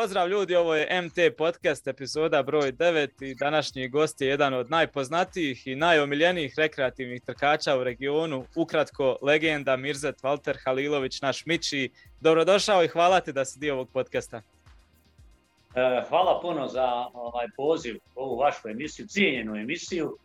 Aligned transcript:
pozdrav 0.00 0.28
ljudi, 0.28 0.56
ovo 0.56 0.74
je 0.74 1.02
MT 1.02 1.36
Podcast, 1.38 1.88
epizoda 1.88 2.42
broj 2.42 2.72
9 2.72 3.24
i 3.24 3.34
današnji 3.34 3.88
gost 3.88 4.20
je 4.20 4.28
jedan 4.28 4.54
od 4.54 4.70
najpoznatijih 4.70 5.66
i 5.66 5.74
najomiljenijih 5.74 6.54
rekreativnih 6.56 7.22
trkača 7.22 7.78
u 7.78 7.84
regionu, 7.84 8.44
ukratko 8.56 9.18
legenda 9.22 9.76
Mirzet 9.76 10.22
Valter 10.22 10.58
Halilović, 10.64 11.20
naš 11.20 11.46
Mići. 11.46 11.90
Dobrodošao 12.20 12.84
i 12.84 12.88
hvala 12.88 13.20
ti 13.20 13.32
da 13.32 13.44
si 13.44 13.58
dio 13.58 13.74
ovog 13.74 13.88
podcasta. 13.92 14.36
E, 14.36 16.02
hvala 16.08 16.40
puno 16.40 16.68
za 16.68 17.06
ovaj 17.14 17.46
poziv 17.56 17.98
ovu 18.14 18.36
vašu 18.36 18.68
emisiju, 18.68 19.06
cijenjenu 19.06 19.56
emisiju. 19.56 20.16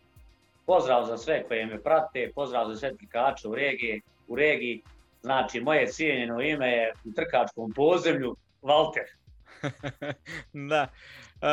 Pozdrav 0.66 1.04
za 1.04 1.16
sve 1.16 1.42
koje 1.48 1.66
me 1.66 1.82
prate, 1.82 2.32
pozdrav 2.34 2.68
za 2.68 2.76
sve 2.76 2.96
trkače 2.96 3.48
u 3.48 3.54
regiji, 3.54 4.02
u 4.28 4.36
regiji. 4.36 4.82
Znači, 5.22 5.60
moje 5.60 5.86
cijenjeno 5.86 6.42
ime 6.42 6.68
je 6.68 6.92
u 7.04 7.12
trkačkom 7.12 7.72
pozemlju 7.72 8.36
Valter. 8.62 9.04
da. 10.70 10.88
Uh, 11.34 11.48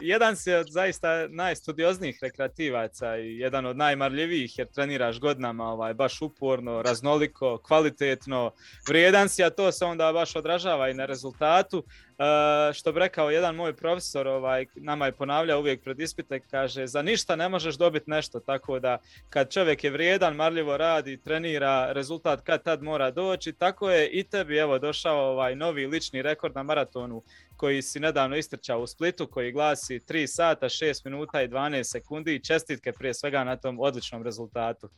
jedan 0.00 0.36
si 0.36 0.54
od 0.54 0.66
zaista 0.70 1.28
najstudioznijih 1.28 2.18
rekreativaca 2.22 3.16
i 3.16 3.38
jedan 3.38 3.66
od 3.66 3.76
najmarljivijih 3.76 4.58
jer 4.58 4.68
treniraš 4.68 5.20
godinama 5.20 5.64
ovaj, 5.64 5.94
baš 5.94 6.22
uporno, 6.22 6.82
raznoliko, 6.82 7.58
kvalitetno, 7.58 8.52
vrijedan 8.88 9.28
si, 9.28 9.44
a 9.44 9.50
to 9.50 9.72
se 9.72 9.84
onda 9.84 10.12
baš 10.12 10.36
odražava 10.36 10.88
i 10.88 10.94
na 10.94 11.04
rezultatu. 11.04 11.78
Uh, 11.78 12.74
što 12.74 12.92
bi 12.92 13.00
rekao 13.00 13.30
jedan 13.30 13.54
moj 13.54 13.76
profesor, 13.76 14.28
ovaj, 14.28 14.66
nama 14.74 15.06
je 15.06 15.12
ponavljao 15.12 15.60
uvijek 15.60 15.82
pred 15.82 16.00
ispite, 16.00 16.40
kaže 16.40 16.86
za 16.86 17.02
ništa 17.02 17.36
ne 17.36 17.48
možeš 17.48 17.74
dobiti 17.74 18.10
nešto, 18.10 18.40
tako 18.40 18.78
da 18.78 18.98
kad 19.30 19.52
čovjek 19.52 19.84
je 19.84 19.90
vrijedan, 19.90 20.36
marljivo 20.36 20.76
radi, 20.76 21.16
trenira, 21.16 21.92
rezultat 21.92 22.40
kad 22.40 22.62
tad 22.62 22.82
mora 22.82 23.10
doći, 23.10 23.52
tako 23.52 23.90
je 23.90 24.08
i 24.08 24.24
tebi 24.24 24.56
evo 24.56 24.78
došao 24.78 25.30
ovaj 25.30 25.56
novi 25.56 25.86
lični 25.86 26.22
rekord 26.22 26.54
na 26.54 26.62
maratonu 26.62 27.22
koji 27.62 27.82
si 27.82 28.00
nedavno 28.00 28.36
istrčao 28.36 28.80
u 28.80 28.86
Splitu, 28.86 29.26
koji 29.26 29.52
glasi 29.52 30.00
3 30.08 30.26
sata, 30.26 30.66
6 30.66 31.04
minuta 31.04 31.42
i 31.42 31.48
12 31.48 31.82
sekundi 31.84 32.44
čestitke 32.44 32.92
prije 32.92 33.14
svega 33.14 33.44
na 33.44 33.56
tom 33.56 33.80
odličnom 33.80 34.22
rezultatu. 34.22 34.88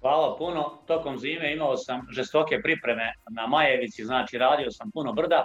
Hvala 0.00 0.36
puno. 0.38 0.78
Tokom 0.86 1.18
zime 1.18 1.52
imao 1.52 1.76
sam 1.76 2.06
žestoke 2.10 2.62
pripreme 2.62 3.12
na 3.30 3.46
Majevici, 3.46 4.04
znači 4.04 4.38
radio 4.38 4.70
sam 4.70 4.90
puno 4.90 5.12
brda. 5.12 5.44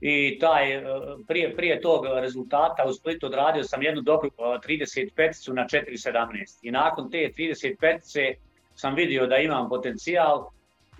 I 0.00 0.38
taj, 0.40 0.72
e, 0.76 0.82
prije, 1.28 1.56
prije 1.56 1.80
tog 1.80 2.04
rezultata 2.20 2.84
u 2.88 2.92
Splitu 2.92 3.26
odradio 3.26 3.64
sam 3.64 3.82
jednu 3.82 4.02
dobru 4.02 4.30
35 4.38 5.50
e, 5.50 5.54
na 5.54 5.62
4.17. 5.64 6.58
I 6.62 6.70
nakon 6.70 7.10
te 7.10 7.30
35 7.38 8.34
sam 8.74 8.94
vidio 8.94 9.26
da 9.26 9.36
imam 9.36 9.68
potencijal 9.68 10.48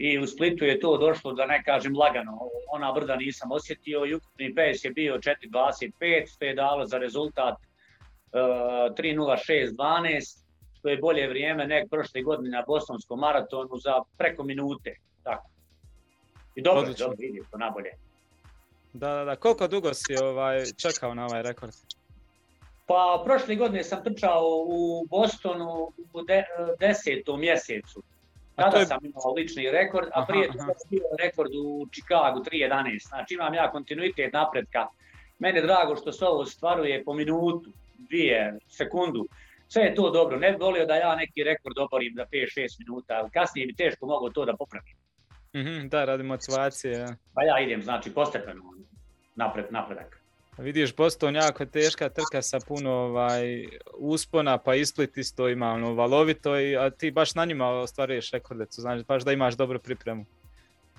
i 0.03 0.19
u 0.19 0.27
Splitu 0.27 0.65
je 0.65 0.81
to 0.81 0.97
došlo 0.97 1.33
da 1.33 1.47
ne 1.47 1.63
kažem 1.65 1.97
lagano, 1.97 2.39
ona 2.73 2.93
brda 2.93 3.17
nisam 3.17 3.53
osjetio 3.53 4.07
i 4.07 4.15
ukupni 4.15 4.55
pes 4.55 4.85
je 4.85 4.91
bio 4.91 5.15
4.25 5.15 6.35
što 6.35 6.45
je 6.45 6.55
dalo 6.55 6.87
za 6.87 6.99
rezultat 6.99 7.55
uh, 7.55 8.39
3.06.12 8.97 10.43
što 10.79 10.89
je 10.89 10.97
bolje 10.97 11.29
vrijeme 11.29 11.67
nek 11.67 11.91
prošle 11.91 12.23
godine 12.23 12.51
na 12.51 12.65
Bostonskom 12.67 13.21
maratonu 13.21 13.77
za 13.85 13.95
preko 14.19 14.43
minute. 14.43 14.97
Tako. 15.23 15.49
I 16.55 16.63
dobro, 16.63 16.83
Odlično. 16.83 17.07
dobro 17.07 17.17
vidi 17.21 17.41
to 17.51 17.59
nabolje. 17.59 17.91
Da, 18.93 19.15
da, 19.15 19.25
da. 19.25 19.37
Koliko 19.37 19.69
dugo 19.69 19.95
si 19.95 20.17
ovaj, 20.23 20.65
čekao 20.77 21.15
na 21.15 21.27
ovaj 21.27 21.43
rekord? 21.43 21.73
Pa 22.87 23.23
prošle 23.25 23.55
godine 23.57 23.85
sam 23.85 24.05
trčao 24.05 24.43
u 24.67 25.07
Bostonu 25.11 25.93
u 26.13 26.23
de, 26.23 26.45
desetom 26.81 27.41
mjesecu. 27.41 28.03
Tada 28.57 28.79
je... 28.79 28.87
sam 28.87 28.99
imao 29.05 29.35
lični 29.37 29.71
rekord, 29.71 30.09
a 30.15 30.25
prije 30.27 30.49
aha, 30.49 30.59
toga 30.59 30.73
bio 30.91 31.03
rekord 31.25 31.51
u 31.55 31.87
Chicagu 31.93 32.41
3.11. 32.41 33.09
Znači 33.09 33.35
imam 33.35 33.55
ja 33.55 33.71
kontinuitet 33.71 34.33
napretka. 34.33 34.87
Mene 35.39 35.59
je 35.59 35.63
drago 35.63 35.97
što 35.97 36.13
se 36.13 36.25
ovo 36.25 36.45
stvaruje 36.45 37.05
po 37.05 37.15
minutu, 37.15 37.71
dvije, 37.99 38.59
sekundu. 38.69 39.27
Sve 39.69 39.83
je 39.83 39.95
to 39.95 40.11
dobro. 40.11 40.39
Ne 40.39 40.53
bi 40.53 40.59
volio 40.61 40.87
da 40.87 40.95
ja 40.95 41.17
neki 41.17 41.45
rekord 41.45 41.79
oborim 41.79 42.15
za 42.17 42.27
5-6 42.33 42.79
minuta, 42.79 43.15
ali 43.15 43.31
kasnije 43.31 43.67
bi 43.67 43.75
teško 43.75 44.07
mogu 44.07 44.31
to 44.31 44.45
da 44.45 44.57
popravim. 44.57 44.97
Mm 45.55 45.59
-hmm, 45.59 45.89
da, 45.89 46.05
radi 46.05 46.23
motivacije. 46.23 46.93
Ja. 46.93 47.09
Pa 47.35 47.43
ja 47.43 47.61
idem, 47.61 47.83
znači, 47.83 48.15
postepeno 48.15 48.63
napred, 49.35 49.67
napredak. 49.71 50.22
Vidiš, 50.59 50.97
Boston 50.97 51.35
teška 51.73 52.09
trka 52.09 52.43
sa 52.43 52.59
puno 52.69 52.91
ovaj, 52.91 53.67
uspona, 53.99 54.59
pa 54.59 54.75
isplit 54.75 55.17
isto 55.17 55.49
ima 55.49 55.73
ono, 55.73 55.95
valovito, 55.95 56.61
i, 56.61 56.77
a 56.77 56.91
ti 56.91 57.11
baš 57.11 57.35
na 57.35 57.45
njima 57.45 57.69
ostvaruješ 57.69 58.31
rekordecu, 58.31 58.81
znači 58.81 59.05
baš 59.05 59.23
da 59.25 59.33
imaš 59.33 59.55
dobru 59.55 59.79
pripremu. 59.79 60.25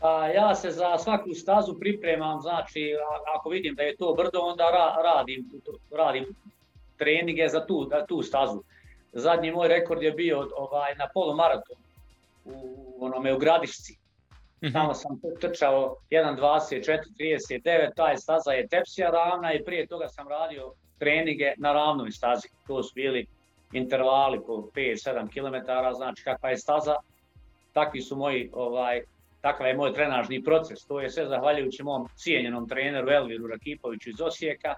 A, 0.02 0.28
ja 0.28 0.56
se 0.56 0.72
za 0.72 0.97
svaku 0.97 1.34
stazu 1.34 1.80
pripremam, 1.80 2.41
znači 2.41 2.96
ako 3.36 3.50
vidim 3.50 3.75
da 3.75 3.84
je 3.84 3.96
to 3.97 4.14
brdo, 4.14 4.40
onda 4.40 4.64
ra, 4.64 5.02
radim, 5.03 5.50
radim 5.91 6.25
treninge 6.97 7.47
za 7.47 7.66
tu, 7.66 7.88
za 7.90 8.06
tu 8.06 8.22
stazu. 8.22 8.64
Zadnji 9.12 9.52
moj 9.52 9.68
rekord 9.68 10.03
je 10.03 10.12
bio 10.12 10.50
ovaj, 10.58 10.96
na 10.96 11.08
polumaratonu 11.14 11.80
u 12.46 12.97
onome 13.00 13.34
u 13.34 13.38
Gradišci. 13.38 14.03
Mhm. 14.63 14.74
Tamo 14.74 14.94
sam 14.94 15.19
trčao 15.41 15.96
1.24.39, 16.09 17.96
taj 17.96 18.18
staza 18.18 18.51
je 18.51 18.68
tepsija 18.68 19.09
ravna 19.09 19.53
i 19.53 19.63
prije 19.63 19.88
toga 19.88 20.07
sam 20.07 20.28
radio 20.28 20.74
treninge 21.00 21.53
na 21.57 21.74
ravnoj 21.74 22.12
stazi. 22.12 22.47
To 22.68 22.84
su 22.84 22.91
bili 22.96 23.28
intervali 23.72 24.40
po 24.47 24.53
5-7 24.53 25.28
km, 25.34 25.56
znači 25.96 26.23
kakva 26.23 26.50
je 26.50 26.57
staza, 26.57 26.96
takvi 27.73 28.02
su 28.02 28.16
moji, 28.16 28.50
ovaj, 28.53 29.02
takav 29.41 29.68
je 29.68 29.78
moj 29.78 29.94
trenažni 29.94 30.44
proces. 30.44 30.85
To 30.85 31.02
je 31.02 31.09
sve 31.09 31.25
zahvaljujući 31.25 31.84
mom 31.84 32.07
cijenjenom 32.16 32.69
treneru 32.69 33.09
Elviru 33.09 33.47
Rakipoviću 33.47 34.09
iz 34.09 34.22
Osijeka, 34.22 34.75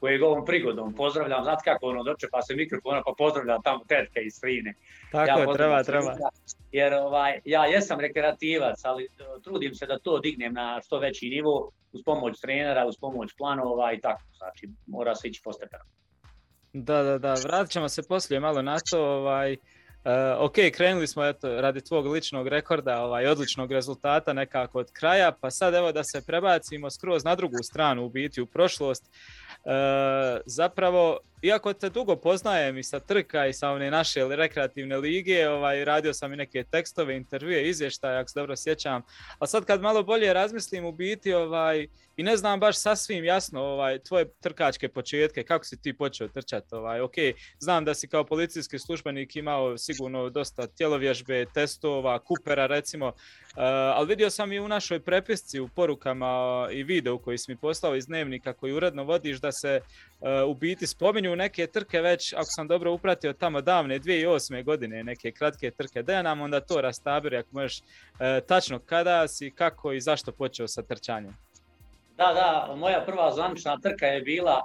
kojeg 0.00 0.22
ovom 0.22 0.44
prigodom 0.44 0.94
pozdravljam, 0.94 1.44
znate 1.44 1.62
kako 1.64 1.86
ono 1.86 2.02
dočepa 2.02 2.42
se 2.42 2.54
mikrofona 2.54 3.02
pa 3.06 3.12
pozdravljam 3.18 3.62
tamo 3.62 3.84
tetke 3.88 4.20
iz 4.20 4.32
Strine. 4.34 4.74
Tako 5.12 5.40
ja 5.40 5.50
je, 5.50 5.56
treba, 5.56 5.82
treba. 5.82 6.14
Jer 6.72 6.94
ovaj, 6.94 7.40
ja 7.44 7.66
jesam 7.66 8.00
rekreativac, 8.00 8.84
ali 8.84 9.04
e, 9.04 9.08
trudim 9.44 9.74
se 9.74 9.86
da 9.86 9.98
to 9.98 10.18
dignem 10.18 10.54
na 10.54 10.80
što 10.84 10.98
veći 10.98 11.28
nivo 11.28 11.70
uz 11.92 12.00
pomoć 12.04 12.40
trenera, 12.40 12.86
uz 12.86 12.94
pomoć 13.00 13.34
planova 13.38 13.92
i 13.92 14.00
tako, 14.00 14.22
znači 14.36 14.68
mora 14.86 15.14
se 15.14 15.28
ići 15.28 15.40
postepeno. 15.44 15.84
Da, 16.72 17.02
da, 17.02 17.18
da, 17.18 17.34
vratit 17.34 17.72
ćemo 17.72 17.88
se 17.88 18.02
poslije 18.08 18.40
malo 18.40 18.62
na 18.62 18.76
to, 18.90 19.00
ovaj, 19.00 19.56
Uh, 20.06 20.12
ok, 20.44 20.54
krenuli 20.72 21.06
smo 21.06 21.24
eto, 21.24 21.60
radi 21.60 21.80
tvog 21.80 22.06
ličnog 22.06 22.48
rekorda, 22.48 23.02
ovaj, 23.02 23.26
odličnog 23.26 23.72
rezultata 23.72 24.32
nekako 24.32 24.78
od 24.78 24.92
kraja, 24.92 25.32
pa 25.40 25.50
sad 25.50 25.74
evo 25.74 25.92
da 25.92 26.04
se 26.04 26.26
prebacimo 26.26 26.90
skroz 26.90 27.24
na 27.24 27.34
drugu 27.34 27.56
stranu 27.62 28.04
u 28.04 28.08
biti 28.08 28.40
u 28.40 28.46
prošlost. 28.46 29.04
E, 29.66 30.42
zapravo, 30.46 31.20
iako 31.42 31.72
te 31.72 31.90
dugo 31.90 32.16
poznajem 32.16 32.78
i 32.78 32.82
sa 32.82 33.00
trka 33.00 33.46
i 33.46 33.52
sa 33.52 33.70
one 33.70 33.90
naše 33.90 34.28
rekreativne 34.28 34.96
lige, 34.96 35.48
ovaj, 35.48 35.84
radio 35.84 36.14
sam 36.14 36.32
i 36.32 36.36
neke 36.36 36.64
tekstove, 36.64 37.16
intervjue, 37.16 37.68
izvještaje, 37.68 38.18
ako 38.18 38.28
se 38.28 38.40
dobro 38.40 38.56
sjećam, 38.56 39.02
a 39.38 39.46
sad 39.46 39.64
kad 39.64 39.80
malo 39.80 40.02
bolje 40.02 40.32
razmislim 40.32 40.84
u 40.84 40.92
biti, 40.92 41.32
ovaj, 41.32 41.86
i 42.16 42.22
ne 42.22 42.36
znam 42.36 42.60
baš 42.60 42.78
sasvim 42.78 43.24
jasno 43.24 43.60
ovaj, 43.60 43.98
tvoje 43.98 44.28
trkačke 44.40 44.88
početke, 44.88 45.42
kako 45.42 45.64
si 45.64 45.82
ti 45.82 45.92
počeo 45.92 46.28
trčati, 46.28 46.74
ovaj, 46.74 47.00
ok, 47.00 47.14
znam 47.58 47.84
da 47.84 47.94
si 47.94 48.08
kao 48.08 48.24
policijski 48.24 48.78
službenik 48.78 49.36
imao 49.36 49.78
sigurno 49.78 50.30
dosta 50.30 50.66
tjelovježbe, 50.66 51.46
testova, 51.54 52.18
kupera 52.18 52.66
recimo, 52.66 53.12
Uh, 53.56 53.62
ali 53.62 54.08
vidio 54.08 54.30
sam 54.30 54.52
i 54.52 54.60
u 54.60 54.68
našoj 54.68 55.00
prepisci, 55.00 55.60
u 55.60 55.68
porukama 55.68 56.68
i 56.72 56.82
videu 56.82 57.18
koji 57.18 57.38
si 57.38 57.50
mi 57.50 57.56
poslao 57.56 57.96
iz 57.96 58.06
dnevnika 58.06 58.52
koji 58.52 58.72
uredno 58.72 59.04
vodiš 59.04 59.40
da 59.40 59.52
se 59.52 59.80
uh, 60.20 60.28
u 60.46 60.54
biti 60.54 60.86
spominju 60.86 61.25
neke 61.34 61.66
trke 61.66 62.00
već, 62.00 62.32
ako 62.32 62.44
sam 62.44 62.68
dobro 62.68 62.92
upratio, 62.92 63.32
tamo 63.32 63.60
davne 63.60 63.98
2008. 64.00 64.64
godine 64.64 65.04
neke 65.04 65.32
kratke 65.32 65.70
trke. 65.70 66.02
Da 66.02 66.22
nam 66.22 66.40
onda 66.40 66.60
to 66.60 66.80
rastabiri 66.80 67.36
ako 67.36 67.48
možeš 67.52 67.80
uh, 67.80 68.18
tačno 68.46 68.78
kada 68.78 69.28
si, 69.28 69.50
kako 69.50 69.92
i 69.92 70.00
zašto 70.00 70.32
počeo 70.32 70.68
sa 70.68 70.82
trčanjem. 70.82 71.36
Da, 72.16 72.32
da, 72.32 72.74
moja 72.76 73.04
prva 73.06 73.32
zvanična 73.32 73.78
trka 73.82 74.06
je 74.06 74.20
bila 74.20 74.62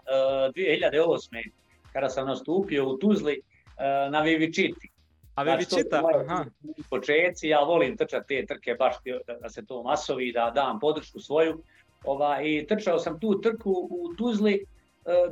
uh, 0.47 0.53
2008. 0.55 1.51
kada 1.93 2.09
sam 2.09 2.27
nastupio 2.27 2.89
u 2.89 2.97
Tuzli 2.97 3.41
uh, 3.41 4.11
na 4.11 4.21
Vivičiti. 4.21 4.91
A 5.35 5.43
vi 5.43 5.65
čita? 5.65 6.01
Aha. 6.15 6.45
Počeci, 6.89 7.47
ja 7.47 7.59
volim 7.63 7.97
trčati 7.97 8.27
te 8.27 8.45
trke 8.45 8.75
baš 8.79 8.95
da 9.41 9.49
se 9.49 9.65
to 9.65 9.83
masovi, 9.83 10.31
da 10.31 10.51
dam 10.55 10.79
podršku 10.79 11.19
svoju. 11.19 11.63
Ova, 12.03 12.41
I 12.41 12.67
trčao 12.67 12.99
sam 12.99 13.19
tu 13.19 13.41
trku 13.41 13.71
u 13.91 14.13
Tuzli, 14.17 14.53
e, 14.53 14.65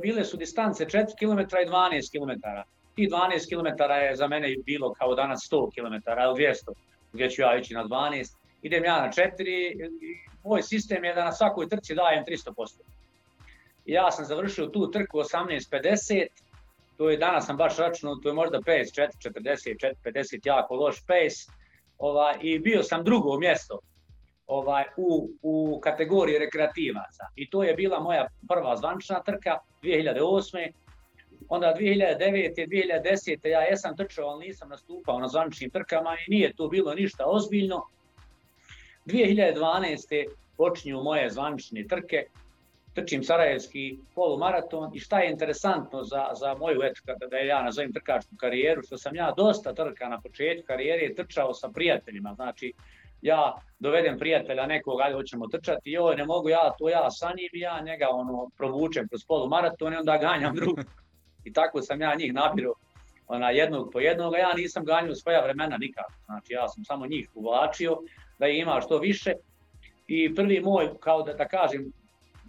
bile 0.02 0.24
su 0.24 0.36
distance 0.36 0.84
4 0.84 1.04
km 1.18 1.38
i 1.38 1.66
12 1.66 2.10
km. 2.12 2.30
Ti 2.94 3.08
12 3.08 3.48
km 3.48 3.82
je 3.92 4.16
za 4.16 4.28
mene 4.28 4.56
bilo 4.66 4.92
kao 4.92 5.14
danas 5.14 5.48
100 5.52 5.70
km 5.74 5.94
ili 5.94 6.48
200, 6.48 6.72
gdje 7.12 7.30
ću 7.30 7.42
ja 7.42 7.56
ići 7.56 7.74
na 7.74 7.84
12. 7.84 8.36
Idem 8.62 8.84
ja 8.84 9.00
na 9.00 9.12
4, 9.12 9.90
moj 10.44 10.62
sistem 10.62 11.04
je 11.04 11.14
da 11.14 11.24
na 11.24 11.32
svakoj 11.32 11.68
trci 11.68 11.94
dajem 11.94 12.24
300%. 12.24 12.80
Ja 13.86 14.10
sam 14.10 14.24
završio 14.24 14.66
tu 14.66 14.90
trku 14.90 15.18
18.50, 15.18 16.26
to 16.96 17.10
je 17.10 17.16
danas 17.16 17.46
sam 17.46 17.56
baš 17.56 17.76
računao, 17.76 18.16
to 18.16 18.28
je 18.28 18.34
možda 18.34 18.58
pace 18.58 19.02
4.40, 19.24 19.94
4.50, 20.04 20.40
jako 20.44 20.74
loš 20.74 21.00
pace, 21.06 21.52
ova, 21.98 22.34
i 22.40 22.58
bio 22.58 22.82
sam 22.82 23.04
drugo 23.04 23.38
mjesto. 23.38 23.78
Ovaj, 24.50 24.84
u, 24.96 25.30
u 25.42 25.80
kategoriji 25.80 26.38
rekreativaca. 26.38 27.24
I 27.36 27.50
to 27.50 27.62
je 27.62 27.74
bila 27.74 28.00
moja 28.00 28.26
prva 28.48 28.76
zvančna 28.76 29.22
trka 29.22 29.58
2008. 29.82 30.72
Onda 31.48 31.74
2009. 31.78 32.66
2010. 32.66 33.48
ja 33.48 33.60
jesam 33.60 33.96
trčao, 33.96 34.28
ali 34.28 34.46
nisam 34.46 34.68
nastupao 34.68 35.18
na 35.18 35.28
zvančnim 35.28 35.70
trkama 35.70 36.16
i 36.26 36.30
nije 36.30 36.52
to 36.54 36.68
bilo 36.68 36.94
ništa 36.94 37.24
ozbiljno. 37.26 37.82
2012. 39.06 40.26
počinju 40.56 41.02
moje 41.02 41.30
zvančne 41.30 41.86
trke, 41.88 42.24
trčim 42.94 43.24
Sarajevski 43.24 43.98
polumaraton 44.14 44.90
i 44.94 44.98
šta 44.98 45.20
je 45.20 45.30
interesantno 45.30 46.02
za, 46.02 46.26
za 46.40 46.54
moju, 46.54 46.80
eto, 46.82 47.26
da 47.30 47.36
ja 47.36 47.62
nazovem 47.62 47.92
trkačku 47.92 48.36
karijeru, 48.36 48.82
što 48.82 48.98
sam 48.98 49.16
ja 49.16 49.32
dosta 49.36 49.74
trka 49.74 50.08
na 50.08 50.20
početku 50.20 50.66
karijere 50.66 51.14
trčao 51.14 51.54
sa 51.54 51.68
prijateljima, 51.68 52.34
znači 52.34 52.72
ja 53.22 53.54
dovedem 53.78 54.18
prijatelja 54.18 54.66
nekog, 54.66 55.00
ajde 55.00 55.14
hoćemo 55.14 55.48
trčati, 55.48 55.90
joj 55.90 56.16
ne 56.16 56.24
mogu 56.24 56.48
ja, 56.48 56.72
to 56.78 56.88
ja 56.88 57.10
sa 57.10 57.32
njim 57.36 57.50
ja 57.52 57.80
njega 57.80 58.08
ono, 58.10 58.50
provučem 58.56 59.08
kroz 59.08 59.24
polumaraton 59.28 59.92
i 59.92 59.96
onda 59.96 60.18
ganjam 60.18 60.54
drugog. 60.54 60.84
I 61.44 61.52
tako 61.52 61.82
sam 61.82 62.00
ja 62.00 62.14
njih 62.14 62.34
nabirao 62.34 62.74
ona, 63.26 63.50
jednog 63.50 63.90
po 63.92 64.00
jednog, 64.00 64.34
ja 64.34 64.54
nisam 64.54 64.84
ganjao 64.84 65.14
svoja 65.14 65.44
vremena 65.44 65.76
nikako. 65.76 66.12
Znači 66.24 66.52
ja 66.52 66.68
sam 66.68 66.84
samo 66.84 67.06
njih 67.06 67.30
uvlačio 67.34 67.96
da 68.38 68.46
ima 68.46 68.80
što 68.80 68.98
više. 68.98 69.32
I 70.06 70.34
prvi 70.34 70.60
moj, 70.60 70.90
kao 71.00 71.22
da, 71.22 71.32
da 71.32 71.48
kažem, 71.48 71.92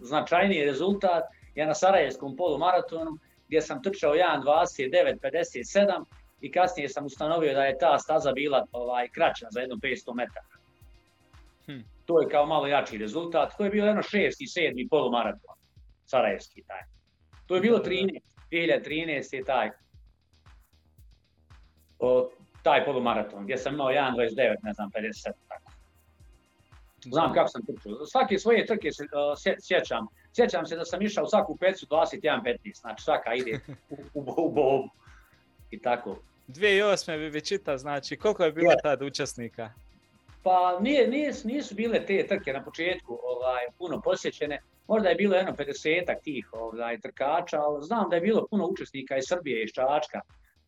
značajniji 0.01 0.65
rezultat 0.65 1.23
je 1.55 1.65
na 1.65 1.73
Sarajevskom 1.73 2.35
polumaratonu 2.35 3.11
gdje 3.47 3.61
sam 3.61 3.83
trčao 3.83 4.13
1.29.57 4.13 6.03
i 6.41 6.51
kasnije 6.51 6.89
sam 6.89 7.05
ustanovio 7.05 7.53
da 7.53 7.63
je 7.63 7.77
ta 7.77 7.99
staza 7.99 8.31
bila 8.31 8.65
ovaj, 8.71 9.07
kraća 9.07 9.47
za 9.51 9.59
jedno 9.59 9.75
500 9.75 10.15
metara. 10.15 10.60
Hm. 11.71 11.81
To 12.05 12.21
je 12.21 12.29
kao 12.29 12.45
malo 12.45 12.67
jači 12.67 12.97
rezultat. 12.97 13.53
To 13.57 13.63
je 13.63 13.69
bilo 13.69 13.87
jedno 13.87 14.01
šesti, 14.01 14.47
sedmi 14.47 14.87
polumaraton. 14.89 15.55
Sarajevski 16.05 16.63
taj. 16.67 16.81
To 17.47 17.55
je 17.55 17.61
bilo 17.61 17.79
13, 17.79 18.19
2013 18.51 19.35
je 19.35 19.43
taj 19.43 19.69
o, 21.99 22.29
taj 22.63 22.85
polumaraton 22.85 23.43
gdje 23.43 23.57
sam 23.57 23.73
imao 23.73 23.87
1.29, 23.87 24.55
ne 24.63 24.73
znam, 24.73 24.89
50, 24.91 25.31
tako. 25.47 25.71
Znam 27.05 27.33
kako 27.33 27.47
sam 27.47 27.61
trčao. 27.65 28.05
Svake 28.05 28.39
svoje 28.39 28.65
trke 28.65 28.91
se 28.91 29.03
uh, 29.03 29.09
sjećam. 29.61 30.07
Sjećam 30.35 30.65
se 30.65 30.75
da 30.75 30.85
sam 30.85 31.01
išao 31.01 31.27
svaku 31.27 31.57
pecu 31.57 31.85
21.15, 31.85 32.81
znači 32.81 33.03
svaka 33.03 33.33
ide 33.33 33.59
u, 33.89 33.95
u, 34.13 34.21
u 34.37 34.51
bobu. 34.51 34.89
I 35.71 35.81
tako. 35.81 36.17
2008. 36.47 37.17
bi 37.17 37.29
Vičita, 37.29 37.77
znači 37.77 38.17
koliko 38.17 38.43
je 38.43 38.51
bilo 38.51 38.73
tad 38.83 39.01
učesnika? 39.01 39.69
Pa 40.43 40.79
nije, 40.79 41.07
nije, 41.07 41.33
nisu 41.43 41.75
bile 41.75 42.05
te 42.05 42.27
trke 42.27 42.53
na 42.53 42.63
početku 42.63 43.19
ovaj, 43.23 43.65
puno 43.77 44.01
posjećene. 44.01 44.61
Možda 44.87 45.09
je 45.09 45.15
bilo 45.15 45.35
jedno 45.35 45.51
50 45.51 46.21
tih 46.23 46.49
ovaj, 46.53 46.99
trkača, 46.99 47.61
ali 47.61 47.83
znam 47.83 48.09
da 48.09 48.15
je 48.15 48.21
bilo 48.21 48.47
puno 48.47 48.67
učesnika 48.67 49.17
iz 49.17 49.23
Srbije, 49.27 49.63
iz 49.63 49.69
Čačka. 49.73 50.21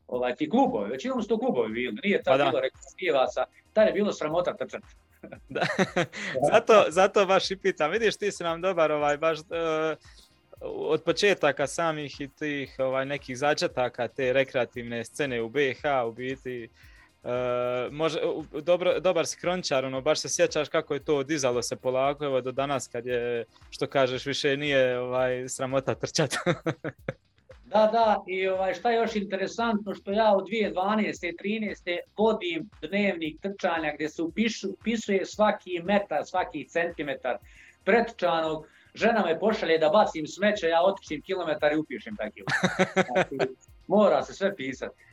Ovaj, 0.08 0.36
ti 0.36 0.50
klubovi, 0.50 0.90
većinom 0.90 1.22
su 1.22 1.28
to 1.28 1.40
klubovi 1.40 1.74
bili, 1.74 1.98
nije 2.04 2.24
tad 2.24 2.40
pa 2.40 2.46
bilo 2.46 2.62
rekreativaca, 2.62 3.46
tad 3.74 3.88
je 3.88 3.94
bilo 3.94 4.14
sramota 4.14 4.54
trčati. 4.54 4.86
da. 5.50 5.62
zato, 6.52 6.86
zato 6.90 7.25
baš 7.25 7.52
i 7.52 7.58
pitam, 7.58 7.92
vidiš 7.92 8.18
ti 8.18 8.31
si 8.31 8.44
nam 8.44 8.62
dobar 8.62 8.92
ovaj, 8.92 9.18
baš 9.18 9.40
uh, 9.40 9.46
od 10.62 11.04
početaka 11.04 11.68
samih 11.68 12.22
i 12.22 12.28
tih 12.28 12.75
ovaj, 12.78 13.06
nekih 13.06 13.38
začetaka 13.38 14.08
te 14.08 14.34
rekreativne 14.34 15.06
scene 15.06 15.42
u 15.42 15.50
BiH 15.50 15.81
u 16.08 16.12
biti 16.12 16.70
Uh, 17.24 17.94
može, 17.94 18.20
dobro, 18.64 19.00
dobar 19.00 19.25
si 19.25 19.38
krončar, 19.38 19.86
ono, 19.86 20.02
baš 20.02 20.20
se 20.20 20.30
sjećaš 20.30 20.70
kako 20.70 20.94
je 20.94 21.04
to 21.04 21.24
dizalo 21.24 21.62
se 21.62 21.75
polako, 21.75 22.25
evo 22.25 22.42
do 22.42 22.52
danas 22.52 22.88
kad 22.88 23.06
je, 23.06 23.46
što 23.70 23.88
kažeš, 23.88 24.25
više 24.25 24.58
nije 24.58 25.00
ovaj, 25.00 25.50
sramota 25.50 25.96
trčati. 25.96 26.38
da, 27.74 27.90
da, 27.92 28.24
i 28.28 28.48
ovaj, 28.48 28.74
šta 28.74 28.92
je 28.92 28.98
još 28.98 29.16
interesantno, 29.16 29.96
što 29.96 30.12
ja 30.12 30.36
od 30.36 30.48
2012. 30.48 31.08
i 31.08 31.60
13. 31.60 31.98
vodim 32.18 32.70
dnevnik 32.81 33.42
trčanja 33.42 33.94
gdje 33.96 34.10
se 34.10 34.22
upišu, 34.22 34.70
upisuje 34.70 35.25
svaki 35.25 35.81
metar, 35.84 36.25
svaki 36.25 36.68
centimetar 36.68 37.38
pretrčanog, 37.84 38.68
žena 38.94 39.25
me 39.25 39.40
pošalje 39.40 39.78
da 39.78 39.90
bacim 39.90 40.28
smeće, 40.28 40.68
ja 40.68 40.81
otičim 40.81 41.22
kilometar 41.22 41.74
i 41.74 41.78
upišem 41.78 42.16
taj 42.16 42.31
kilometar. 42.31 43.06
Znači, 43.14 43.54
mora 43.88 44.24
se 44.24 44.34
sve 44.34 44.56
pisati. 44.56 45.12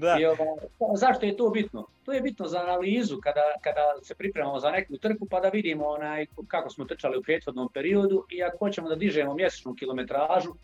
Da. 0.00 0.16
I 0.20 0.24
ovaj, 0.24 0.46
zašto 0.94 1.26
je 1.26 1.36
to 1.36 1.50
bitno? 1.50 1.86
To 2.04 2.12
je 2.12 2.20
bitno 2.20 2.46
za 2.46 2.58
analizu 2.58 3.20
kada, 3.20 3.40
kada 3.62 3.80
se 4.02 4.14
pripremamo 4.14 4.60
za 4.60 4.70
neku 4.70 4.96
trku 4.96 5.26
pa 5.30 5.40
da 5.40 5.48
vidimo 5.48 5.86
onaj, 5.86 6.26
kako 6.48 6.70
smo 6.70 6.84
trčali 6.84 7.18
u 7.18 7.22
prethodnom 7.22 7.68
periodu 7.74 8.26
i 8.30 8.42
ako 8.42 8.58
hoćemo 8.58 8.88
da 8.88 8.94
dižemo 8.94 9.34
mjesečnu 9.34 9.74
kilometražu 9.74 10.54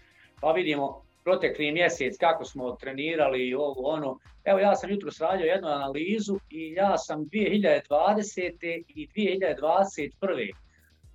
pa 0.41 0.53
vidimo 0.53 1.03
protekli 1.25 1.73
mjesec 1.73 2.17
kako 2.19 2.45
smo 2.45 2.73
trenirali 2.73 3.49
i 3.49 3.55
ovo 3.55 3.89
ono. 3.89 4.19
Evo 4.45 4.59
ja 4.59 4.77
sam 4.77 4.91
jutro 4.91 5.11
radio 5.21 5.47
jednu 5.47 5.69
analizu 5.69 6.39
i 6.51 6.73
ja 6.73 6.99
sam 6.99 7.25
2020. 7.25 8.85
i 8.89 9.09
2021. 9.17 10.53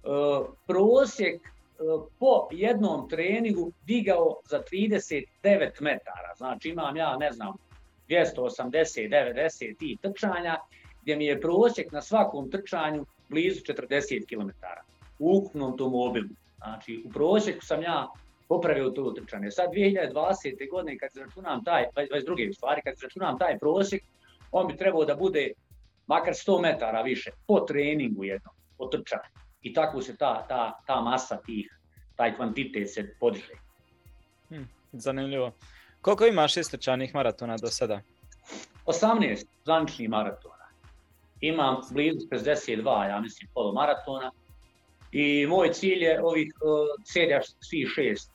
Uh, 0.03 0.47
prosjek 0.67 1.41
uh, 1.41 2.03
po 2.19 2.47
jednom 2.51 3.09
treningu 3.09 3.71
digao 3.85 4.35
za 4.45 4.63
39 4.71 5.25
metara. 5.81 6.33
Znači 6.37 6.69
imam 6.69 6.97
ja, 6.97 7.17
ne 7.17 7.31
znam, 7.31 7.53
280, 8.09 9.09
90 9.09 9.75
i 9.81 9.97
trčanja, 10.01 10.57
gdje 11.01 11.15
mi 11.15 11.25
je 11.25 11.41
prosjek 11.41 11.91
na 11.91 12.01
svakom 12.01 12.51
trčanju 12.51 13.05
blizu 13.29 13.59
40 13.59 14.27
km 14.29 14.49
u 15.19 15.37
ukupnom 15.37 15.77
tom 15.77 15.91
mobilu. 15.91 16.29
Znači, 16.57 17.03
u 17.05 17.09
prosjeku 17.09 17.65
sam 17.65 17.81
ja 17.81 18.07
popravio 18.47 18.89
to 18.89 19.11
trčanje. 19.11 19.51
Sad 19.51 19.69
2020. 19.71 20.69
godine 20.71 20.97
kad 20.97 21.09
računam 21.15 21.63
taj, 21.63 21.85
22. 21.95 22.53
stvari, 22.55 22.81
kad 22.81 22.93
računam 23.03 23.37
taj 23.37 23.59
prosjek, 23.59 24.03
on 24.51 24.67
bi 24.67 24.77
trebao 24.77 25.05
da 25.05 25.15
bude 25.15 25.51
makar 26.07 26.33
100 26.33 26.61
metara 26.61 27.01
više 27.01 27.31
po 27.47 27.59
treningu 27.59 28.23
jednom, 28.23 28.55
po 28.77 28.87
trčanju. 28.87 29.33
I 29.61 29.73
tako 29.73 30.01
se 30.01 30.17
ta, 30.17 30.45
ta, 30.47 30.79
ta 30.87 31.01
masa 31.01 31.37
tih, 31.45 31.79
taj 32.15 32.35
kvantitet 32.35 32.93
se 32.93 33.15
podiže. 33.19 33.53
Hmm, 34.49 34.67
zanimljivo. 34.91 35.51
Koliko 36.03 36.25
imaš 36.25 36.57
istrčanih 36.57 37.15
maratona 37.15 37.57
do 37.57 37.67
sada? 37.67 38.01
18 38.85 39.45
zvaničnih 39.63 40.09
maratona. 40.09 40.67
Imam 41.41 41.77
blizu 41.91 42.27
62, 42.31 43.09
ja 43.09 43.19
mislim, 43.21 43.49
polomaratona. 43.53 44.31
I 45.11 45.45
moj 45.47 45.71
cilj 45.73 46.03
je 46.03 46.23
ovih 46.23 46.53
uh, 46.55 47.03
serija 47.05 47.41
svih 47.59 47.87
šest 47.95 48.31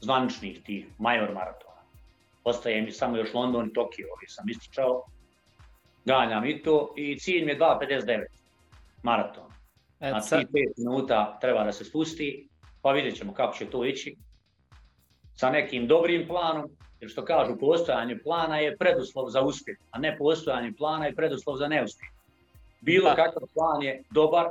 zvaničnih 0.00 0.62
tih 0.62 0.86
major 0.98 1.34
maratona. 1.34 1.82
Ostaje 2.44 2.82
mi 2.82 2.92
samo 2.92 3.16
još 3.16 3.34
London 3.34 3.68
i 3.68 3.72
Tokio, 3.72 4.06
ovi 4.16 4.26
sam 4.28 4.48
ističao. 4.48 5.04
Ganjam 6.04 6.44
i 6.44 6.62
to 6.62 6.94
i 6.96 7.18
cilj 7.18 7.44
mi 7.44 7.52
je 7.52 7.58
2.59 7.58 8.24
maraton. 9.02 9.52
Znači 9.98 10.46
5 10.46 10.48
minuta 10.76 11.38
treba 11.40 11.64
da 11.64 11.72
se 11.72 11.84
spusti, 11.84 12.48
pa 12.82 12.92
vidjet 12.92 13.16
ćemo 13.16 13.34
kako 13.34 13.56
će 13.56 13.66
to 13.66 13.84
ići. 13.84 14.16
Sa 15.36 15.50
nekim 15.50 15.86
dobrim 15.86 16.28
planom, 16.28 16.70
Jer 17.02 17.10
što 17.10 17.24
kažu, 17.24 17.56
postojanje 17.56 18.18
plana 18.18 18.58
je 18.58 18.76
preduslov 18.76 19.28
za 19.28 19.40
uspjeh, 19.42 19.78
a 19.90 19.98
ne 19.98 20.16
postojanje 20.18 20.72
plana 20.78 21.06
je 21.06 21.14
preduslov 21.14 21.56
za 21.56 21.68
neuspjeh. 21.68 22.10
Bilo 22.80 23.10
kakav 23.10 23.42
plan 23.54 23.82
je 23.82 24.02
dobar 24.10 24.46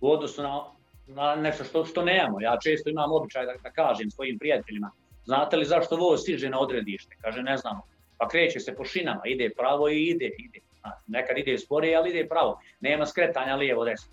u 0.00 0.10
odnosu 0.10 0.42
na, 0.42 0.64
na 1.06 1.34
nešto 1.34 1.64
što, 1.64 1.84
što 1.84 2.04
nemamo. 2.04 2.40
Ja 2.40 2.58
često 2.62 2.90
imam 2.90 3.12
običaj 3.12 3.46
da, 3.46 3.52
da 3.62 3.70
kažem 3.70 4.10
svojim 4.10 4.38
prijateljima, 4.38 4.90
znate 5.24 5.56
li 5.56 5.64
zašto 5.64 5.96
voz 5.96 6.20
stiže 6.20 6.50
na 6.50 6.60
odredište? 6.60 7.16
Kaže, 7.20 7.42
ne 7.42 7.56
znamo. 7.56 7.82
Pa 8.18 8.28
kreće 8.28 8.60
se 8.60 8.74
po 8.74 8.84
šinama, 8.84 9.20
ide 9.24 9.50
pravo 9.56 9.88
i 9.88 10.04
ide, 10.04 10.30
ide. 10.38 10.60
Nekad 11.06 11.38
ide 11.38 11.58
sporije, 11.58 11.96
ali 11.96 12.10
ide 12.10 12.28
pravo. 12.28 12.60
Nema 12.80 13.06
skretanja 13.06 13.56
lijevo 13.56 13.84
desno. 13.84 14.12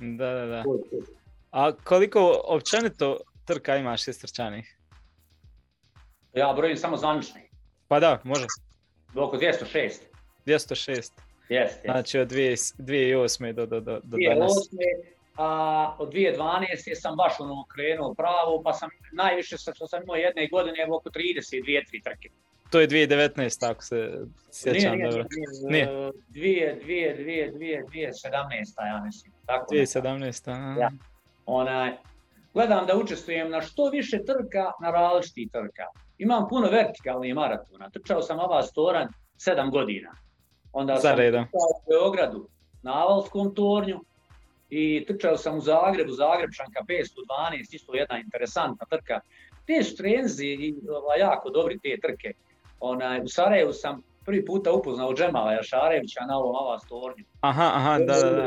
Da, 0.00 0.34
da, 0.34 0.46
da. 0.46 0.64
A 1.50 1.72
koliko 1.72 2.40
općenito 2.44 3.18
trka 3.48 3.76
imaš 3.76 4.08
istrčanih? 4.08 4.76
Ja 6.34 6.52
brojim 6.52 6.76
samo 6.76 6.96
zvanični. 6.96 7.40
Pa 7.88 8.00
da, 8.00 8.20
može. 8.24 8.46
Oko 9.14 9.36
206. 9.36 9.90
206. 10.46 10.88
Jest, 10.96 11.12
jest. 11.48 11.80
Znači 11.84 12.18
od 12.18 12.28
2008. 12.28 13.52
do, 13.52 13.66
do, 13.66 13.80
do, 13.80 14.00
do 14.04 14.16
2008. 14.16 14.34
danas. 14.34 14.52
A 15.36 15.96
od 15.98 16.12
2012. 16.12 16.94
sam 16.94 17.16
baš 17.16 17.40
ono 17.40 17.64
krenuo 17.74 18.14
pravo, 18.14 18.62
pa 18.64 18.72
sam 18.72 18.90
najviše 19.12 19.56
što 19.58 19.86
sam 19.86 20.02
imao 20.02 20.16
jedne 20.16 20.48
godine 20.48 20.86
oko 20.90 21.10
30, 21.10 21.64
2-3 21.64 22.04
trke. 22.04 22.28
To 22.70 22.80
je 22.80 22.88
2019, 22.88 23.60
tako 23.60 23.82
se 23.82 24.20
sjećam 24.52 24.96
nije, 24.96 25.10
dobro. 25.10 25.24
Nije, 25.68 25.86
nije. 25.86 26.12
Dvije, 26.28 26.78
dvije, 26.82 27.14
dvije, 27.14 27.50
dvije, 27.50 27.84
dvije, 27.88 28.12
17, 28.12 28.86
ja 28.86 29.02
mislim. 29.04 29.32
Tako 29.46 29.74
2017, 29.74 30.50
aha. 30.50 30.80
Ja. 30.80 30.90
Onaj, 31.46 31.92
gledam 32.58 32.86
da 32.86 32.96
učestvujem 32.96 33.50
na 33.50 33.60
što 33.60 33.90
više 33.90 34.18
trka, 34.24 34.72
na 34.80 34.90
različitih 34.90 35.48
trka. 35.52 35.86
Imam 36.18 36.48
puno 36.48 36.68
vertikalnih 36.70 37.34
maratona. 37.34 37.90
Trčao 37.90 38.22
sam 38.22 38.38
ova 38.38 38.62
storan 38.62 39.08
sedam 39.36 39.70
godina. 39.70 40.10
Onda 40.72 40.96
sam 40.96 41.16
trčao 41.16 41.68
u 41.76 41.90
Beogradu 41.90 42.48
na 42.82 43.02
Avalskom 43.02 43.54
tornju, 43.54 44.00
i 44.70 45.04
trčao 45.08 45.36
sam 45.36 45.56
u 45.56 45.60
Zagrebu, 45.60 46.12
Zagrebčanka 46.12 46.80
512, 46.88 47.74
isto 47.74 47.94
jedna 47.94 48.18
interesantna 48.18 48.86
trka. 48.90 49.20
Te 49.66 49.82
su 49.82 49.96
trenzi 49.96 50.74
ovaj, 50.98 51.20
jako 51.20 51.50
dobri 51.50 51.78
te 51.78 51.98
trke. 52.02 52.32
Onaj, 52.80 53.20
u 53.20 53.28
Sarajevu 53.28 53.72
sam 53.72 54.02
prvi 54.24 54.44
puta 54.44 54.72
upoznao 54.72 55.14
Džemala 55.14 55.52
Jašarevića 55.52 56.20
na 56.28 56.38
ovom 56.38 56.56
Ava 56.56 56.78
Stornju. 56.78 57.24
Aha, 57.40 57.70
aha, 57.74 57.98
da, 57.98 58.14
da, 58.14 58.30
da. 58.30 58.46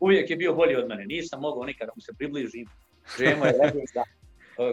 Uvijek 0.00 0.30
je 0.30 0.36
bio 0.36 0.54
bolji 0.54 0.76
od 0.76 0.88
mene, 0.88 1.04
nisam 1.06 1.40
mogao 1.40 1.64
nikada 1.64 1.92
mu 1.96 2.00
se 2.00 2.12
približim. 2.18 2.66
Džemo 3.18 3.46
je 3.46 3.52
legenda 3.62 4.04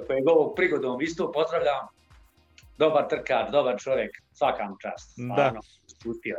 kojeg 0.08 0.28
ovog 0.28 0.56
prigodom 0.56 1.02
isto 1.02 1.32
pozdravljam. 1.32 1.88
Dobar 2.78 3.08
trkač, 3.10 3.52
dobar 3.52 3.80
čovjek, 3.80 4.12
svaka 4.34 4.64
mu 4.70 4.76
čast. 4.82 5.12
Stvarno, 5.12 5.60
uspio 6.06 6.38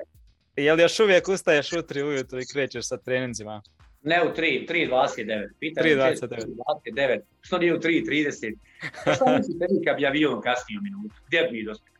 je. 0.56 0.74
Li 0.74 0.82
još 0.82 1.00
uvijek 1.00 1.28
ustaješ 1.28 1.72
u 1.72 1.82
tri 1.82 2.02
ujutru 2.02 2.40
i 2.40 2.46
krećeš 2.52 2.88
sa 2.88 2.96
treninzima? 2.96 3.62
Ne 4.02 4.22
u 4.22 4.26
3, 4.26 4.68
3.29. 4.68 5.48
3.29. 5.60 7.20
Što 7.40 7.58
nije 7.58 7.74
u 7.74 7.78
3.30? 7.78 8.54
Pa 9.04 9.14
šta 9.14 9.36
mislite 9.36 9.66
vi 9.70 9.84
kad 9.84 9.96
bi 9.96 10.06
avion 10.06 10.40
kasnio 10.40 10.80
minutu? 10.82 11.14
Gdje 11.26 11.42
bi 11.42 11.58
mi 11.58 11.64
dospio? 11.64 11.92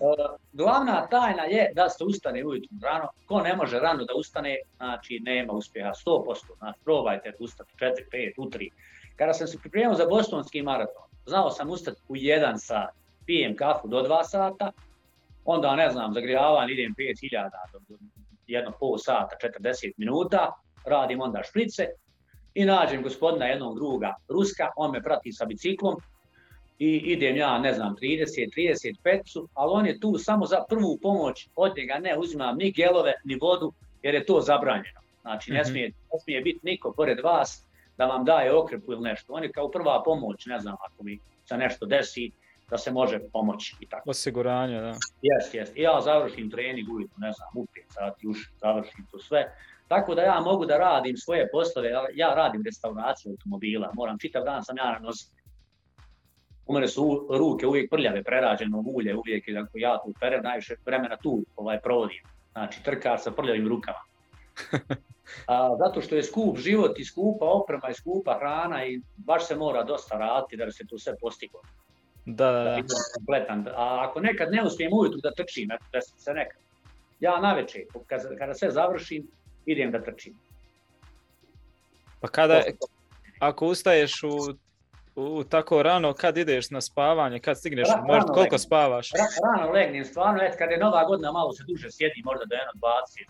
Uh, 0.00 0.36
glavna 0.60 1.06
tajna 1.06 1.42
je 1.42 1.72
da 1.74 1.88
se 1.88 2.04
ustane 2.04 2.44
ujutro 2.44 2.76
rano. 2.82 3.08
Ko 3.26 3.40
ne 3.40 3.56
može 3.56 3.78
rano 3.78 4.04
da 4.04 4.14
ustane, 4.14 4.56
znači 4.76 5.20
nema 5.22 5.52
uspjeha 5.52 5.92
100%. 6.06 6.58
Znači, 6.58 6.78
probajte 6.84 7.32
ustati 7.38 7.72
4, 7.80 7.90
5, 8.12 8.32
u 8.38 8.50
3. 8.50 8.70
Kada 9.16 9.32
sam 9.32 9.46
se 9.46 9.58
pripremio 9.58 9.94
za 9.94 10.06
bostonski 10.06 10.62
maraton, 10.62 11.06
znao 11.26 11.50
sam 11.50 11.70
ustati 11.70 12.00
u 12.08 12.14
1 12.14 12.58
sat, 12.58 12.90
pijem 13.26 13.56
kafu 13.56 13.88
do 13.88 14.02
2 14.02 14.24
sata, 14.24 14.72
onda 15.44 15.76
ne 15.76 15.90
znam, 15.90 16.12
zagrijavan 16.12 16.70
idem 16.70 16.94
5000 16.98 17.50
do, 17.72 17.78
do 17.88 17.98
jedno 18.46 18.72
pol 18.80 18.98
sata, 18.98 19.36
40 19.60 19.92
minuta, 19.96 20.52
radim 20.84 21.20
onda 21.20 21.42
šprice 21.42 21.86
i 22.54 22.64
nađem 22.64 23.02
gospodina 23.02 23.46
jednog 23.46 23.74
druga 23.74 24.14
Ruska, 24.28 24.70
on 24.76 24.90
me 24.90 25.02
prati 25.02 25.32
sa 25.32 25.44
biciklom 25.44 25.96
i 26.78 26.96
idem 26.96 27.36
ja, 27.36 27.58
ne 27.58 27.74
znam, 27.74 27.96
30, 27.96 28.48
35, 29.04 29.46
ali 29.54 29.70
on 29.72 29.86
je 29.86 30.00
tu 30.00 30.18
samo 30.18 30.46
za 30.46 30.64
prvu 30.68 30.98
pomoć, 31.02 31.48
od 31.56 31.76
njega 31.76 31.98
ne 31.98 32.18
uzimam 32.18 32.56
ni 32.56 32.72
gelove, 32.72 33.12
ni 33.24 33.38
vodu, 33.40 33.72
jer 34.02 34.14
je 34.14 34.26
to 34.26 34.40
zabranjeno. 34.40 35.00
Znači, 35.20 35.52
ne 35.52 35.60
mhm. 35.60 35.70
smije, 35.70 35.88
ne 35.88 36.18
smije 36.24 36.40
biti 36.40 36.60
niko 36.62 36.92
pored 36.96 37.20
vas 37.20 37.66
da 37.98 38.06
vam 38.06 38.24
daje 38.24 38.54
okrepu 38.54 38.92
ili 38.92 39.02
nešto. 39.02 39.32
On 39.32 39.42
je 39.42 39.52
kao 39.52 39.70
prva 39.70 40.02
pomoć, 40.04 40.46
ne 40.46 40.58
znam, 40.58 40.74
ako 40.74 41.04
mi 41.04 41.18
se 41.48 41.56
nešto 41.56 41.86
desi, 41.86 42.30
da 42.70 42.78
se 42.78 42.92
može 42.92 43.20
pomoći 43.32 43.76
i 43.80 43.86
tako. 43.86 44.10
Osiguranje, 44.10 44.80
da. 44.80 44.94
Jest. 45.22 45.76
I 45.76 45.82
ja 45.82 46.00
završim 46.00 46.50
trening 46.50 46.88
ujutro, 46.88 47.16
ne 47.18 47.32
znam, 47.32 47.48
u 47.54 47.62
5 47.62 47.66
sati, 47.88 48.28
už 48.28 48.38
završim 48.60 49.06
to 49.10 49.18
sve. 49.18 49.54
Tako 49.88 50.14
da 50.14 50.22
ja 50.22 50.40
mogu 50.40 50.66
da 50.66 50.78
radim 50.78 51.16
svoje 51.16 51.48
poslove, 51.52 51.90
ja 52.14 52.34
radim 52.34 52.62
restauraciju 52.64 53.30
automobila, 53.30 53.90
moram 53.94 54.18
čitav 54.18 54.44
dan 54.44 54.64
sam 54.64 54.76
ja 54.76 54.98
na. 54.98 55.10
U 56.66 56.72
mene 56.72 56.88
su 56.88 57.26
ruke 57.30 57.66
uvijek 57.66 57.90
prljave, 57.90 58.22
prerađeno 58.22 58.84
ulje, 58.86 59.16
uvijek 59.16 59.48
i 59.48 59.56
ako 59.56 59.78
ja 59.78 59.98
tu 60.04 60.14
perem, 60.20 60.42
najviše 60.42 60.74
vremena 60.86 61.16
tu 61.16 61.44
ovaj, 61.56 61.80
provodim. 61.80 62.22
Znači, 62.52 62.82
trkar 62.82 63.20
sa 63.20 63.30
prljavim 63.30 63.68
rukama. 63.68 63.98
A, 65.46 65.76
zato 65.78 66.00
što 66.00 66.16
je 66.16 66.22
skup 66.22 66.58
život 66.58 66.98
i 66.98 67.04
skupa 67.04 67.44
oprema 67.44 67.90
i 67.90 67.94
skupa 67.94 68.38
hrana 68.38 68.84
i 68.86 69.00
baš 69.16 69.46
se 69.46 69.56
mora 69.56 69.82
dosta 69.82 70.18
raditi 70.18 70.56
da 70.56 70.64
bi 70.64 70.72
se 70.72 70.86
to 70.86 70.98
sve 70.98 71.14
postiglo. 71.20 71.60
Da, 72.26 72.52
da, 72.52 72.64
da. 72.64 72.82
Kompletan. 73.14 73.68
A 73.68 74.06
ako 74.08 74.20
nekad 74.20 74.52
ne 74.52 74.62
uspijem 74.62 74.92
ujutru 74.92 75.20
da 75.20 75.30
trčim, 75.30 75.68
da 75.92 76.00
se 76.00 76.32
nekad, 76.32 76.60
ja 77.20 77.40
naveče, 77.40 77.80
kada, 78.06 78.36
kada 78.38 78.54
sve 78.54 78.70
završim, 78.70 79.26
idem 79.66 79.90
da 79.90 80.02
trčim. 80.02 80.34
Pa 82.20 82.28
kada, 82.28 82.62
ako 83.38 83.66
ustaješ 83.66 84.22
u, 84.22 84.28
u, 85.16 85.44
tako 85.44 85.82
rano, 85.82 86.12
kad 86.12 86.36
ideš 86.36 86.70
na 86.70 86.80
spavanje, 86.80 87.38
kad 87.38 87.58
stigneš, 87.58 87.88
Ra, 87.88 88.02
možda, 88.06 88.26
koliko 88.26 88.40
legnem. 88.40 88.58
spavaš? 88.58 89.12
Ra, 89.12 89.26
rano 89.46 89.72
legnem, 89.72 90.04
stvarno, 90.04 90.42
et, 90.42 90.58
kad 90.58 90.70
je 90.70 90.78
nova 90.78 91.04
godina, 91.04 91.32
malo 91.32 91.52
se 91.52 91.64
duže 91.68 91.90
sjedi, 91.90 92.22
možda 92.24 92.44
do 92.44 92.54
1, 92.54 92.58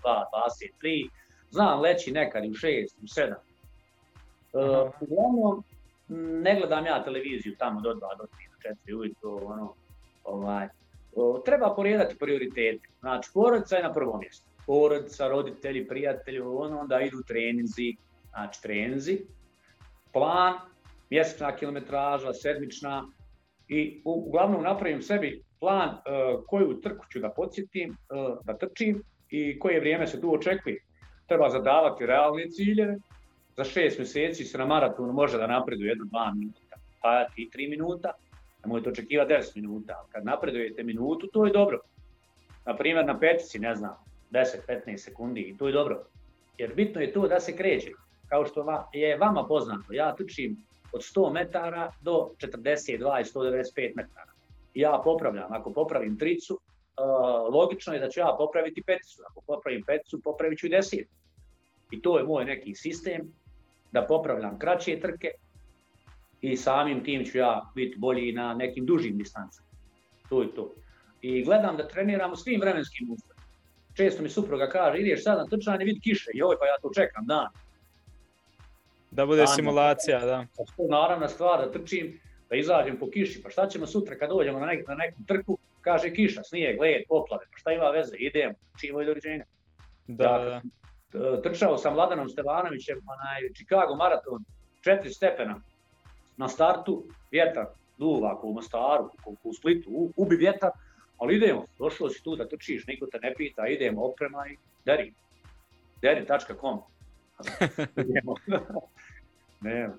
22, 0.02 0.24
23, 0.82 1.08
znam 1.50 1.80
leći 1.80 2.12
nekad 2.12 2.44
u 2.44 2.48
6, 2.48 2.86
u 3.02 3.06
7. 3.06 3.34
Uh, 4.52 4.92
uglavnom, 5.00 5.64
ne 6.42 6.56
gledam 6.60 6.86
ja 6.86 7.04
televiziju 7.04 7.56
tamo 7.58 7.80
do 7.80 7.94
2, 7.94 8.00
do 8.00 8.24
3, 8.24 8.28
do 8.50 8.92
4 8.92 9.00
ujutro, 9.00 9.46
ono, 9.46 9.74
ovaj, 10.24 10.68
uh, 11.12 11.42
treba 11.44 11.74
porijedati 11.74 12.18
prioritete. 12.18 12.88
Znači, 13.00 13.30
porodica 13.34 13.76
je 13.76 13.82
na 13.82 13.92
prvom 13.92 14.20
mjestu 14.20 14.46
porodica, 14.66 15.28
roditelji, 15.28 15.88
prijatelji, 15.88 16.40
ono, 16.40 16.80
onda 16.80 17.00
idu 17.00 17.22
treninzi, 17.22 17.96
znači 18.30 18.62
treninzi, 18.62 19.20
plan, 20.12 20.54
mjesečna 21.10 21.56
kilometraža, 21.56 22.32
sedmična 22.32 23.06
i 23.68 24.02
uglavnom 24.04 24.62
napravim 24.62 25.02
sebi 25.02 25.42
plan 25.60 25.88
uh, 25.88 26.44
koju 26.46 26.80
trku 26.80 27.04
ću 27.12 27.20
da 27.20 27.30
podsjetim, 27.30 27.90
uh, 27.90 28.38
da 28.44 28.58
trčim 28.58 29.02
i 29.30 29.58
koje 29.58 29.80
vrijeme 29.80 30.06
se 30.06 30.20
tu 30.20 30.34
očekuje. 30.34 30.76
Treba 31.26 31.50
zadavati 31.50 32.06
realne 32.06 32.50
ciljeve, 32.50 32.96
za 33.56 33.64
šest 33.64 33.98
mjeseci 33.98 34.44
se 34.44 34.58
na 34.58 34.66
maratonu 34.66 35.12
može 35.12 35.38
da 35.38 35.46
napreduje 35.46 35.88
jedno, 35.88 36.04
dva 36.04 36.32
minuta, 36.34 36.76
pa 37.02 37.26
i 37.36 37.50
tri 37.50 37.68
minuta, 37.68 38.12
nemojte 38.64 38.90
očekivati 38.90 39.34
10 39.34 39.56
minuta, 39.56 40.04
kad 40.12 40.24
napredujete 40.24 40.82
minutu, 40.82 41.26
to 41.32 41.46
je 41.46 41.52
dobro. 41.52 41.80
Na 42.66 42.76
primjer, 42.76 43.06
na 43.06 43.18
petici, 43.18 43.58
ne 43.58 43.74
znam, 43.74 43.94
10-15 44.30 44.96
sekundi 44.96 45.40
i 45.40 45.56
to 45.56 45.66
je 45.66 45.72
dobro. 45.72 46.02
Jer 46.58 46.74
bitno 46.74 47.00
je 47.00 47.12
to 47.12 47.28
da 47.28 47.40
se 47.40 47.56
kreće. 47.56 47.90
Kao 48.28 48.46
što 48.46 48.88
je 48.92 49.16
vama 49.16 49.46
poznato, 49.46 49.92
ja 49.92 50.14
trčim 50.14 50.56
od 50.96 51.02
100 51.02 51.32
metara 51.32 51.92
do 52.00 52.30
42 52.38 53.20
i 53.20 53.24
195 53.24 53.92
metara. 53.96 54.32
Ja 54.74 55.00
popravljam, 55.04 55.52
ako 55.52 55.72
popravim 55.72 56.18
tricu, 56.18 56.54
uh, 56.54 57.54
logično 57.54 57.94
je 57.94 58.00
da 58.00 58.08
ću 58.08 58.20
ja 58.20 58.34
popraviti 58.38 58.82
peticu. 58.86 59.22
Ako 59.30 59.40
popravim 59.46 59.82
peticu, 59.86 60.20
popravit 60.24 60.58
ću 60.58 60.68
deset. 60.68 61.08
I 61.90 62.02
to 62.02 62.18
je 62.18 62.24
moj 62.24 62.44
neki 62.44 62.74
sistem, 62.74 63.32
da 63.92 64.06
popravljam 64.06 64.58
kraće 64.58 65.00
trke 65.00 65.30
i 66.40 66.56
samim 66.56 67.04
tim 67.04 67.24
ću 67.24 67.38
ja 67.38 67.70
biti 67.74 67.98
bolji 67.98 68.32
na 68.32 68.54
nekim 68.54 68.86
dužim 68.86 69.18
distancama. 69.18 69.68
To 70.28 70.42
je 70.42 70.54
to. 70.54 70.74
I 71.22 71.44
gledam 71.44 71.76
da 71.76 71.88
treniram 71.88 72.32
u 72.32 72.36
svim 72.36 72.60
vremenskim 72.60 73.10
uslovima 73.10 73.36
često 73.96 74.22
mi 74.22 74.28
supruga 74.28 74.68
kaže, 74.68 74.98
ideš 74.98 75.24
sad 75.24 75.38
na 75.38 75.46
trčanje, 75.46 75.84
vidi 75.84 76.00
kiše, 76.00 76.30
joj, 76.34 76.56
pa 76.60 76.66
ja 76.66 76.76
to 76.82 76.90
čekam 76.94 77.26
dan. 77.26 77.46
Da 79.16 79.26
bude 79.26 79.38
dan, 79.38 79.54
simulacija, 79.54 80.20
da. 80.20 80.46
Pa 80.56 80.64
to 80.76 80.88
naravna 80.90 81.28
stvar, 81.28 81.64
da 81.64 81.72
trčim, 81.72 82.20
da 82.50 82.56
izađem 82.56 82.98
po 82.98 83.10
kiši, 83.10 83.42
pa 83.42 83.50
šta 83.50 83.68
ćemo 83.68 83.86
sutra 83.86 84.18
kad 84.18 84.28
dođemo 84.28 84.58
na, 84.60 84.66
nek, 84.66 84.88
na 84.88 84.94
neku 84.94 85.18
trku, 85.26 85.58
kaže 85.80 86.10
kiša, 86.14 86.42
snijeg, 86.42 86.80
led, 86.80 87.02
poplave, 87.08 87.44
pa 87.52 87.58
šta 87.58 87.72
ima 87.72 87.90
veze, 87.90 88.16
idemo, 88.18 88.54
čimo 88.80 89.02
i 89.02 89.06
dođenja. 89.06 89.44
Da, 90.06 90.24
ja, 90.24 90.60
da. 91.12 91.42
Trčao 91.42 91.78
sam 91.78 91.94
Vladanom 91.94 92.28
Stevanovićem, 92.28 92.98
onaj 92.98 93.52
Chicago 93.54 93.96
maraton, 93.96 94.44
četiri 94.84 95.10
stepena, 95.10 95.60
na 96.36 96.48
startu, 96.48 97.04
vjetar, 97.30 97.66
duva, 97.98 98.40
u 98.42 98.52
Mostaru, 98.52 99.10
u 99.44 99.52
Splitu, 99.52 100.12
ubi 100.16 100.36
vjetar, 100.36 100.70
ali 101.18 101.36
idemo, 101.36 101.64
došlo 101.78 102.10
si 102.10 102.22
tu 102.24 102.36
da 102.36 102.48
trčiš, 102.48 102.86
niko 102.86 103.06
te 103.06 103.18
ne 103.22 103.34
pita, 103.34 103.66
idemo, 103.66 104.04
oprema 104.04 104.46
i 104.48 104.56
deri. 104.84 105.12
Deri.com 106.02 106.80
Nema. 109.60 109.94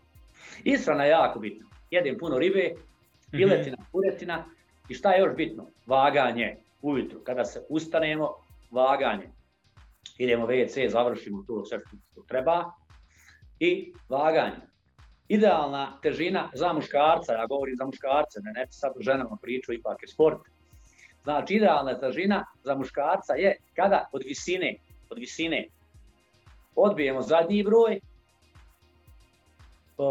Ishrana 0.64 1.04
je 1.04 1.10
jako 1.10 1.40
bitna. 1.40 1.66
Jedem 1.92 2.18
puno 2.18 2.38
ribe, 2.38 2.72
mhm. 2.74 3.38
piletina, 3.38 3.78
puretina 3.92 4.46
i 4.90 4.94
šta 4.94 5.12
je 5.12 5.20
još 5.20 5.36
bitno? 5.36 5.68
Vaganje 5.86 6.58
ujutru. 6.82 7.20
Kada 7.24 7.46
se 7.46 7.66
ustanemo, 7.70 8.30
vaganje. 8.72 9.30
Idemo 10.18 10.48
WC, 10.48 10.90
završimo 10.90 11.44
to 11.48 11.66
sve 11.66 11.80
što 11.80 12.22
treba 12.28 12.72
i 13.60 13.94
vaganje. 14.10 14.68
Idealna 15.28 16.00
težina 16.02 16.50
za 16.54 16.74
muškarca, 16.74 17.34
ja 17.34 17.46
govorim 17.46 17.76
za 17.76 17.86
muškarce, 17.86 18.40
ne, 18.44 18.52
ne 18.52 18.68
sad 18.70 18.92
o 18.98 19.02
ženama 19.02 19.38
priču, 19.42 19.74
ipak 19.74 20.04
je 20.04 20.08
sport, 20.08 20.40
Znači, 21.28 21.54
idealna 21.54 22.00
težina 22.00 22.46
za 22.64 22.76
muškarca 22.76 23.34
je 23.34 23.56
kada 23.76 24.10
od 24.12 24.22
visine, 24.26 24.76
od 25.10 25.18
visine 25.20 25.66
odbijemo 26.76 27.22
zadnji 27.22 27.64
broj, 27.64 28.00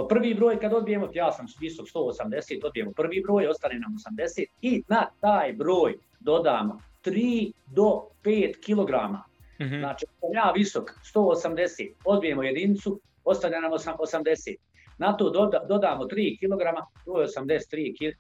prvi 0.08 0.34
broj 0.34 0.60
kad 0.60 0.72
odbijemo, 0.72 1.08
ja 1.14 1.32
sam 1.32 1.46
visok 1.60 1.86
180, 1.94 2.64
odbijemo 2.64 2.92
prvi 2.92 3.20
broj, 3.20 3.46
ostane 3.46 3.78
nam 3.78 3.96
80 4.18 4.44
i 4.62 4.82
na 4.88 5.06
taj 5.20 5.52
broj 5.52 5.94
dodamo 6.20 6.80
3 7.04 7.52
do 7.66 8.02
5 8.24 8.54
kg. 8.66 9.12
Mm 9.60 9.64
-hmm. 9.64 9.80
Znači, 9.80 10.06
ja 10.34 10.52
visok 10.54 10.90
180, 11.14 11.92
odbijemo 12.04 12.42
jedinicu, 12.42 13.00
ostane 13.24 13.60
nam 13.60 13.72
80. 13.72 14.56
Na 14.98 15.16
to 15.16 15.30
dodamo 15.68 16.04
3 16.04 16.38
kg, 16.38 16.62
to 17.04 17.20
je 17.20 17.26
83 17.26 18.16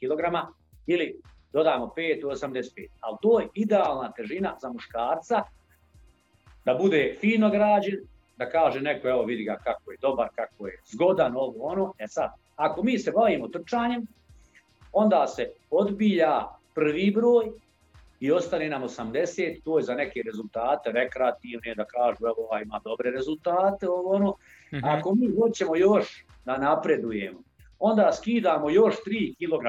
kg, 0.00 0.48
ili 0.86 1.20
dodamo 1.52 1.92
5 1.96 2.24
u 2.24 2.28
85. 2.28 2.86
Ali 3.00 3.16
to 3.22 3.40
je 3.40 3.48
idealna 3.54 4.12
težina 4.12 4.56
za 4.60 4.72
muškarca 4.72 5.42
da 6.64 6.74
bude 6.74 7.16
fino 7.20 7.50
građen, 7.50 7.98
da 8.36 8.50
kaže 8.50 8.80
neko, 8.80 9.08
evo 9.08 9.22
vidi 9.22 9.44
ga 9.44 9.56
kako 9.64 9.92
je 9.92 9.98
dobar, 10.00 10.28
kako 10.34 10.66
je 10.66 10.78
zgodan, 10.84 11.36
ovo 11.36 11.66
ono. 11.66 11.92
E 11.98 12.08
sad, 12.08 12.30
ako 12.56 12.82
mi 12.82 12.98
se 12.98 13.10
bavimo 13.10 13.48
trčanjem, 13.48 14.06
onda 14.92 15.26
se 15.26 15.50
odbija 15.70 16.58
prvi 16.74 17.10
broj 17.10 17.52
i 18.20 18.32
ostane 18.32 18.68
nam 18.68 18.82
80, 18.82 19.62
to 19.64 19.78
je 19.78 19.82
za 19.82 19.94
neke 19.94 20.22
rezultate 20.22 20.92
rekreativne, 20.92 21.74
da 21.74 21.84
kažu 21.84 22.26
evo 22.26 22.46
ovaj 22.48 22.62
ima 22.62 22.80
dobre 22.84 23.10
rezultate, 23.10 23.88
ovo 23.88 24.14
ono. 24.14 24.34
Mhm. 24.72 24.84
Ako 24.84 25.14
mi 25.14 25.36
hoćemo 25.40 25.76
još 25.76 26.24
da 26.44 26.58
napredujemo, 26.58 27.42
onda 27.78 28.12
skidamo 28.12 28.70
još 28.70 28.94
3 29.06 29.34
kg. 29.36 29.64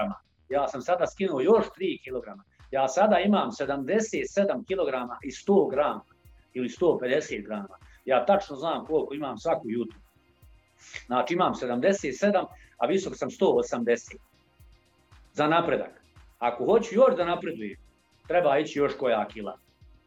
Ja 0.49 0.67
sam 0.67 0.81
sada 0.81 1.07
skinuo 1.07 1.41
još 1.41 1.65
3 1.79 2.03
kg. 2.03 2.41
Ja 2.71 2.87
sada 2.87 3.19
imam 3.19 3.49
77 3.51 4.63
kg 4.67 5.13
i 5.23 5.31
100 5.31 5.71
grama 5.71 6.03
ili 6.53 6.69
150 6.69 7.45
grama. 7.45 7.77
Ja 8.05 8.25
tačno 8.25 8.55
znam 8.55 8.85
koliko 8.85 9.13
imam 9.13 9.37
svaku 9.37 9.69
jutru. 9.69 9.99
Znači 11.05 11.33
imam 11.33 11.53
77, 11.53 12.45
a 12.77 12.85
visok 12.85 13.13
sam 13.17 13.29
180. 13.29 14.15
Za 15.33 15.47
napredak. 15.47 16.01
Ako 16.39 16.65
hoću 16.65 16.95
još 16.95 17.15
da 17.17 17.25
napredujem, 17.25 17.77
treba 18.27 18.57
ići 18.57 18.79
još 18.79 18.93
koja 18.99 19.27
kila. 19.27 19.57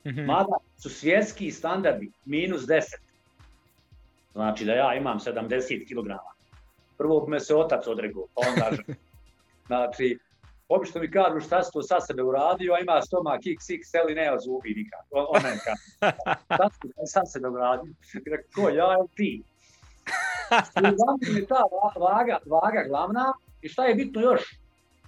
Mhm. 0.06 0.20
Mada 0.20 0.56
su 0.78 0.90
svjetski 0.90 1.50
standardi 1.50 2.10
minus 2.24 2.62
10. 2.62 2.82
Znači 4.32 4.64
da 4.64 4.72
ja 4.72 4.94
imam 4.94 5.18
70 5.18 5.88
kg. 5.88 6.10
Prvo 6.98 7.26
me 7.26 7.40
se 7.40 7.54
otac 7.54 7.86
odregao, 7.86 8.26
pa 8.34 8.42
onda 8.48 8.70
Znači, 9.66 10.18
obično 10.68 11.00
mi 11.00 11.10
kažu 11.10 11.40
šta 11.40 11.62
si 11.62 11.72
to 11.72 11.82
sa 11.82 12.00
sebe 12.00 12.22
uradio, 12.22 12.74
a 12.74 12.80
ima 12.80 13.02
stomak 13.02 13.40
XXL 13.40 14.10
i 14.10 14.14
nema 14.14 14.38
zubi 14.38 14.74
nikad. 14.76 15.00
On 15.10 15.42
meni 15.42 15.58
kaže, 15.64 16.14
šta 16.54 16.68
si 16.70 16.80
to 16.80 17.06
sa 17.06 17.20
sebe 17.26 17.48
uradio? 17.48 17.92
Ko, 18.54 18.68
ja 18.68 18.96
ili 18.98 19.08
ti? 19.14 19.42
je 21.38 21.46
ta 21.46 21.62
vaga, 22.00 22.38
vaga 22.46 22.84
glavna 22.88 23.32
i 23.62 23.68
šta 23.68 23.84
je 23.84 23.94
bitno 23.94 24.20
još? 24.20 24.60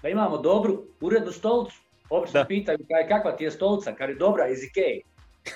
Da 0.03 0.09
imamo 0.09 0.39
dobru, 0.39 0.83
urednu 1.01 1.33
stolicu. 1.33 1.81
Obično 2.11 2.45
pitaju 2.49 2.79
kakva 3.09 3.37
ti 3.37 3.45
je 3.45 3.51
stolica, 3.51 3.95
kad 3.95 4.09
je 4.09 4.15
dobra 4.15 4.49
iz 4.49 4.65
Ikea. 4.65 5.01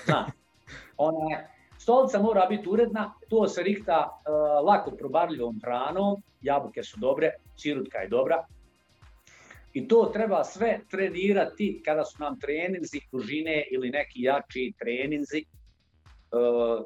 Zna. 0.05 0.27
Ona, 0.97 1.37
stolica 1.77 2.19
mora 2.19 2.45
biti 2.45 2.69
uredna, 2.69 3.13
to 3.29 3.47
se 3.47 3.63
rikta 3.63 4.09
uh, 4.09 4.67
lako 4.67 4.91
probarljivom 4.91 5.59
hranom, 5.63 6.23
jabuke 6.41 6.83
su 6.83 6.99
dobre, 6.99 7.31
sirutka 7.57 7.97
je 7.97 8.07
dobra, 8.07 8.45
i 9.73 9.87
to 9.87 10.11
treba 10.13 10.43
sve 10.43 10.79
trenirati 10.89 11.81
kada 11.85 12.05
su 12.05 12.23
nam 12.23 12.39
treninzi 12.39 12.99
dužine 13.11 13.63
ili 13.71 13.89
neki 13.89 14.21
jači 14.21 14.73
treninzi. 14.79 15.37
E, 15.37 15.45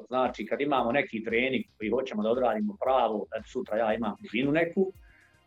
znači 0.08 0.46
kad 0.46 0.60
imamo 0.60 0.92
neki 0.92 1.24
trening 1.24 1.64
koji 1.78 1.90
hoćemo 1.90 2.22
da 2.22 2.30
odradimo 2.30 2.76
pravo, 2.84 3.26
da 3.30 3.42
sutra 3.46 3.76
ja 3.78 3.94
imam 3.94 4.16
dužinu 4.22 4.52
neku, 4.52 4.92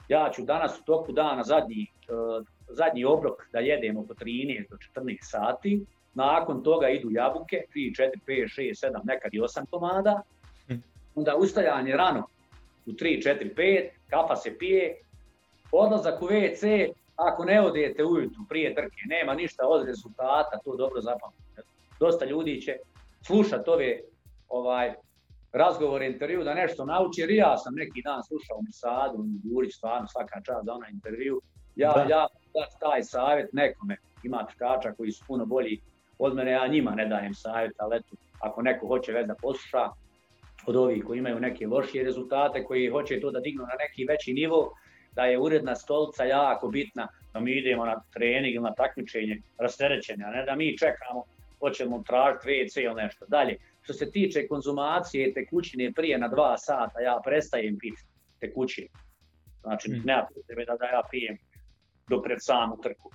ja 0.07 0.31
ću 0.33 0.41
danas 0.41 0.79
u 0.79 0.83
toku 0.83 1.11
dana 1.11 1.43
zadnji, 1.43 1.81
e, 1.83 1.87
zadnji 2.69 3.05
obrok 3.05 3.47
da 3.51 3.59
jedem 3.59 3.97
oko 3.97 4.13
13 4.13 4.69
do 4.69 4.77
14 5.01 5.17
sati, 5.21 5.85
nakon 6.13 6.63
toga 6.63 6.89
idu 6.89 7.11
jabuke, 7.11 7.61
3, 7.75 7.95
4, 7.95 8.09
5, 8.27 8.61
6, 8.61 8.87
7, 8.87 8.99
nekad 9.03 9.33
i 9.33 9.39
8 9.39 9.65
komada, 9.69 10.21
hm. 10.67 10.75
onda 11.15 11.35
ustajanje 11.35 11.93
rano 11.93 12.27
u 12.85 12.91
3, 12.91 13.23
4, 13.23 13.55
5, 13.55 13.89
kafa 14.09 14.35
se 14.35 14.57
pije, 14.57 14.95
odlazak 15.71 16.21
u 16.21 16.25
WC, 16.27 16.91
ako 17.27 17.45
ne 17.45 17.61
odete 17.61 18.05
ujutru 18.05 18.41
prije 18.49 18.75
trke, 18.75 19.01
nema 19.05 19.33
ništa 19.33 19.67
od 19.67 19.85
rezultata, 19.85 20.59
to 20.63 20.75
dobro 20.75 21.01
zapamtite. 21.01 21.61
Dosta 21.99 22.25
ljudi 22.25 22.61
će 22.61 22.75
slušati 23.21 23.69
ove 23.69 23.99
ovaj, 24.49 24.93
razgovore, 25.53 26.07
intervju, 26.07 26.43
da 26.43 26.53
nešto 26.53 26.85
nauči, 26.85 27.21
jer 27.21 27.31
ja 27.31 27.57
sam 27.57 27.73
neki 27.75 28.01
dan 28.01 28.23
slušao 28.23 28.57
u 28.57 28.71
Sadu, 28.71 29.25
Gurić, 29.43 29.75
stvarno 29.75 30.07
svaka 30.07 30.41
čast 30.41 30.65
za 30.65 30.73
onaj 30.73 30.91
intervju. 30.91 31.41
Ja, 31.75 31.93
da. 31.93 32.05
ja 32.09 32.27
taj 32.79 33.03
savjet 33.03 33.53
nekome, 33.53 33.97
ima 34.23 34.45
trkača 34.45 34.91
koji 34.91 35.11
su 35.11 35.23
puno 35.27 35.45
bolji 35.45 35.81
od 36.19 36.35
mene, 36.35 36.51
ja 36.51 36.67
njima 36.67 36.91
ne 36.91 37.05
dajem 37.05 37.33
savjet, 37.33 37.73
ali 37.77 37.97
eto, 37.97 38.15
ako 38.39 38.61
neko 38.61 38.87
hoće 38.87 39.11
već 39.11 39.27
da 39.27 39.35
posluša, 39.35 39.89
od 40.65 40.75
ovih 40.75 41.03
koji 41.03 41.17
imaju 41.17 41.39
neke 41.39 41.67
lošije 41.67 42.03
rezultate, 42.03 42.63
koji 42.63 42.89
hoće 42.89 43.21
to 43.21 43.31
da 43.31 43.39
dignu 43.39 43.63
na 43.63 43.75
neki 43.79 44.05
veći 44.05 44.33
nivo, 44.33 44.73
da 45.11 45.25
je 45.25 45.39
uredna 45.39 45.75
stolica 45.75 46.23
jako 46.23 46.67
bitna, 46.67 47.07
da 47.33 47.39
mi 47.39 47.51
idemo 47.51 47.85
na 47.85 48.01
trening 48.13 48.55
ili 48.55 48.63
na 48.63 48.73
takmičenje 48.73 49.41
rasterećenja, 49.57 50.25
a 50.27 50.31
ne 50.31 50.45
da 50.45 50.55
mi 50.55 50.77
čekamo, 50.77 51.23
hoćemo 51.59 52.03
tražiti 52.07 52.47
WC 52.47 52.85
ili 52.85 53.03
nešto. 53.03 53.25
Dalje, 53.25 53.57
što 53.81 53.93
se 53.93 54.11
tiče 54.11 54.47
konzumacije 54.47 55.33
tekućine 55.33 55.91
prije 55.93 56.17
na 56.17 56.27
dva 56.27 56.57
sata, 56.57 56.99
ja 56.99 57.21
prestajem 57.25 57.77
piti 57.79 58.01
tekućine. 58.39 58.87
Znači, 59.61 59.91
mm. 59.91 60.01
nema 60.05 60.27
potrebe 60.35 60.65
da, 60.65 60.75
da 60.75 60.85
ja 60.85 61.01
pijem 61.11 61.37
do 62.09 62.21
pred 62.21 62.37
samu 62.41 62.77
trku. 62.83 63.11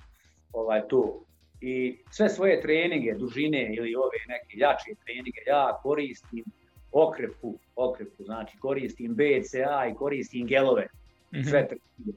Ovaj, 0.53 0.87
tu. 0.87 1.25
I 1.61 1.97
sve 2.11 2.29
svoje 2.29 2.61
treninge, 2.61 3.13
dužine 3.13 3.75
ili 3.75 3.95
ove 3.95 4.17
neke 4.27 4.57
jače 4.57 4.91
treninge, 5.05 5.41
ja 5.47 5.79
koristim 5.83 6.43
okrepu, 6.91 7.59
okrepu, 7.75 8.23
znači 8.23 8.57
koristim 8.57 9.15
BCA 9.15 9.87
i 9.91 9.95
koristim 9.95 10.47
gelove. 10.47 10.87
Mhm. 11.33 11.43
sve 11.43 11.67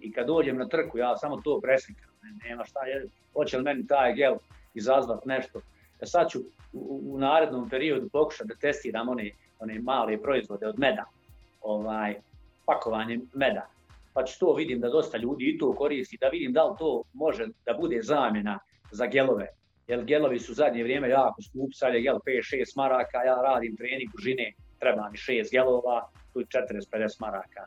I 0.00 0.12
kad 0.12 0.26
dođem 0.26 0.58
na 0.58 0.68
trku, 0.68 0.98
ja 0.98 1.16
samo 1.16 1.40
to 1.40 1.60
preslikam, 1.60 2.10
nema 2.44 2.64
šta, 2.64 2.86
je, 2.86 3.06
hoće 3.32 3.56
li 3.56 3.62
meni 3.62 3.86
taj 3.86 4.14
gel 4.14 4.34
izazvat 4.74 5.24
nešto. 5.24 5.60
Ja 6.00 6.06
sad 6.06 6.30
ću 6.30 6.38
u, 6.72 7.02
u 7.12 7.18
narednom 7.18 7.68
periodu 7.70 8.08
pokušati 8.08 8.48
da 8.48 8.54
testiram 8.54 9.08
one, 9.08 9.30
one 9.58 9.78
male 9.78 10.22
proizvode 10.22 10.66
od 10.66 10.78
meda, 10.78 11.04
ovaj, 11.62 12.14
pakovanje 12.66 13.20
meda. 13.34 13.66
Pa 14.12 14.24
ću 14.24 14.40
to 14.40 14.54
vidim 14.54 14.80
da 14.80 14.88
dosta 14.88 15.18
ljudi 15.18 15.44
i 15.44 15.58
to 15.58 15.72
koristi, 15.72 16.18
da 16.20 16.28
vidim 16.28 16.52
da 16.52 16.64
li 16.64 16.76
to 16.78 17.02
može 17.12 17.46
da 17.66 17.74
bude 17.80 18.02
zamjena 18.02 18.58
za 18.90 19.06
gelove. 19.06 19.48
Jer 19.88 20.04
gelovi 20.04 20.38
su 20.38 20.52
u 20.52 20.54
zadnje 20.54 20.82
vrijeme 20.82 21.08
jako 21.08 21.42
skupi, 21.42 21.72
sad 21.74 21.94
je 21.94 22.00
gel 22.00 22.18
5-6 22.26 22.76
maraka, 22.76 23.18
ja 23.18 23.42
radim 23.42 23.76
trening 23.76 24.10
žine, 24.22 24.52
treba 24.78 25.10
mi 25.10 25.16
6 25.16 25.50
gelova, 25.52 26.08
tu 26.32 26.40
je 26.40 26.46
40-50 26.46 27.20
maraka. 27.20 27.66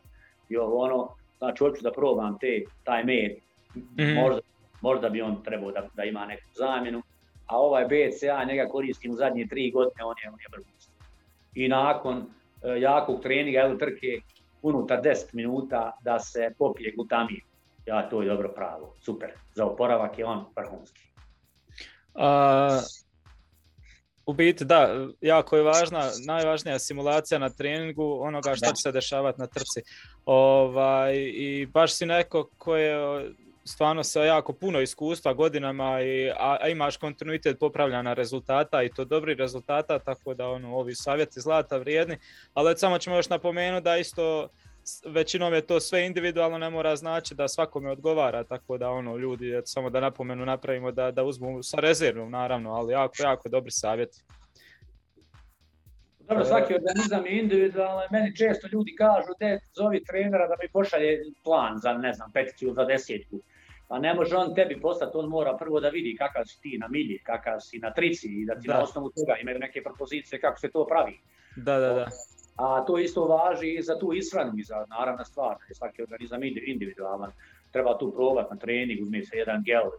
I 0.50 0.58
ovo 0.58 0.78
ono, 0.78 1.16
znači 1.44 1.64
hoću 1.64 1.84
da 1.84 1.92
probam 1.92 2.38
te, 2.40 2.62
taj 2.84 3.04
med, 3.04 3.32
mm 3.76 4.14
možda, 4.16 4.42
možda 4.82 5.10
bi 5.10 5.22
on 5.22 5.44
trebao 5.44 5.72
da, 5.72 5.88
da 5.96 6.04
ima 6.04 6.26
neku 6.26 6.50
zamjenu, 6.56 7.02
a 7.46 7.58
ovaj 7.60 7.86
BCA 7.86 8.44
njega 8.44 8.68
koristim 8.70 9.12
u 9.12 9.16
zadnje 9.16 9.48
tri 9.48 9.72
godine, 9.72 10.06
on 10.06 10.16
je, 10.24 10.30
on 10.30 10.40
je 10.40 11.66
I 11.66 11.68
nakon 11.68 12.18
e, 12.18 12.80
jakog 12.80 13.22
treninga 13.22 13.60
ili 13.60 13.80
trke, 13.80 14.22
unutar 14.62 15.02
10 15.02 15.34
minuta 15.34 15.92
da 16.02 16.20
se 16.20 16.54
popije 16.58 16.94
glutamin. 16.96 17.42
Ja 17.86 18.10
to 18.10 18.22
je 18.22 18.30
dobro 18.30 18.50
pravo, 18.50 18.94
super. 19.00 19.32
Za 19.54 19.66
oporavak 19.66 20.20
je 20.20 20.26
on 20.26 20.46
vrhunski. 20.56 21.02
U 24.26 24.34
biti 24.34 24.66
da, 24.66 25.08
jako 25.22 25.58
je 25.58 25.64
važna, 25.64 26.10
najvažnija 26.26 26.80
simulacija 26.80 27.40
na 27.40 27.50
treningu 27.50 28.20
onoga 28.22 28.56
što 28.56 28.66
će 28.66 28.82
se 28.84 28.92
dešavati 28.92 29.40
na 29.40 29.48
trci. 29.48 29.82
Ovaj, 30.26 31.16
I 31.18 31.66
baš 31.66 31.94
si 31.94 32.06
neko 32.06 32.50
ko 32.58 32.76
je 32.76 32.96
stvarno 33.66 34.04
sa 34.04 34.24
jako 34.24 34.54
puno 34.54 34.82
iskustva 34.82 35.34
godinama 35.34 36.02
i 36.02 36.32
a, 36.40 36.68
imaš 36.70 36.98
kontinuitet 36.98 37.60
popravljanja 37.60 38.14
rezultata 38.14 38.84
i 38.84 38.90
to 38.90 39.06
dobri 39.06 39.36
rezultata, 39.36 40.00
tako 40.00 40.34
da 40.34 40.48
ono, 40.48 40.76
ovi 40.76 40.96
savjeti 40.96 41.42
zlata 41.42 41.78
vrijedni, 41.78 42.18
ali 42.54 42.78
samo 42.78 42.98
ćemo 42.98 43.16
još 43.16 43.30
napomenuti 43.30 43.84
da 43.84 43.98
isto 43.98 44.50
većinom 45.06 45.54
je 45.54 45.62
to 45.62 45.80
sve 45.80 46.06
individualno, 46.06 46.58
ne 46.58 46.70
mora 46.70 46.96
znači 46.96 47.36
da 47.36 47.48
svakome 47.48 47.92
odgovara, 47.92 48.44
tako 48.44 48.78
da 48.78 48.90
ono 48.90 49.18
ljudi, 49.18 49.62
samo 49.66 49.90
da 49.90 50.00
napomenu 50.00 50.46
napravimo 50.46 50.92
da, 50.92 51.12
da 51.12 51.24
uzmu 51.24 51.64
sa 51.64 51.78
rezervom 51.80 52.32
naravno, 52.32 52.72
ali 52.72 52.94
jako, 52.94 53.14
jako 53.20 53.50
dobri 53.50 53.72
savjeti. 53.72 54.24
Dobro, 56.20 56.46
svaki 56.46 56.74
organizam 56.74 57.26
je 57.26 57.40
individualan, 57.40 58.08
meni 58.12 58.36
često 58.36 58.68
ljudi 58.72 58.96
kažu, 58.96 59.34
te 59.40 59.60
zovi 59.74 60.04
trenera 60.04 60.48
da 60.48 60.56
mi 60.62 60.70
pošalje 60.70 61.24
plan 61.44 61.78
za, 61.78 61.94
ne 61.94 62.14
znam, 62.14 62.32
peticu 62.32 62.74
za 62.74 62.86
desetku. 62.86 63.42
Pa 63.88 64.00
ne 64.00 64.14
može 64.14 64.36
on 64.36 64.56
tebi 64.56 64.82
poslati, 64.82 65.18
on 65.18 65.30
mora 65.30 65.58
prvo 65.58 65.80
da 65.80 65.90
vidi 65.90 66.16
kakav 66.18 66.44
si 66.46 66.62
ti 66.62 66.78
na 66.78 66.88
milji, 66.88 67.20
kakav 67.24 67.60
si 67.60 67.80
na 67.80 67.94
trici 67.94 68.28
i 68.28 68.46
da 68.46 68.60
ti 68.60 68.68
na 68.68 68.82
osnovu 68.82 69.10
toga 69.10 69.38
imaju 69.42 69.60
neke 69.60 69.84
propozicije 69.84 70.42
kako 70.42 70.60
se 70.60 70.72
to 70.72 70.88
pravi. 70.88 71.20
Da, 71.56 71.80
da, 71.80 71.94
da. 71.94 72.08
A 72.56 72.86
to 72.86 72.98
isto 72.98 73.26
važi 73.26 73.74
i 73.74 73.82
za 73.82 74.00
tu 74.00 74.14
ishranu 74.14 74.54
i 74.58 74.64
za 74.64 74.86
naravna 74.90 75.26
stvar, 75.26 75.56
svaki 75.72 76.02
organizam 76.02 76.44
individualan. 76.44 77.32
Treba 77.72 77.98
tu 77.98 78.12
probati 78.12 78.54
na 78.54 78.60
trening, 78.60 79.02
uzme 79.02 79.24
se 79.24 79.38
jedan 79.38 79.64
gel. 79.64 79.90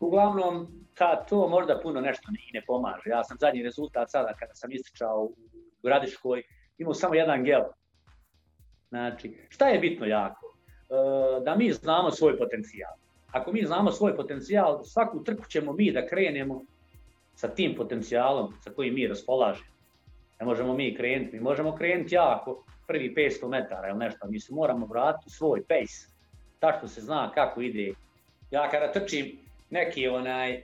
Uglavnom, 0.00 0.66
ta, 0.94 1.24
to 1.24 1.48
možda 1.48 1.80
puno 1.82 2.00
nešto 2.00 2.30
ne, 2.30 2.38
ne 2.52 2.62
pomaže. 2.66 3.10
Ja 3.10 3.24
sam 3.24 3.36
zadnji 3.40 3.62
rezultat 3.62 4.10
sada 4.10 4.32
kada 4.38 4.54
sam 4.54 4.72
ističao 4.72 5.22
u 5.22 5.34
Gradiškoj, 5.82 6.42
imao 6.78 6.94
samo 6.94 7.14
jedan 7.14 7.44
gel. 7.44 7.62
Znači, 8.88 9.36
šta 9.48 9.68
je 9.68 9.78
bitno 9.78 10.06
jako? 10.06 10.56
E, 10.90 11.44
da 11.44 11.56
mi 11.56 11.72
znamo 11.72 12.10
svoj 12.10 12.38
potencijal. 12.38 12.92
Ako 13.32 13.52
mi 13.52 13.64
znamo 13.64 13.92
svoj 13.92 14.16
potencijal, 14.16 14.84
svaku 14.84 15.24
trku 15.24 15.44
ćemo 15.48 15.72
mi 15.72 15.92
da 15.92 16.06
krenemo 16.06 16.62
sa 17.34 17.48
tim 17.48 17.74
potencijalom 17.76 18.54
sa 18.60 18.70
kojim 18.70 18.94
mi 18.94 19.06
raspolažemo. 19.06 19.75
Ne 20.40 20.46
možemo 20.46 20.74
mi 20.74 20.94
krenuti, 20.94 21.36
mi 21.36 21.40
možemo 21.42 21.76
krenuti 21.76 22.14
jako 22.14 22.64
prvi 22.86 23.14
500 23.14 23.48
metara 23.48 23.88
ili 23.88 23.98
nešto, 23.98 24.26
mi 24.26 24.40
se 24.40 24.54
moramo 24.54 24.86
vratiti 24.86 25.30
svoj 25.30 25.62
pace, 25.62 26.06
tačno 26.58 26.88
se 26.88 27.00
zna 27.00 27.32
kako 27.34 27.62
ide. 27.62 27.92
Ja 28.50 28.70
kada 28.70 28.92
trčim 28.92 29.38
neki 29.70 30.08
onaj 30.08 30.62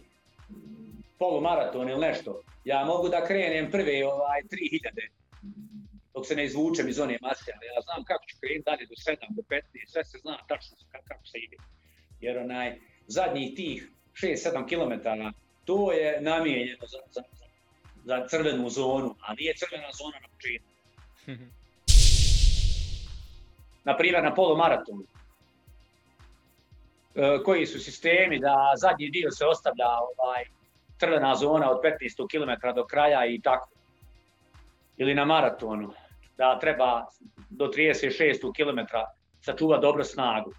polumaraton 1.18 1.88
ili 1.88 2.00
nešto, 2.00 2.40
ja 2.64 2.84
mogu 2.84 3.08
da 3.08 3.26
krenem 3.26 3.70
prve 3.70 4.06
ovaj, 4.06 4.42
3000 4.42 5.08
dok 6.14 6.26
se 6.26 6.36
ne 6.36 6.44
izvučem 6.44 6.88
iz 6.88 6.98
one 7.00 7.18
mase, 7.22 7.52
ali 7.54 7.66
ja 7.66 7.80
znam 7.80 8.04
kako 8.04 8.24
ću 8.28 8.36
krenuti 8.40 8.64
dalje 8.64 8.86
do 8.86 8.94
7, 8.94 9.34
do 9.36 9.42
15, 9.50 9.62
sve 9.86 10.04
se 10.04 10.18
zna 10.18 10.38
tačno 10.48 10.76
kako 11.08 11.26
se 11.26 11.38
ide. 11.38 11.56
Jer 12.20 12.38
onaj, 12.38 12.78
zadnjih 13.06 13.56
tih 13.56 13.90
6-7 14.14 14.68
km, 14.68 15.08
to 15.64 15.92
je 15.92 16.20
namijenjeno 16.20 16.86
za, 16.86 16.98
za, 17.10 17.22
za 18.04 18.26
crvenu 18.28 18.70
zonu, 18.70 19.14
a 19.20 19.34
nije 19.34 19.54
crvena 19.56 19.88
zona 19.92 20.18
na 20.20 20.28
početku. 20.28 20.68
na 23.84 23.96
primjer 23.96 24.24
na 24.24 24.34
polumaratonu. 24.34 25.04
E, 27.14 27.38
koji 27.44 27.66
su 27.66 27.78
sistemi 27.80 28.38
da 28.38 28.72
zadnji 28.76 29.10
dio 29.10 29.30
se 29.30 29.46
ostavlja 29.46 29.86
ovaj, 30.18 30.44
crvena 30.98 31.34
zona 31.34 31.70
od 31.70 31.80
15 31.82 32.28
km 32.30 32.74
do 32.74 32.86
kraja 32.86 33.26
i 33.26 33.40
tako. 33.40 33.70
Ili 34.96 35.14
na 35.14 35.24
maratonu, 35.24 35.92
da 36.38 36.58
treba 36.58 37.06
do 37.50 37.66
36 37.66 38.52
km 38.56 38.80
sačuva 39.40 39.78
dobro 39.78 40.04
snagu. 40.04 40.52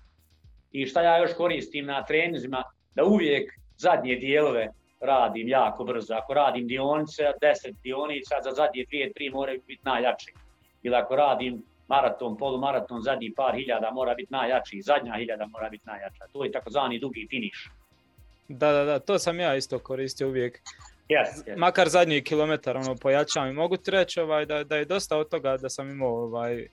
I 0.71 0.86
šta 0.86 1.01
ja 1.01 1.17
još 1.17 1.34
koristim 1.38 1.86
na 1.86 2.06
trenizima, 2.06 2.63
da 2.95 3.03
uvijek 3.03 3.53
zadnje 3.77 4.15
dijelove 4.15 4.67
radim 5.04 5.48
jako 5.48 5.84
brzo. 5.84 6.13
Ako 6.13 6.34
radim 6.34 6.68
dionice, 6.68 7.24
10 7.42 7.74
dionica, 7.84 8.36
za 8.44 8.52
zadnje 8.52 8.86
2-3 8.92 9.34
moraju 9.34 9.62
biti 9.68 9.82
najjače. 9.86 10.32
Ili 10.84 10.96
ako 10.96 11.16
radim 11.16 11.63
maraton, 11.88 12.38
polumaraton, 12.38 13.02
zadnji 13.02 13.34
par 13.36 13.56
hiljada 13.56 13.92
mora 13.92 14.13
biti 14.13 14.34
najjači, 14.34 14.82
zadnja 14.82 15.13
hiljada 15.18 15.46
mora 15.48 15.70
biti 15.70 15.84
najjača. 15.88 16.26
To 16.34 16.44
je 16.44 16.52
takozvani 16.52 17.00
dugi 17.00 17.28
finiš. 17.30 17.70
Da, 18.48 18.72
da, 18.72 18.84
da, 18.84 19.00
to 19.00 19.20
sam 19.20 19.39
ja 19.39 19.56
isto 19.56 19.80
koristio 19.80 20.28
uvijek. 20.28 20.62
Yes, 21.10 21.44
yes. 21.48 21.58
Makar 21.58 21.89
zadnji 21.89 22.24
kilometar 22.24 22.78
ono, 22.78 22.96
pojačam 22.96 23.48
i 23.50 23.54
mogu 23.54 23.78
ti 23.78 23.92
reći 23.92 24.20
ovaj, 24.20 24.46
da, 24.46 24.63
da 24.63 24.76
je 24.76 24.86
dosta 24.86 25.18
od 25.18 25.30
toga 25.30 25.58
da 25.58 25.70
sam 25.70 25.89
imao, 25.89 26.24
ovaj, 26.24 26.68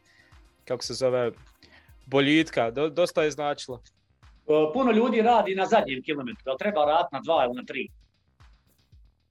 kako 0.65 0.85
se 0.85 0.95
zove, 0.95 1.31
boljitka, 2.07 2.71
do, 2.71 2.89
dosta 2.89 3.23
je 3.23 3.31
značilo. 3.31 3.83
Puno 4.73 4.93
ljudi 4.93 5.23
radi 5.23 5.55
na 5.55 5.67
zadnjem 5.67 6.03
kilometru, 6.03 6.43
da 6.45 6.57
treba 6.57 6.85
raditi 6.85 7.15
na 7.15 7.21
dva 7.21 7.45
ili 7.45 7.55
na 7.55 7.65
tri. 7.67 7.89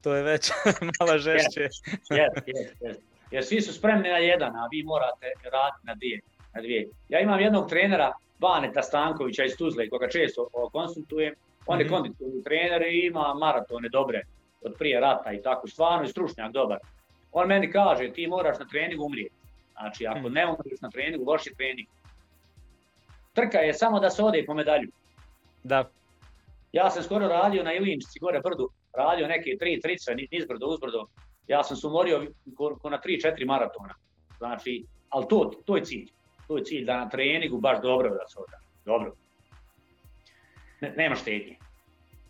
To 0.02 0.16
je 0.16 0.24
već 0.24 0.52
malo 1.00 1.18
žešće. 1.18 1.62
Yes, 1.62 2.30
yes, 2.48 2.72
yes. 2.82 2.96
Jer 3.32 3.46
svi 3.46 3.62
su 3.62 3.74
spremni 3.74 4.10
na 4.10 4.18
jedan, 4.18 4.56
a 4.56 4.68
vi 4.72 4.84
morate 4.84 5.28
raditi 5.52 5.88
na 5.88 5.96
dvije. 5.96 6.20
Na 6.54 6.62
dvije. 6.62 6.88
Ja 7.10 7.20
imam 7.20 7.40
jednog 7.40 7.70
trenera, 7.70 8.12
Baneta 8.40 8.84
Stankovića 8.84 9.44
iz 9.44 9.58
Tuzle, 9.58 9.90
koga 9.90 10.10
često 10.10 10.50
konsultujem. 10.72 11.34
On 11.66 11.80
je 11.80 11.86
mm 11.86 11.88
-hmm. 11.88 11.92
kondicionalni 11.92 12.44
trener 12.44 12.82
i 12.82 13.06
ima 13.08 13.34
maratone 13.34 13.90
dobre 13.90 14.22
od 14.62 14.76
prije 14.80 15.00
rata 15.00 15.32
i 15.32 15.42
tako, 15.42 15.68
stvarno 15.68 16.04
je 16.04 16.08
stručnjak 16.08 16.52
dobar. 16.52 16.78
On 17.32 17.48
meni 17.48 17.72
kaže, 17.72 18.12
ti 18.14 18.28
moraš 18.28 18.60
na 18.60 18.66
treningu 18.66 19.06
umrijeti. 19.06 19.36
Znači, 19.72 20.08
ako 20.08 20.30
mm. 20.30 20.34
ne 20.34 20.46
umriješ 20.46 20.82
na 20.82 20.90
treningu, 20.90 21.32
loš 21.32 21.48
je 21.48 21.54
trening. 21.56 21.88
Trka 23.34 23.58
je 23.58 23.74
samo 23.74 24.00
da 24.00 24.10
se 24.10 24.24
ode 24.24 24.44
po 24.46 24.54
medalju. 24.54 24.90
Da. 25.64 25.90
Ja 26.72 26.90
sam 26.90 27.04
skoro 27.04 27.28
radio 27.28 27.64
na 27.64 27.74
Ilinčici, 27.74 28.20
gore 28.20 28.40
brdu, 28.40 28.70
radio 28.94 29.28
neke 29.28 29.58
tri 29.60 29.80
trice, 29.82 30.16
nizbrdo, 30.32 30.68
uzbrdo. 30.68 31.08
Ja 31.48 31.64
sam 31.64 31.78
se 31.78 31.88
umorio 31.88 32.28
ko, 32.58 32.76
ko 32.82 32.90
na 32.90 33.02
3-4 33.06 33.46
maratona. 33.46 33.96
Znači, 34.38 34.86
ali 35.10 35.26
to, 35.30 35.52
to 35.66 35.78
je 35.78 35.84
cilj. 35.84 36.08
To 36.48 36.58
je 36.58 36.64
cilj 36.64 36.86
da 36.86 36.98
na 36.98 37.10
treningu 37.10 37.60
baš 37.60 37.82
dobro 37.82 38.10
da 38.10 38.28
se. 38.28 38.40
Dobro. 38.86 39.14
Ne, 40.82 40.94
nema 40.98 41.16
štednje. 41.16 41.58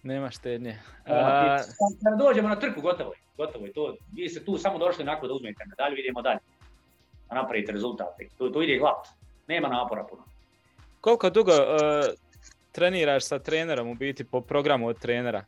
Nema 0.03 0.29
štednje. 0.29 0.79
A... 1.05 1.57
Kada 2.03 2.15
dođemo 2.17 2.49
na 2.49 2.59
trku, 2.59 2.81
gotovo 2.81 3.13
je. 3.13 3.19
Gotovo 3.37 3.65
je. 3.65 3.73
To, 3.73 3.95
vi 4.11 4.29
ste 4.29 4.45
tu 4.45 4.57
samo 4.57 4.77
došli 4.77 5.05
nakon 5.05 5.27
da 5.27 5.33
uzmete 5.33 5.63
medalju, 5.69 5.95
vidimo 5.95 6.21
dalje. 6.21 6.39
Da 7.29 7.35
napravite 7.35 7.71
rezultate. 7.71 8.27
To, 8.37 8.49
to 8.49 8.61
ide 8.61 8.77
glat. 8.77 9.07
Nema 9.47 9.67
napora 9.67 10.03
puno. 10.03 10.23
Koliko 11.01 11.29
dugo 11.29 11.51
uh, 11.51 11.59
treniraš 12.71 13.25
sa 13.25 13.39
trenerom 13.39 13.89
u 13.89 13.95
biti 13.95 14.23
po 14.23 14.41
programu 14.41 14.87
od 14.87 14.99
trenera? 14.99 15.43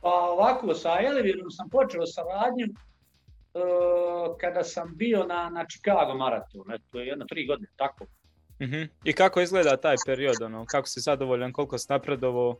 Pa 0.00 0.08
ovako, 0.08 0.74
sa 0.74 0.98
Elivirom 1.00 1.50
sam 1.50 1.68
počeo 1.70 2.06
saradnju 2.06 2.66
uh, 2.68 4.36
kada 4.40 4.64
sam 4.64 4.92
bio 4.96 5.24
na, 5.24 5.50
na 5.50 5.64
Chicago 5.68 6.14
maratonu, 6.14 6.64
eto 6.74 7.00
jedno 7.00 7.24
tri 7.24 7.46
godine, 7.46 7.68
tako. 7.76 8.04
Uh 8.04 8.66
mhm. 8.66 8.72
-huh. 8.72 8.88
I 9.04 9.12
kako 9.12 9.40
izgleda 9.40 9.76
taj 9.76 9.96
period, 10.06 10.42
ono, 10.42 10.64
kako 10.66 10.86
si 10.88 11.00
zadovoljan, 11.00 11.52
koliko 11.52 11.78
si 11.78 11.86
napredovao? 11.88 12.56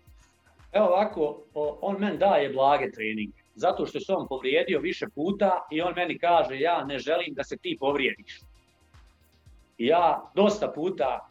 Evo 0.73 0.87
ovako, 0.87 1.43
on 1.81 1.97
meni 1.99 2.19
daje 2.19 2.53
blage 2.53 2.91
treninge, 2.91 3.43
zato 3.55 3.87
što 3.87 4.01
se 4.01 4.13
on 4.13 4.29
povrijedio 4.29 4.81
više 4.81 5.07
puta 5.15 5.67
i 5.71 5.83
on 5.83 5.95
meni 5.97 6.19
kaže 6.19 6.61
ja 6.61 6.85
ne 6.85 6.99
želim 6.99 7.35
da 7.35 7.45
se 7.45 7.57
ti 7.57 7.77
povrijediš. 7.81 8.41
I 9.79 9.87
ja 9.87 10.31
dosta 10.35 10.73
puta, 10.75 11.29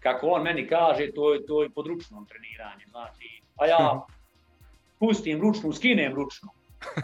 kako 0.00 0.26
on 0.26 0.42
meni 0.42 0.68
kaže, 0.68 1.12
to 1.14 1.34
je, 1.34 1.46
to 1.46 1.62
je 1.62 1.70
područno 1.70 2.26
treniranje, 2.28 2.84
znači, 2.90 3.42
a 3.56 3.66
ja 3.66 4.00
pustim 5.02 5.40
ručnu, 5.40 5.72
skinem 5.72 6.14
ručnu. 6.14 6.48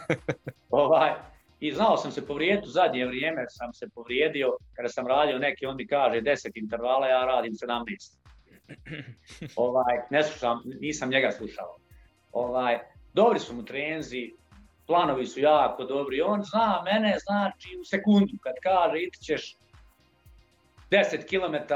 ovaj, 0.70 1.10
I 1.60 1.72
znao 1.72 1.96
sam 1.96 2.12
se 2.12 2.26
povrijediti, 2.26 2.68
u 2.68 2.70
zadnje 2.70 3.06
vrijeme 3.06 3.44
sam 3.48 3.72
se 3.72 3.88
povrijedio, 3.94 4.56
kada 4.76 4.88
sam 4.88 5.06
radio 5.06 5.38
neki, 5.38 5.66
on 5.66 5.76
mi 5.76 5.86
kaže 5.86 6.20
10 6.20 6.50
intervala, 6.54 7.06
ja 7.06 7.24
radim 7.24 7.52
17 7.52 8.18
ovaj, 9.66 9.98
ne 10.10 10.22
slušam, 10.22 10.62
nisam 10.80 11.10
njega 11.10 11.30
slušao. 11.30 11.76
Ovaj, 12.32 12.78
dobri 13.14 13.38
su 13.38 13.54
mu 13.54 13.64
trenzi, 13.64 14.32
planovi 14.86 15.26
su 15.26 15.40
jako 15.40 15.84
dobri. 15.84 16.20
On 16.20 16.42
zna 16.42 16.82
mene, 16.84 17.16
znači 17.18 17.76
u 17.80 17.84
sekundu, 17.84 18.34
kad 18.42 18.54
kaže 18.62 19.02
iti 19.02 19.18
ćeš 19.18 19.56
10 20.90 21.26
km, 21.30 21.74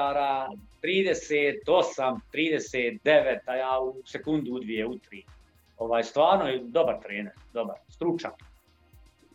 38, 0.83 2.21
39, 2.33 3.39
a 3.47 3.55
ja 3.55 3.81
u 3.81 4.03
sekundu, 4.07 4.55
u 4.55 4.59
dvije, 4.61 4.87
u 4.87 4.99
tri. 4.99 5.25
Ovaj, 5.83 6.05
stvarno 6.05 6.49
je 6.49 6.61
dobar 6.65 7.01
trener, 7.03 7.33
dobar, 7.53 7.77
stručan. 7.89 8.31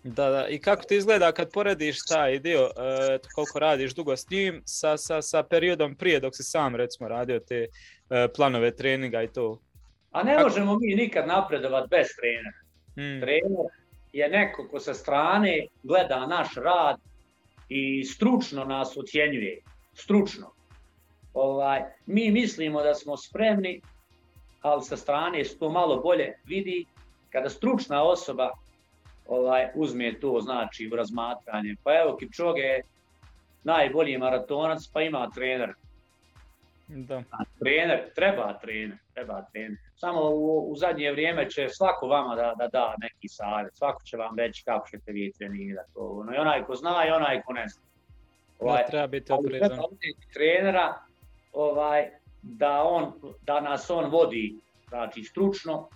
Da, 0.04 0.30
da, 0.30 0.48
i 0.48 0.60
kako 0.60 0.84
ti 0.84 0.96
izgleda 0.96 1.32
kad 1.32 1.52
porediš 1.52 2.06
taj 2.06 2.40
dio, 2.40 2.60
e, 2.60 3.20
koliko 3.36 3.60
radiš 3.60 3.96
dugo 3.96 4.18
s 4.18 4.30
njim, 4.30 4.62
sa, 4.66 4.98
sa, 4.98 5.22
sa 5.22 5.44
periodom 5.44 5.96
prije 5.96 6.20
dok 6.20 6.36
si 6.36 6.44
sam 6.44 6.76
recimo 6.76 7.10
radio 7.10 7.40
te 7.40 7.68
e, 8.10 8.28
planove 8.36 8.76
treninga 8.76 9.24
i 9.24 9.28
to? 9.28 9.60
A 10.12 10.24
ne 10.24 10.36
kako... 10.36 10.50
možemo 10.50 10.78
mi 10.80 10.96
nikad 10.96 11.28
napredovati 11.28 11.88
bez 11.90 12.08
trenera. 12.20 12.52
Hmm. 12.96 13.22
Trener 13.22 13.68
je 14.14 14.30
neko 14.30 14.68
ko 14.72 14.80
sa 14.80 14.94
strane 14.94 15.68
gleda 15.84 16.26
naš 16.28 16.56
rad 16.56 16.98
i 17.70 18.04
stručno 18.04 18.64
nas 18.64 18.98
ocjenjuje. 18.98 19.62
Stručno. 19.94 20.52
Ovaj, 21.34 21.82
mi 22.06 22.32
mislimo 22.32 22.84
da 22.84 22.94
smo 22.94 23.18
spremni, 23.18 23.82
ali 24.62 24.82
sa 24.82 24.98
strane 24.98 25.46
se 25.46 25.60
to 25.60 25.70
malo 25.70 26.02
bolje 26.02 26.34
vidi 26.46 26.86
kada 27.30 27.50
stručna 27.50 28.04
osoba 28.04 28.52
ovaj, 29.28 29.68
uzme 29.76 30.20
to 30.20 30.40
znači 30.42 30.90
u 30.94 30.96
razmatranje. 30.96 31.76
Pa 31.84 32.00
evo 32.00 32.18
Kipčoge 32.18 32.62
je 32.62 32.84
najbolji 33.64 34.18
maratonac, 34.18 34.88
pa 34.94 35.02
ima 35.02 35.30
trener. 35.36 35.74
Da. 36.88 37.24
A 37.32 37.44
trener, 37.60 38.14
treba 38.16 38.60
trener, 38.62 38.98
treba 39.14 39.42
trener. 39.52 39.78
Samo 39.96 40.22
u, 40.22 40.72
u 40.72 40.76
zadnje 40.76 41.12
vrijeme 41.12 41.50
će 41.50 41.70
svako 41.70 42.08
vama 42.08 42.36
da, 42.36 42.54
da 42.58 42.68
da 42.68 42.96
neki 42.98 43.28
savjet, 43.28 43.76
svako 43.76 44.04
će 44.04 44.18
vam 44.18 44.38
reći 44.38 44.64
kako 44.66 44.88
ćete 44.90 45.12
vi 45.12 45.32
trenirati. 45.38 45.92
Ono, 45.96 46.36
I 46.36 46.38
onaj 46.38 46.64
ko 46.64 46.76
zna 46.76 47.08
i 47.08 47.12
onaj 47.12 47.42
ko 47.42 47.54
ne 47.54 47.68
zna. 47.68 47.82
Ovaj, 48.60 48.84
da, 48.84 48.90
treba 48.90 49.08
biti 49.08 49.32
oprezan. 49.32 49.80
trenera 50.34 50.94
ovaj, 51.54 52.10
da, 52.50 52.84
on, 52.84 53.14
da 53.42 53.62
nas 53.62 53.90
on 53.90 54.10
vodi 54.10 54.56
znači, 54.90 55.24
stručno 55.24 55.90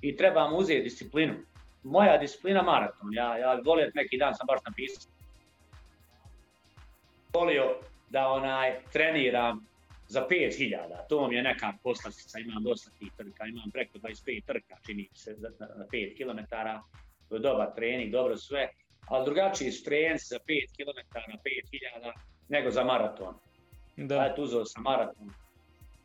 i 0.00 0.16
treba 0.16 0.48
mu 0.48 0.56
uzeti 0.56 0.82
disciplinu 0.82 1.34
moja 1.82 2.18
disciplina 2.18 2.62
maraton. 2.62 3.14
Ja, 3.14 3.38
ja 3.38 3.60
volio 3.64 3.90
neki 3.94 4.18
dan 4.18 4.34
sam 4.34 4.46
baš 4.46 4.60
napisao. 4.66 5.12
Volio 7.34 7.76
da 8.10 8.28
onaj 8.28 8.80
treniram 8.92 9.66
za 10.08 10.26
5000, 10.30 10.76
to 11.08 11.28
mi 11.28 11.36
je 11.36 11.42
neka 11.42 11.72
poslastica, 11.82 12.38
imam 12.38 12.62
dosta 12.62 12.90
tih 12.98 13.12
trka, 13.16 13.46
imam 13.46 13.70
preko 13.70 13.98
25 13.98 14.44
trka, 14.46 14.76
čini 14.86 15.08
se, 15.14 15.36
na 15.58 15.86
5 15.92 16.16
km, 16.16 16.38
to 17.28 17.34
je 17.34 17.40
dobar 17.40 17.74
trening, 17.74 18.12
dobro 18.12 18.36
sve, 18.36 18.68
ali 19.06 19.24
drugačiji 19.24 19.72
su 19.72 19.84
treninci 19.84 20.26
za 20.26 20.38
5 20.38 20.76
km, 20.76 21.18
5000 21.18 22.12
nego 22.48 22.70
za 22.70 22.84
maraton. 22.84 23.34
Da. 23.96 24.20
Ajde, 24.20 24.42
uzeo 24.42 24.64
sam 24.64 24.82
maraton, 24.82 25.32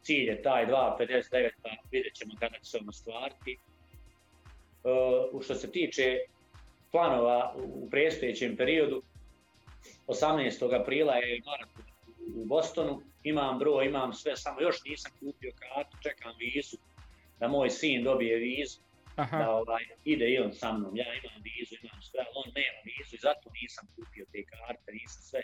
cilj 0.08 0.28
je 0.30 0.42
taj 0.42 0.66
2.59, 0.66 1.50
pa 1.64 1.70
vidjet 1.92 2.14
ćemo 2.14 2.34
kada 2.40 2.60
će 2.60 2.70
se 2.72 2.78
ono 2.82 2.92
stvariti 2.92 3.58
uh, 3.58 5.44
što 5.44 5.56
se 5.56 5.72
tiče 5.72 6.18
planova 6.92 7.56
u 7.58 7.90
predstojećem 7.90 8.58
periodu, 8.58 9.02
18. 10.08 10.82
aprila 10.82 11.16
je 11.16 11.42
maraton 11.46 11.86
u 12.36 12.46
Bostonu, 12.46 13.02
imam 13.24 13.60
broj, 13.60 13.86
imam 13.86 14.14
sve, 14.14 14.36
samo 14.36 14.62
još 14.62 14.84
nisam 14.86 15.12
kupio 15.20 15.52
kartu, 15.60 15.98
čekam 16.04 16.34
vizu, 16.40 16.78
da 17.40 17.48
moj 17.48 17.70
sin 17.70 18.04
dobije 18.04 18.36
vizu, 18.38 18.80
Aha. 19.16 19.38
da 19.38 19.52
ovaj, 19.52 19.84
ide 20.06 20.30
i 20.30 20.40
on 20.40 20.54
sa 20.54 20.74
mnom, 20.74 20.98
ja 20.98 21.06
imam 21.14 21.42
vizu, 21.44 21.76
imam 21.84 22.02
sve, 22.02 22.20
ali 22.20 22.34
on 22.36 22.52
nema 22.56 22.80
vizu 22.86 23.16
i 23.16 23.20
zato 23.28 23.50
nisam 23.62 23.88
kupio 23.96 24.26
te 24.32 24.44
karte, 24.52 24.92
nisam 24.92 25.22
sve. 25.22 25.42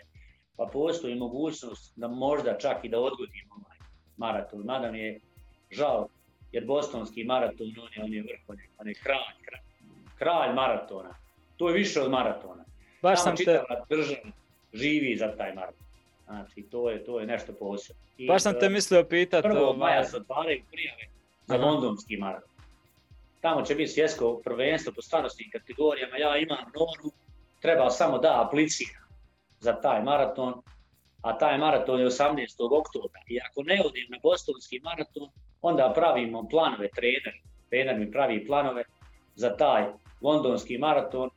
Pa 0.56 0.70
postoji 0.72 1.14
mogućnost 1.14 1.92
da 1.96 2.08
možda 2.08 2.58
čak 2.58 2.84
i 2.84 2.88
da 2.88 3.00
odgodim 3.00 3.46
ovaj 3.58 3.73
maraton, 4.16 4.60
mada 4.64 4.92
mi 4.92 4.98
je 4.98 5.20
žao, 5.70 6.08
jer 6.52 6.64
bostonski 6.64 7.24
maraton, 7.24 7.66
on 7.66 7.88
je, 7.96 8.02
on 8.04 8.12
je 8.12 8.22
vrh, 8.22 8.40
on 8.48 8.58
je, 8.58 8.68
on 8.78 8.88
je 8.88 8.94
kralj, 8.94 9.36
kralj, 9.44 9.62
kralj 10.18 10.54
maratona. 10.54 11.14
To 11.56 11.68
je 11.68 11.74
više 11.74 12.00
od 12.00 12.10
maratona. 12.10 12.64
Baš 13.02 13.22
sam 13.22 13.36
te... 13.36 13.62
država 13.88 14.20
živi 14.72 15.16
za 15.16 15.36
taj 15.36 15.54
maraton. 15.54 15.86
Znači, 16.24 16.62
to 16.62 16.90
je, 16.90 17.04
to 17.04 17.20
je 17.20 17.26
nešto 17.26 17.52
posebno. 17.52 18.02
I, 18.18 18.26
Baš 18.26 18.42
sam 18.42 18.54
te 18.60 18.68
mislio 18.68 19.04
pitati... 19.04 19.48
Prvo 19.48 19.66
ovaj... 19.66 19.78
maja 19.78 20.04
se 20.04 20.16
otvaraju 20.16 20.62
prijave 20.70 21.02
za 21.46 21.54
Aha. 21.54 21.64
londonski 21.64 22.16
maraton. 22.16 22.54
Tamo 23.40 23.62
će 23.62 23.74
biti 23.74 23.90
svjetsko 23.90 24.40
prvenstvo 24.44 24.92
po 24.92 25.02
starostnim 25.02 25.50
kategorijama. 25.50 26.16
Ja 26.16 26.36
imam 26.36 26.58
noru, 26.58 27.14
treba 27.60 27.90
samo 27.90 28.18
da 28.18 28.44
apliciram 28.46 29.04
za 29.60 29.80
taj 29.80 30.02
maraton, 30.02 30.62
a 31.24 31.38
taj 31.38 31.58
maraton 31.58 32.00
je 32.00 32.06
18. 32.06 32.78
oktobra. 32.80 33.20
I 33.26 33.40
ako 33.40 33.62
ne 33.62 33.82
odim 33.84 34.06
na 34.08 34.18
bostonski 34.22 34.80
maraton, 34.80 35.28
onda 35.62 35.92
pravimo 35.94 36.48
planove 36.48 36.88
trener. 36.88 37.34
Trener 37.70 37.98
mi 37.98 38.12
pravi 38.12 38.46
planove 38.46 38.84
za 39.34 39.56
taj 39.56 39.84
londonski 40.20 40.78
maraton 40.78 41.30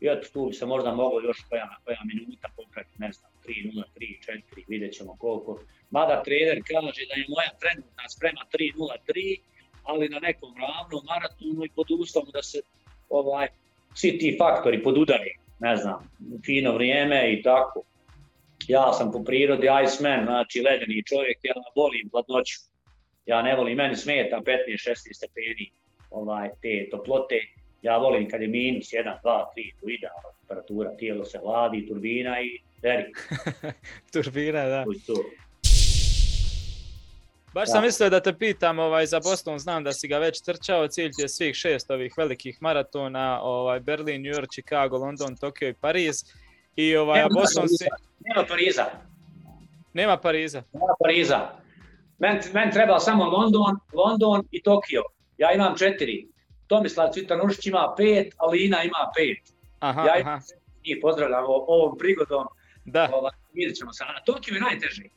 i 0.00 0.06
eto 0.06 0.28
tu 0.32 0.46
bi 0.46 0.52
se 0.52 0.66
možda 0.66 0.94
moglo 0.94 1.20
još 1.20 1.38
koja, 1.48 1.76
koja 1.84 1.98
minuta 2.04 2.48
popraviti, 2.56 2.94
ne 2.98 3.12
znam, 3.12 3.30
3-0, 3.46 3.82
3-4, 4.22 4.64
vidjet 4.68 4.94
ćemo 4.94 5.16
koliko. 5.18 5.60
Mada 5.90 6.22
trener 6.22 6.62
kaže 6.72 7.02
da 7.08 7.14
je 7.14 7.26
moja 7.28 7.50
trenutna 7.60 8.08
sprema 8.08 8.40
3-0-3, 8.52 9.40
ali 9.82 10.08
na 10.08 10.18
nekom 10.18 10.54
ravnom 10.62 11.02
maratonu 11.06 11.64
i 11.64 11.74
pod 11.76 11.86
uslovom 11.90 12.30
da 12.32 12.42
se 12.42 12.58
ovaj, 13.08 13.48
svi 13.94 14.18
ti 14.18 14.36
faktori 14.38 14.82
podudari, 14.82 15.32
ne 15.58 15.76
znam, 15.76 16.10
fino 16.44 16.72
vrijeme 16.72 17.32
i 17.32 17.42
tako. 17.42 17.82
Ja 18.68 18.92
sam 18.92 19.12
po 19.12 19.24
prirodi 19.24 19.66
Iceman, 19.84 20.24
znači 20.24 20.60
ledeni 20.60 21.02
čovjek, 21.06 21.38
ja 21.42 21.54
volim 21.76 22.10
hladnoću. 22.12 22.58
Ja 23.26 23.42
ne 23.42 23.56
volim, 23.56 23.76
meni 23.76 23.96
smeta 23.96 24.36
15-16 24.36 25.14
stepeni 25.14 25.70
ovaj, 26.10 26.48
te 26.62 26.88
toplote. 26.90 27.40
Ja 27.82 27.96
volim 27.96 28.30
kad 28.30 28.42
je 28.42 28.48
minus 28.48 28.86
1, 28.86 29.02
2, 29.24 29.44
3, 29.56 29.74
tu 29.80 29.88
idealna 29.88 30.28
temperatura, 30.40 30.96
tijelo 30.96 31.24
se 31.24 31.38
hladi, 31.38 31.86
turbina 31.88 32.40
i 32.40 32.58
deri. 32.82 33.12
turbina, 34.12 34.64
da. 34.64 34.84
Baš 37.54 37.70
sam 37.70 37.84
mislio 37.84 38.10
da 38.10 38.20
te 38.20 38.38
pitam 38.38 38.78
ovaj, 38.78 39.06
za 39.06 39.20
Boston, 39.20 39.58
znam 39.58 39.84
da 39.84 39.92
si 39.92 40.08
ga 40.08 40.18
već 40.18 40.40
trčao, 40.40 40.88
cilj 40.88 41.10
je 41.18 41.28
svih 41.28 41.54
šest 41.54 41.90
ovih 41.90 42.14
velikih 42.16 42.62
maratona, 42.62 43.40
ovaj, 43.42 43.80
Berlin, 43.80 44.22
New 44.22 44.32
York, 44.32 44.50
Chicago, 44.52 44.96
London, 44.96 45.36
Tokio 45.36 45.68
i 45.68 45.74
Pariz. 45.74 46.24
I 46.76 46.96
ovaj, 46.96 47.22
nema 47.22 47.28
Boston 47.34 47.68
si... 47.68 47.84
Nema 48.20 48.46
Pariza. 48.48 48.84
Nema 49.92 50.16
Pariza. 50.16 50.62
Nema 50.72 50.94
Pariza. 51.00 51.50
Meni 52.18 52.40
men 52.52 52.70
treba 52.70 53.00
samo 53.00 53.24
London, 53.24 53.76
London 53.92 54.48
i 54.50 54.62
Tokio. 54.62 55.02
Ja 55.38 55.52
imam 55.52 55.76
četiri. 55.78 56.28
Tomislav 56.66 57.08
Cvitanušić 57.12 57.66
ima 57.66 57.94
pet, 57.96 58.34
Alina 58.36 58.82
ima 58.82 59.10
pet. 59.16 59.54
Aha, 59.80 60.02
ja 60.06 60.14
aha. 60.20 60.40
njih 60.86 60.98
pozdravljam 61.02 61.44
ovom 61.46 61.98
prigodom. 61.98 62.46
Da. 62.84 63.10
Ovaj, 63.12 63.32
vidjet 63.52 63.76
ćemo 63.76 63.92
se. 63.92 64.04
Na 64.04 64.24
Tokio 64.24 64.54
je 64.54 64.60
najteži. 64.60 65.10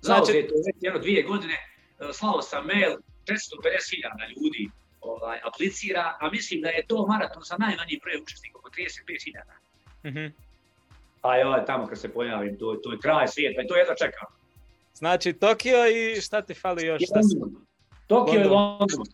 Znači, 0.00 0.32
je 0.32 0.48
to 0.48 0.54
već 0.66 0.76
jedno 0.80 0.98
dvije 1.00 1.22
godine, 1.22 1.54
e, 1.54 2.12
slao 2.12 2.42
sam 2.42 2.66
mail, 2.66 2.90
450.000 2.90 4.28
ljudi 4.36 4.70
ovaj, 5.00 5.38
aplicira, 5.44 6.16
a 6.20 6.30
mislim 6.30 6.60
da 6.60 6.68
je 6.68 6.86
to 6.86 7.06
maraton 7.06 7.44
sa 7.44 7.56
najmanjim 7.58 8.00
brojem 8.02 8.22
učesnika, 8.22 8.58
oko 8.58 8.68
35.000. 8.68 9.42
Mm 10.04 10.16
-hmm. 10.16 10.32
A 11.22 11.36
joj, 11.36 11.64
tamo 11.66 11.86
kad 11.86 11.98
se 11.98 12.12
pojavim, 12.12 12.58
to, 12.58 12.76
to 12.82 12.92
je 12.92 12.98
kraj 12.98 13.28
svijeta 13.28 13.62
i 13.62 13.66
to 13.66 13.76
jedno 13.76 13.94
čekam. 13.94 14.28
Znači 14.94 15.32
Tokio 15.32 15.86
i 15.86 16.20
šta 16.20 16.42
ti 16.42 16.54
fali 16.54 16.86
još? 16.86 17.02
Šta 17.02 17.22
si... 17.22 17.36
Tokio 18.06 18.40
i 18.40 18.44
London. 18.44 19.04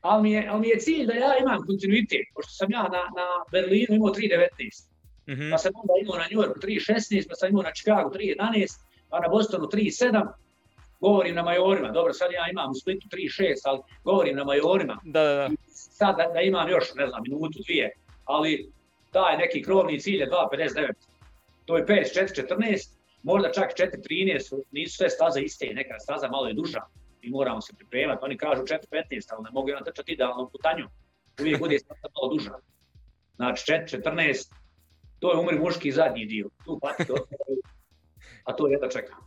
Ali 0.00 0.22
mi, 0.22 0.32
je, 0.32 0.48
ali 0.50 0.60
mi 0.60 0.68
je 0.68 0.78
cilj 0.78 1.06
da 1.06 1.12
ja 1.12 1.38
imam 1.40 1.66
kontinuitet, 1.66 2.26
pošto 2.34 2.52
sam 2.52 2.70
ja 2.70 2.82
na, 2.82 3.02
na 3.18 3.26
Berlinu 3.52 3.94
imao 3.94 4.08
3.19. 4.08 4.86
Mm 5.26 5.32
-hmm. 5.32 5.50
Pa 5.50 5.58
sam 5.58 5.72
onda 5.74 5.92
imao 6.02 6.16
na 6.18 6.26
New 6.30 6.40
Yorku 6.42 6.60
3.16, 6.60 7.28
pa 7.28 7.34
sam 7.34 7.48
imao 7.48 7.62
na 7.62 7.72
Chicago 7.72 8.10
3.11, 8.10 8.80
pa 9.10 9.20
na 9.20 9.28
Bostonu 9.28 9.66
3.7, 9.66 10.28
govorim 11.00 11.34
na 11.34 11.42
majorima, 11.42 11.90
dobro 11.90 12.12
sad 12.12 12.32
ja 12.32 12.50
imam 12.50 12.70
u 12.70 12.74
Splitu 12.74 13.08
3.6, 13.08 13.44
ali 13.64 13.80
govorim 14.04 14.36
na 14.36 14.44
majorima. 14.44 15.00
Da, 15.04 15.22
da, 15.22 15.34
da. 15.34 15.50
Sad 15.74 16.16
da, 16.16 16.30
da 16.34 16.40
imam 16.40 16.68
još, 16.68 16.94
ne 16.94 17.06
znam, 17.06 17.22
minutu, 17.22 17.58
dvije, 17.64 17.92
ali 18.24 18.72
taj 19.10 19.36
neki 19.36 19.62
krovni 19.62 20.00
cilj 20.00 20.20
je 20.20 20.30
2.59. 20.30 20.92
To 21.64 21.76
je 21.76 21.86
5.4.14, 21.86 22.96
možda 23.22 23.52
čak 23.52 23.72
4.13, 23.78 24.62
nisu 24.70 24.96
sve 24.96 25.10
staze 25.10 25.40
iste, 25.40 25.66
neka 25.74 25.98
staza 25.98 26.28
malo 26.28 26.48
je 26.48 26.54
duža 26.54 26.80
i 27.22 27.30
moramo 27.30 27.60
se 27.60 27.72
pripremati. 27.76 28.24
Oni 28.24 28.36
kažu 28.36 28.62
4.15, 28.62 28.78
ali 29.30 29.44
ne 29.44 29.50
mogu 29.52 29.68
jedan 29.68 29.84
trčati 29.84 30.12
idealnom 30.12 30.50
putanju. 30.50 30.88
Uvijek 31.40 31.58
bude 31.58 31.78
staza 31.78 32.08
malo 32.14 32.34
duža. 32.34 32.52
Znači 33.36 33.72
4.14, 33.72 34.52
to 35.18 35.32
je 35.32 35.38
umri 35.38 35.58
muški 35.58 35.92
zadnji 35.92 36.26
dio. 36.26 36.48
Tu 36.64 36.78
pati 36.82 37.04
a 38.44 38.52
to 38.52 38.68
jedno 38.68 38.88
čekam. 38.88 39.18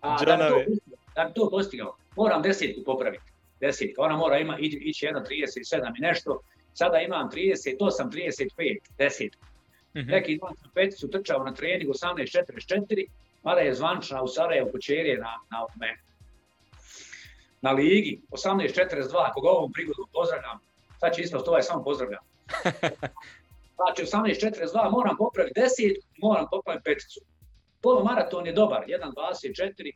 A 0.00 0.24
da 0.24 0.36
bi, 0.36 0.42
to, 0.48 0.90
da 1.16 1.24
bi 1.24 1.34
to 1.34 1.50
postigao, 1.50 1.96
moram 2.16 2.42
desetku 2.42 2.84
popraviti. 2.84 3.24
Desetka, 3.60 4.02
ona 4.02 4.16
mora 4.16 4.38
ima, 4.38 4.58
ići 4.60 5.06
1.37 5.06 5.92
i 5.98 6.00
nešto, 6.00 6.40
sada 6.74 6.98
imam 6.98 7.30
38, 7.30 8.10
35, 8.10 8.78
desetku. 8.98 9.44
Mm 9.94 10.00
-hmm. 10.00 10.10
Neki 10.10 10.38
dan 10.38 10.56
sam 10.56 10.70
peticu 10.74 11.10
trčao 11.10 11.44
na 11.44 11.54
treningu 11.54 11.92
18.44, 11.92 13.06
mada 13.42 13.60
je 13.60 13.74
zvančna 13.74 14.22
u 14.22 14.28
Sarajevu 14.28 14.72
kočerije 14.72 15.18
na, 15.18 15.32
na, 15.50 15.66
me, 15.80 15.96
na 17.60 17.72
ligi 17.72 18.20
18.42, 18.30 19.32
koga 19.32 19.48
ovom 19.48 19.72
prigodom 19.72 20.08
pozdravljam, 20.12 20.58
sad 21.00 21.14
će 21.14 21.22
isto 21.22 21.44
ovaj 21.46 21.62
samo 21.62 21.84
pozdravljam. 21.84 22.22
Znači 23.74 24.02
18.42 24.02 24.90
moram 24.90 25.16
popraviti 25.16 25.60
desetku, 25.60 26.08
moram 26.18 26.46
popraviti 26.50 26.84
peticu 26.84 27.20
polumaraton 27.84 28.46
je 28.46 28.52
dobar, 28.52 28.84
1.24, 28.88 29.92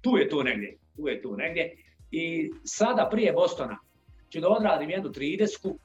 tu 0.00 0.16
je 0.16 0.28
tu 0.28 0.42
negdje, 0.42 0.78
tu 0.96 1.08
je 1.08 1.22
tu 1.22 1.36
negdje. 1.36 1.76
I 2.10 2.50
sada 2.64 3.08
prije 3.10 3.32
Bostona 3.32 3.78
ću 4.30 4.40
da 4.40 4.48
odradim 4.48 4.90
jednu 4.90 5.10
30 5.10 5.76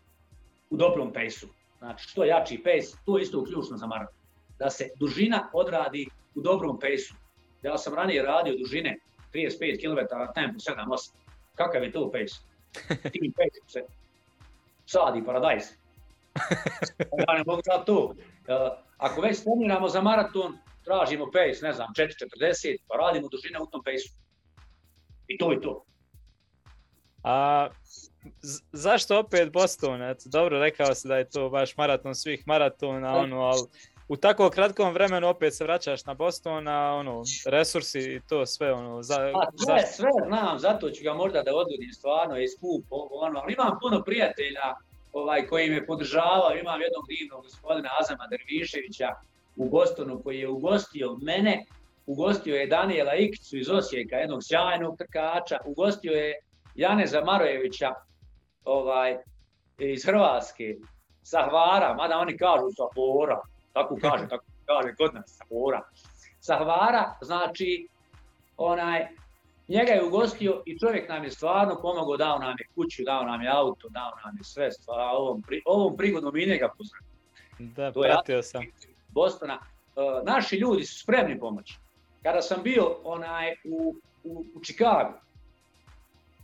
u 0.69 0.77
dobrom 0.77 1.13
pejsu. 1.13 1.47
Znači, 1.85 2.07
što 2.07 2.23
jači 2.23 2.61
pejs, 2.63 2.95
to 3.05 3.17
je 3.17 3.21
isto 3.21 3.43
ključno 3.43 3.77
za 3.77 3.87
maraton. 3.87 4.15
Da 4.59 4.69
se 4.69 4.89
dužina 4.99 5.49
odradi 5.53 6.07
u 6.35 6.41
dobrom 6.41 6.79
pejsu. 6.79 7.15
Ja 7.63 7.77
sam 7.77 7.93
ranije 7.93 8.23
radio 8.23 8.57
dužine 8.57 8.97
35 9.33 9.81
km 9.81 10.17
na 10.17 10.33
tempu 10.33 10.59
7-8. 10.59 11.11
Kakav 11.55 11.83
je 11.83 11.91
to 11.91 12.11
pejs? 12.11 12.31
Tim 13.13 13.33
pejsom 13.37 13.67
se 13.67 13.83
sadi 14.85 15.25
paradajz. 15.25 15.63
Ja 17.27 17.33
ne 17.37 17.43
mogu 17.47 17.61
da 17.65 17.85
to. 17.85 18.15
Ako 18.97 19.21
već 19.21 19.37
spominamo 19.37 19.89
za 19.89 20.01
maraton, 20.01 20.57
tražimo 20.83 21.25
pace, 21.25 21.65
ne 21.65 21.73
znam, 21.73 21.87
4.40, 21.97 22.77
pa 22.87 22.97
radimo 22.97 23.27
dužine 23.27 23.59
u 23.61 23.65
tom 23.65 23.83
pace 23.83 24.09
I 25.27 25.37
to 25.37 25.51
je 25.51 25.61
to. 25.61 25.83
A 27.23 27.67
zašto 28.71 29.19
opet 29.19 29.51
Boston? 29.51 30.01
Eto, 30.01 30.23
dobro, 30.25 30.59
rekao 30.59 30.95
si 30.95 31.07
da 31.07 31.17
je 31.17 31.29
to 31.29 31.49
baš 31.49 31.77
maraton 31.77 32.15
svih 32.15 32.47
maratona, 32.47 33.15
ono, 33.15 33.41
ali 33.41 33.61
u 34.07 34.17
tako 34.17 34.49
kratkom 34.49 34.93
vremenu 34.93 35.27
opet 35.27 35.53
se 35.53 35.63
vraćaš 35.63 36.05
na 36.05 36.13
Boston, 36.13 36.67
a 36.67 36.93
ono, 36.93 37.23
resursi 37.45 37.99
i 37.99 38.21
to 38.29 38.45
sve, 38.45 38.73
ono, 38.73 39.03
za, 39.03 39.15
a, 39.15 39.51
sve, 39.65 39.75
zašto? 39.75 39.95
sve 39.95 40.09
znam, 40.27 40.59
zato 40.59 40.89
ću 40.89 41.03
ga 41.03 41.13
možda 41.13 41.41
da 41.41 41.55
odgodim 41.55 41.91
stvarno, 41.93 42.35
je 42.35 42.47
skup, 42.47 42.85
ono, 42.89 43.39
ali 43.39 43.53
imam 43.53 43.77
puno 43.81 44.03
prijatelja 44.03 44.75
ovaj, 45.13 45.47
koji 45.47 45.69
me 45.69 45.85
podržavaju, 45.85 46.59
imam 46.59 46.81
jednog 46.81 47.05
divnog 47.07 47.43
gospodina 47.43 47.89
Azama 47.99 48.27
Derviševića, 48.27 49.09
u 49.55 49.69
Bostonu 49.69 50.21
koji 50.23 50.39
je 50.39 50.47
ugostio 50.49 51.17
mene, 51.21 51.65
ugostio 52.05 52.55
je 52.55 52.67
Daniela 52.67 53.15
Ikicu 53.15 53.57
iz 53.57 53.69
Osijeka, 53.69 54.15
jednog 54.15 54.43
sjajnog 54.43 54.97
trkača, 54.97 55.57
ugostio 55.65 56.11
je 56.11 56.33
Janeza 56.75 57.21
Marojevića 57.21 57.93
ovaj, 58.65 59.17
iz 59.78 60.06
Hrvatske, 60.06 60.75
sa 61.23 61.49
Hvara, 61.49 61.93
mada 61.93 62.17
oni 62.17 62.38
kažu 62.38 62.69
sa 62.78 62.84
Hvora, 62.93 63.41
tako 63.73 63.97
kaže, 64.01 64.28
tako 64.30 64.45
kaže 64.65 64.95
kod 64.97 65.13
nas, 65.13 65.38
sa 65.38 65.43
Hvora. 65.49 65.82
Sa 66.39 66.58
Hvara, 66.58 67.17
znači, 67.21 67.88
onaj, 68.58 69.08
njega 69.67 69.91
je 69.91 70.04
ugostio 70.04 70.62
i 70.65 70.80
čovjek 70.80 71.10
nam 71.10 71.23
je 71.23 71.32
stvarno 71.32 71.80
pomogao, 71.82 72.17
dao 72.17 72.39
nam 72.39 72.56
je 72.60 72.65
kuću, 72.75 73.04
dao 73.06 73.23
nam 73.23 73.41
je 73.41 73.49
auto, 73.49 73.89
dao 73.89 74.12
nam 74.25 74.38
je 74.38 74.43
sve, 74.43 74.71
stvar, 74.71 75.15
ovom, 75.15 75.41
pri, 75.41 75.62
ovom 75.65 75.97
prigodom 75.97 76.38
i 76.38 76.45
njega 76.45 76.69
pozdravim. 76.78 77.15
Da, 77.75 77.91
to 77.91 78.01
pratio 78.01 78.43
sam. 78.43 78.63
Bostona. 79.08 79.60
naši 80.25 80.56
ljudi 80.56 80.84
su 80.84 80.99
spremni 80.99 81.39
pomoći. 81.39 81.78
Kada 82.23 82.41
sam 82.41 82.63
bio 82.63 82.97
onaj 83.04 83.51
u, 83.51 83.95
u, 84.23 84.45
u 84.56 84.63
Čikagu, 84.63 85.13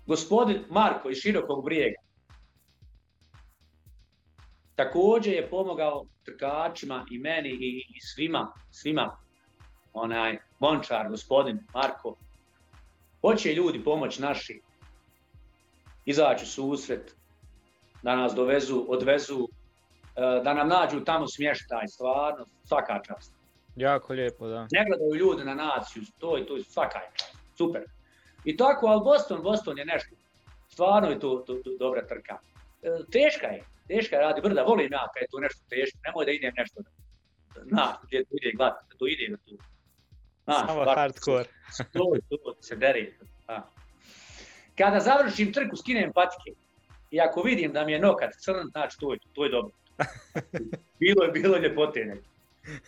gospodin 0.08 0.64
Marko 0.70 1.10
iz 1.10 1.18
Širokog 1.18 1.66
brijega, 1.66 2.02
također 4.84 5.34
je 5.34 5.50
pomogao 5.50 6.06
trkačima 6.26 7.06
i 7.12 7.20
meni 7.20 7.50
i, 7.50 7.86
i 7.96 8.02
svima, 8.02 8.54
svima, 8.72 9.18
onaj 9.94 10.38
Mončar, 10.60 11.10
gospodin 11.10 11.60
Marko, 11.74 12.16
hoće 13.22 13.54
ljudi 13.54 13.84
pomoć 13.84 14.20
naši, 14.20 14.62
izaći 16.06 16.46
susret, 16.46 17.16
da 18.04 18.16
nas 18.16 18.34
dovezu, 18.36 18.86
odvezu, 18.88 19.48
e, 20.16 20.42
da 20.44 20.54
nam 20.54 20.68
nađu 20.68 21.04
tamo 21.04 21.28
smještaj, 21.28 21.88
stvarno, 21.88 22.46
svaka 22.66 23.02
čast. 23.08 23.34
Jako 23.76 24.14
lijepo, 24.14 24.48
da. 24.48 24.62
Ne 24.62 24.86
gledaju 24.88 25.16
ljudi 25.16 25.44
na 25.44 25.56
naciju, 25.56 26.04
to 26.20 26.38
je 26.38 26.46
to, 26.46 26.64
svaka 26.64 27.00
čast, 27.14 27.38
super. 27.58 27.84
I 28.46 28.58
tako, 28.58 28.88
ali 28.88 29.04
Boston, 29.04 29.42
Boston 29.42 29.78
je 29.78 29.86
nešto, 29.86 30.16
stvarno 30.70 31.10
je 31.10 31.20
to, 31.20 31.44
to, 31.48 31.54
to 31.54 31.70
dobra 31.80 32.08
trka. 32.08 32.38
E, 32.84 32.88
teška 33.12 33.48
je, 33.48 33.64
teška 33.88 34.16
je 34.16 34.22
radi 34.22 34.42
brda, 34.42 34.64
volim 34.64 34.92
ja 34.92 35.08
kad 35.14 35.22
je 35.22 35.28
to 35.32 35.40
nešto 35.40 35.62
teško, 35.70 36.00
nemoj 36.06 36.26
da 36.26 36.32
idem 36.32 36.54
nešto 36.58 36.82
na, 37.66 37.98
gdje 38.04 38.26
to 38.26 38.36
ide 38.42 38.52
glatko, 38.58 38.86
da 38.92 38.98
to 38.98 39.08
ide 39.08 39.28
da 39.30 39.38
tu. 39.38 39.58
Znaš, 40.44 40.68
Samo 40.68 40.86
hardcore. 40.86 41.46
to, 41.94 42.14
to, 42.30 42.56
se 42.62 42.76
dere. 42.76 43.12
Kada 44.78 45.00
završim 45.00 45.54
trku, 45.54 45.76
skinem 45.76 46.12
patike 46.14 46.52
i 47.12 47.22
ako 47.22 47.42
vidim 47.42 47.74
da 47.74 47.86
mi 47.86 47.92
je 47.92 48.00
nokat 48.00 48.34
crn, 48.40 48.70
znači 48.72 48.98
to 49.00 49.14
je, 49.14 49.20
to 49.34 49.44
je 49.46 49.52
dobro. 49.52 49.76
bilo 51.00 51.24
je 51.24 51.32
bilo 51.32 51.58
ljepote 51.58 52.18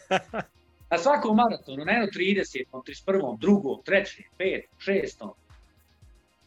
Na 0.91 0.97
svakom 0.97 1.35
maratonu, 1.35 1.85
na 1.85 1.91
jedno 1.91 2.07
30, 2.07 2.65
31, 2.71 3.37
2, 3.37 3.83
3, 3.85 4.23
5, 4.39 4.61
6, 4.77 5.29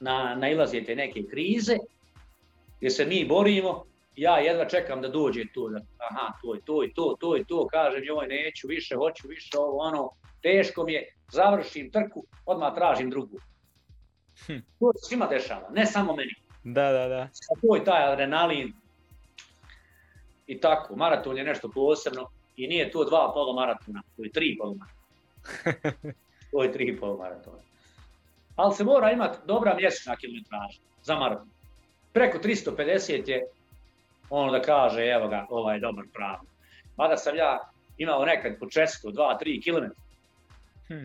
na, 0.01 0.35
nailazite 0.35 0.97
neke 0.97 1.23
krize, 1.31 1.77
gdje 2.79 2.91
se 2.91 3.05
mi 3.05 3.25
borimo, 3.25 3.85
ja 4.17 4.39
jedva 4.39 4.65
čekam 4.69 5.03
da 5.03 5.09
dođe 5.09 5.45
to, 5.55 5.69
da, 5.69 5.81
aha, 6.11 6.33
to 6.43 6.55
je 6.55 6.61
to 6.65 6.85
i 6.85 6.93
to, 6.95 7.17
to 7.21 7.37
i 7.37 7.45
to, 7.45 7.67
kažem 7.67 8.05
joj 8.05 8.27
neću 8.27 8.69
više, 8.69 8.95
hoću 8.95 9.29
više, 9.29 9.59
ovo 9.59 9.79
ono, 9.79 10.11
teško 10.43 10.85
mi 10.85 10.93
je, 10.93 11.15
završim 11.33 11.91
trku, 11.91 12.25
odmah 12.47 12.75
tražim 12.75 13.11
drugu. 13.11 13.39
Hm. 14.47 14.59
To 14.79 14.93
se 14.93 15.09
svima 15.09 15.27
dešava, 15.27 15.69
ne 15.71 15.87
samo 15.87 16.17
meni. 16.17 16.35
Da, 16.65 16.93
da, 16.93 17.09
da. 17.09 17.29
To 17.61 17.77
je 17.77 17.85
taj 17.85 18.13
adrenalin. 18.13 18.73
I 20.47 20.61
tako, 20.61 20.97
maraton 20.97 21.39
je 21.39 21.45
nešto 21.45 21.71
posebno 21.75 22.29
i 22.57 22.67
nije 22.69 22.91
to 22.91 23.05
dva 23.05 23.31
polomaratona, 23.35 24.03
to 24.17 24.25
je 24.25 24.31
tri 24.33 24.57
polomaratona. 24.61 24.97
to 26.53 26.63
je 26.63 26.73
tri 26.73 26.97
polomaratona. 27.01 27.59
Ali 28.57 28.75
se 28.75 28.85
mora 28.85 29.13
imati 29.13 29.39
dobra 29.47 29.75
mjesečna 29.75 30.17
kilometraža 30.17 30.81
za 31.03 31.19
maraton. 31.19 31.51
Preko 32.13 32.39
350 32.39 33.29
je 33.29 33.47
ono 34.31 34.53
da 34.53 34.63
kaže, 34.63 35.07
evo 35.07 35.29
ga, 35.29 35.47
ovaj 35.51 35.77
je 35.77 35.81
dobar 35.81 36.05
pravo. 36.13 36.43
Mada 36.97 37.17
sam 37.17 37.37
ja 37.37 37.59
imao 37.99 38.25
nekad 38.25 38.59
po 38.59 38.67
400, 38.67 39.13
2, 39.13 39.39
3 39.45 39.65
km. 39.65 39.93
Hm. 40.89 41.05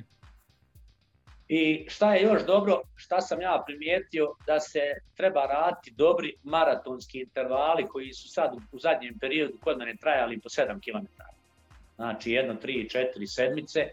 I 1.47 1.85
šta 1.89 2.13
je 2.13 2.23
još 2.23 2.45
dobro, 2.45 2.81
šta 2.95 3.21
sam 3.21 3.41
ja 3.41 3.63
primijetio, 3.65 4.27
da 4.47 4.59
se 4.59 4.79
treba 5.15 5.45
raditi 5.45 5.91
dobri 5.91 6.35
maratonski 6.43 7.19
intervali 7.19 7.87
koji 7.87 8.13
su 8.13 8.29
sad 8.29 8.53
u 8.71 8.79
zadnjem 8.79 9.19
periodu 9.19 9.57
kod 9.63 9.77
mene 9.77 9.95
trajali 9.95 10.39
po 10.39 10.49
7 10.49 10.67
km. 10.67 11.05
Znači 11.95 12.31
jedno, 12.31 12.55
tri, 12.55 12.89
četiri 12.89 13.27
sedmice 13.27 13.87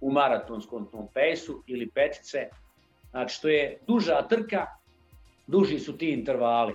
u 0.00 0.12
maratonskom 0.12 0.90
tom 0.90 1.08
pejsu 1.14 1.62
ili 1.66 1.90
petice. 1.90 2.48
Znači 3.10 3.34
što 3.34 3.48
je 3.48 3.78
duža 3.86 4.22
trka, 4.28 4.66
duži 5.46 5.78
su 5.78 5.98
ti 5.98 6.10
intervali. 6.10 6.74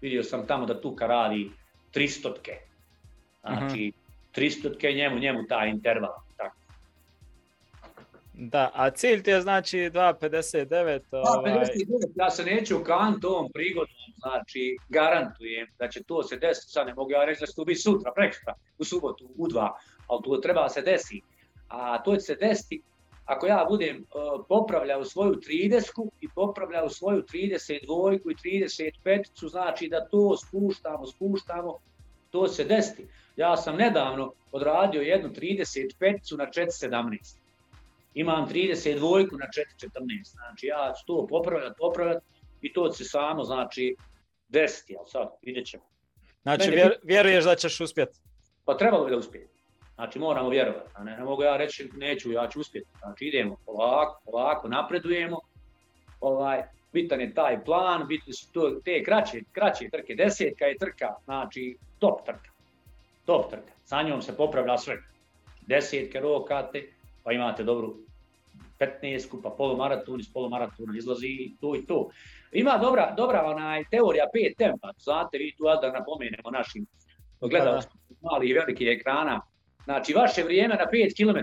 Vidio 0.00 0.22
sam 0.22 0.46
tamo 0.46 0.66
da 0.66 0.80
Tuka 0.80 1.06
radi 1.06 1.50
300 1.94 2.32
Znači, 3.40 3.64
uh 3.64 4.40
-huh. 4.40 4.80
300 4.80 4.96
njemu, 4.96 5.18
njemu 5.18 5.46
taj 5.48 5.70
interval. 5.70 6.12
Da, 8.42 8.70
a 8.74 8.90
cilj 8.90 9.22
ti 9.22 9.30
je 9.30 9.40
znači 9.40 9.76
2.59. 9.76 11.00
Ovaj... 11.12 11.52
2.59, 11.52 12.12
ja 12.16 12.30
se 12.30 12.44
neću 12.44 12.80
ukanti 12.80 13.26
ovom 13.26 13.52
prigodom, 13.52 13.94
znači 14.18 14.76
garantujem 14.88 15.66
da 15.78 15.88
će 15.88 16.02
to 16.02 16.22
se 16.22 16.36
desiti, 16.36 16.72
sad 16.72 16.86
ne 16.86 16.94
mogu 16.94 17.10
ja 17.10 17.24
reći 17.24 17.40
da 17.40 17.46
će 17.46 17.54
to 17.54 17.64
biti 17.64 17.80
sutra, 17.80 18.12
prekšta, 18.14 18.54
u 18.78 18.84
subotu, 18.84 19.30
u 19.36 19.48
dva, 19.48 19.78
ali 20.06 20.20
to 20.24 20.36
treba 20.36 20.68
se 20.68 20.82
desiti. 20.82 21.22
A 21.68 22.02
to 22.02 22.14
će 22.14 22.20
se 22.20 22.34
desiti 22.34 22.82
ako 23.30 23.46
ja 23.46 23.66
budem 23.68 23.96
uh, 23.96 24.44
popravljao 24.48 25.04
svoju 25.04 25.34
30 25.34 26.08
i 26.20 26.28
popravljao 26.34 26.88
svoju 26.88 27.22
32 27.22 28.18
i 28.30 28.62
35, 29.04 29.48
znači 29.50 29.88
da 29.88 30.08
to 30.08 30.36
spuštamo, 30.36 31.06
spuštamo, 31.06 31.78
to 32.30 32.48
se 32.48 32.64
desiti. 32.64 33.06
Ja 33.36 33.56
sam 33.56 33.76
nedavno 33.76 34.32
odradio 34.52 35.02
jednu 35.02 35.28
35 35.28 36.36
na 36.36 36.46
4.17 36.46 37.36
imam 38.14 38.48
32 38.48 39.38
na 39.38 39.46
4.14, 39.46 40.32
znači 40.32 40.66
ja 40.66 40.92
ću 40.98 41.06
to 41.06 41.26
popravljati, 41.26 41.74
popravljati 41.78 42.26
i 42.60 42.72
to 42.72 42.88
će 42.88 43.04
samo, 43.04 43.44
znači, 43.44 43.96
desiti, 44.48 44.96
ali 44.98 45.08
sad 45.08 45.28
vidjet 45.42 45.66
ćemo. 45.66 45.82
Znači, 46.42 46.70
vjer, 46.70 46.98
vjeruješ 47.02 47.44
da 47.44 47.54
ćeš 47.54 47.80
uspjeti? 47.80 48.18
Pa 48.64 48.76
trebalo 48.76 49.04
bi 49.04 49.10
da 49.10 49.16
uspjeti. 49.16 49.59
Znači, 50.00 50.18
moramo 50.18 50.48
vjerovati. 50.48 50.90
Ne, 51.04 51.16
ne 51.16 51.24
mogu 51.24 51.42
ja 51.42 51.56
reći, 51.56 51.90
neću, 51.96 52.32
ja 52.32 52.48
ću 52.48 52.60
uspjeti. 52.60 52.88
Znači, 52.98 53.24
idemo 53.24 53.56
polako, 53.66 54.20
polako, 54.24 54.68
napredujemo. 54.68 55.40
Ovaj, 56.20 56.62
bitan 56.92 57.20
je 57.20 57.34
taj 57.34 57.64
plan, 57.64 58.06
bitne 58.08 58.32
su 58.32 58.52
to, 58.52 58.70
te 58.84 59.02
kraće, 59.04 59.40
kraće 59.52 59.90
trke. 59.90 60.14
Desetka 60.14 60.64
je 60.64 60.78
trka, 60.78 61.14
znači, 61.24 61.76
top 61.98 62.24
trka. 62.26 62.50
Top 63.24 63.50
trka. 63.50 63.72
Sa 63.84 64.02
njom 64.02 64.22
se 64.22 64.36
popravlja 64.36 64.78
sve. 64.78 64.96
Desetke 65.66 66.20
rokate, 66.20 66.82
pa 67.24 67.32
imate 67.32 67.64
dobru 67.64 67.96
15 68.78 69.42
pa 69.42 69.50
polumaraton, 69.50 70.20
iz 70.20 70.32
polumaratona 70.32 70.98
izlazi 70.98 71.52
to 71.60 71.76
i 71.76 71.86
to. 71.86 72.10
Ima 72.52 72.78
dobra, 72.78 73.14
dobra 73.16 73.44
onaj, 73.44 73.84
teorija 73.90 74.24
pet 74.32 74.56
tempa, 74.58 74.92
znate 74.98 75.38
vi 75.38 75.54
tu 75.56 75.64
da 75.64 75.92
napomenemo 75.92 76.50
našim 76.50 76.86
gledalcima 77.40 77.94
mali 78.22 78.48
i 78.48 78.52
veliki 78.52 78.88
ekrana. 78.88 79.40
Znači, 79.84 80.14
vaše 80.14 80.42
vrijeme 80.42 80.74
na 80.74 80.86
5 80.92 81.16
km, 81.16 81.38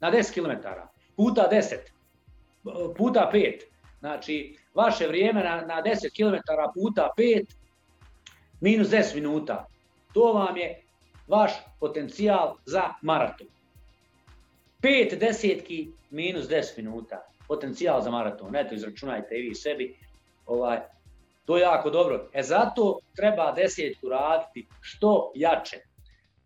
na 0.00 0.12
10 0.12 0.34
km, 0.34 0.68
puta 1.16 1.48
10, 1.52 1.76
puta 2.96 3.30
5. 3.34 3.60
Znači, 4.00 4.56
vaše 4.74 5.06
vrijeme 5.06 5.44
na, 5.44 5.60
na 5.60 5.82
10 5.82 6.16
km 6.16 6.36
puta 6.74 7.08
5, 7.16 7.44
minus 8.60 8.88
10 8.88 9.14
minuta. 9.14 9.66
To 10.12 10.32
vam 10.32 10.56
je 10.56 10.82
vaš 11.26 11.52
potencijal 11.80 12.56
za 12.66 12.82
maraton. 13.02 13.46
5 14.82 15.18
desetki 15.18 15.88
minus 16.10 16.46
10 16.46 16.76
minuta. 16.76 17.22
Potencijal 17.48 18.00
za 18.00 18.10
maraton. 18.10 18.56
Eto, 18.56 18.74
izračunajte 18.74 19.34
i 19.34 19.42
vi 19.42 19.54
sebi. 19.54 19.96
Ovaj, 20.46 20.78
to 21.44 21.56
je 21.56 21.62
jako 21.62 21.90
dobro. 21.90 22.28
E 22.32 22.42
zato 22.42 22.98
treba 23.16 23.52
desetku 23.52 24.08
raditi 24.08 24.66
što 24.80 25.32
jače. 25.34 25.87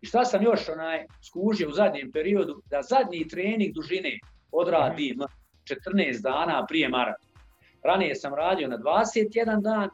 I 0.03 0.05
šta 0.05 0.25
sam 0.25 0.43
još 0.43 0.69
onaj 0.69 1.05
skužio 1.21 1.69
u 1.69 1.71
zadnjem 1.71 2.11
periodu, 2.11 2.61
da 2.69 2.81
zadnji 2.81 3.27
trening 3.27 3.73
dužine 3.73 4.19
odradim 4.51 5.19
14 5.63 6.21
dana 6.21 6.65
prije 6.65 6.89
maratona. 6.89 7.39
Ranije 7.83 8.15
sam 8.15 8.35
radio 8.35 8.67
na 8.67 8.77
21 8.77 9.61
dan, 9.61 9.89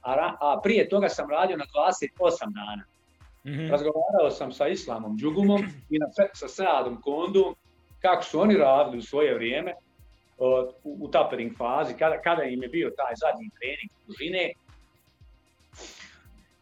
a, 0.00 0.14
ra, 0.14 0.36
a 0.40 0.60
prije 0.62 0.88
toga 0.88 1.08
sam 1.08 1.30
radio 1.30 1.56
na 1.56 1.64
28 1.64 2.52
dana. 2.54 2.84
Mm 3.44 3.50
-hmm. 3.50 3.70
Razgovarao 3.70 4.30
sam 4.30 4.52
sa 4.52 4.68
Islamom 4.68 5.18
Džugumom 5.18 5.62
i 5.90 5.98
na, 5.98 6.06
sa 6.32 6.48
Seadom 6.48 7.02
Kondom 7.02 7.54
kako 8.00 8.24
su 8.24 8.40
oni 8.40 8.56
radili 8.56 8.98
u 8.98 9.02
svoje 9.02 9.34
vrijeme 9.34 9.72
u, 10.38 11.04
u 11.04 11.08
tapering 11.08 11.56
fazi, 11.56 11.94
kada, 11.98 12.20
kada 12.22 12.42
im 12.42 12.62
je 12.62 12.68
bio 12.68 12.90
taj 12.96 13.14
zadnji 13.14 13.50
trening 13.60 13.90
dužine. 14.06 14.52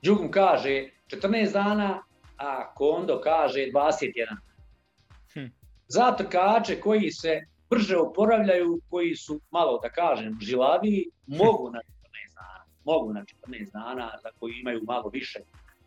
Džugum 0.02 0.30
kaže 0.30 0.88
14 1.08 1.52
dana, 1.52 2.02
a 2.40 2.74
Kondo 2.74 3.20
kaže 3.20 3.60
21. 3.74 4.36
Hm. 5.34 5.46
Za 5.88 6.16
trkače 6.16 6.80
koji 6.80 7.10
se 7.10 7.40
brže 7.70 7.96
oporavljaju, 7.96 8.80
koji 8.90 9.14
su 9.14 9.40
malo, 9.50 9.78
da 9.82 9.90
kažem, 9.90 10.38
žilaviji, 10.40 11.04
mogu 11.26 11.70
na 11.70 11.78
14 11.78 12.34
dana. 12.34 12.64
Mogu 12.84 13.12
na 13.12 13.24
14 13.46 13.72
dana, 13.72 14.10
za 14.22 14.28
koji 14.38 14.54
imaju 14.60 14.80
malo 14.86 15.08
više 15.08 15.38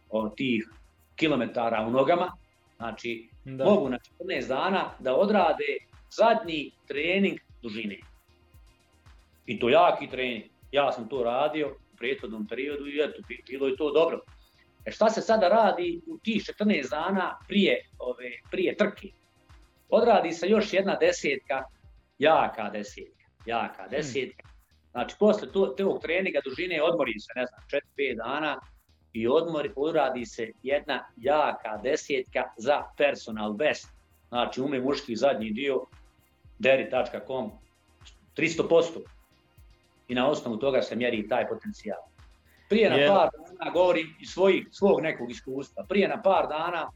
od 0.10 0.36
tih 0.36 0.70
kilometara 1.16 1.86
u 1.88 1.92
nogama. 1.92 2.32
Znači, 2.78 3.30
da. 3.46 3.66
mogu 3.66 3.90
na 3.90 3.98
14 4.20 4.48
dana 4.48 4.92
da 5.00 5.16
odrade 5.16 5.78
zadnji 6.12 6.72
trening 6.88 7.40
dužine. 7.62 7.98
I 9.46 9.60
to 9.60 9.70
jaki 9.70 10.08
trening. 10.08 10.44
Ja 10.72 10.92
sam 10.92 11.10
to 11.10 11.24
radio 11.24 11.68
u 11.94 11.98
prethodnom 11.98 12.48
periodu 12.48 12.88
i 12.88 13.00
eto, 13.04 13.22
bilo 13.50 13.68
je 13.68 13.78
to 13.78 13.92
dobro. 13.92 14.20
E 14.86 14.92
šta 14.92 15.10
se 15.10 15.22
sada 15.22 15.48
radi 15.48 16.02
u 16.08 16.18
tih 16.18 16.42
14 16.60 16.90
dana 16.90 17.40
prije, 17.48 17.90
ove, 18.00 18.32
prije 18.52 18.76
trke? 18.78 19.08
odradi 19.94 20.32
se 20.32 20.48
još 20.48 20.74
jedna 20.74 20.96
desetka, 20.96 21.64
jaka 22.20 22.70
desetka, 22.70 23.26
jaka 23.46 23.82
hmm. 23.84 23.92
desetka. 23.92 24.50
Znači, 24.92 25.16
posle 25.20 25.52
tog 25.52 26.02
treninga 26.02 26.40
dužine 26.46 26.82
odmori 26.84 27.20
se, 27.20 27.32
ne 27.36 27.46
znam, 27.46 27.82
4-5 27.98 28.18
dana 28.18 28.60
i 29.14 29.28
odmori, 29.28 29.72
uradi 29.76 30.26
se 30.26 30.52
jedna 30.64 31.06
jaka 31.18 31.78
desetka 31.84 32.44
za 32.58 32.84
personal 32.98 33.54
best. 33.54 33.90
Znači, 34.28 34.62
ume 34.62 34.80
muški 34.80 35.16
zadnji 35.16 35.50
dio, 35.50 35.86
deri.com, 36.60 37.52
300%. 38.38 38.84
I 40.08 40.16
na 40.16 40.30
osnovu 40.30 40.58
toga 40.58 40.82
se 40.82 40.96
mjeri 40.96 41.28
taj 41.28 41.48
potencijal. 41.48 42.00
Prije 42.70 42.90
na 42.90 43.16
par 43.16 43.30
dana, 43.60 43.72
govorim 43.72 44.16
iz 44.20 44.30
svog 44.72 45.02
nekog 45.02 45.32
iskustva, 45.32 45.86
prije 45.90 46.08
na 46.08 46.22
par 46.22 46.48
dana 46.48 46.90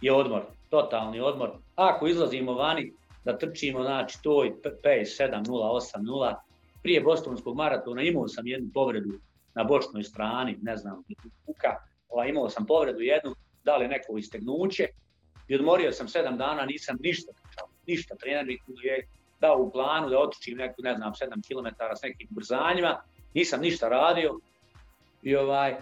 je 0.00 0.12
odmor, 0.12 0.42
totalni 0.70 1.20
odmor. 1.20 1.50
Ako 1.76 2.06
izlazimo 2.06 2.54
vani 2.54 2.92
da 3.24 3.38
trčimo, 3.38 3.82
znači 3.82 4.22
to 4.22 4.44
je 4.44 4.62
pace 4.62 5.24
7.08.0, 5.24 6.34
prije 6.82 7.00
Bostonskog 7.00 7.56
maratona 7.56 8.02
imao 8.02 8.28
sam 8.28 8.46
jednu 8.46 8.70
povredu 8.74 9.10
na 9.54 9.64
bočnoj 9.64 10.02
strani, 10.02 10.58
ne 10.62 10.76
znam, 10.76 11.02
kuka, 11.46 11.76
ovaj, 12.08 12.28
imao 12.28 12.48
sam 12.48 12.66
povredu 12.66 13.00
jednu, 13.00 13.34
da 13.64 13.76
li 13.76 13.88
neko 13.88 14.18
istegnuće? 14.18 14.86
I 15.48 15.54
odmorio 15.54 15.92
sam 15.92 16.08
sedam 16.08 16.38
dana, 16.38 16.64
nisam 16.64 16.96
ništa 17.00 17.32
trčao, 17.32 17.68
ništa, 17.86 18.14
trener 18.14 18.48
je 18.82 19.08
dao 19.40 19.58
u 19.58 19.70
planu 19.70 20.08
da 20.08 20.18
otičim 20.18 20.58
neku, 20.58 20.82
ne 20.82 20.94
znam, 20.94 21.12
7 21.12 21.28
km 21.48 21.66
s 21.96 22.02
nekim 22.02 22.28
brzanjima, 22.30 23.02
nisam 23.34 23.60
ništa 23.60 23.88
radio. 23.88 24.38
I 25.22 25.36
ovaj, 25.36 25.76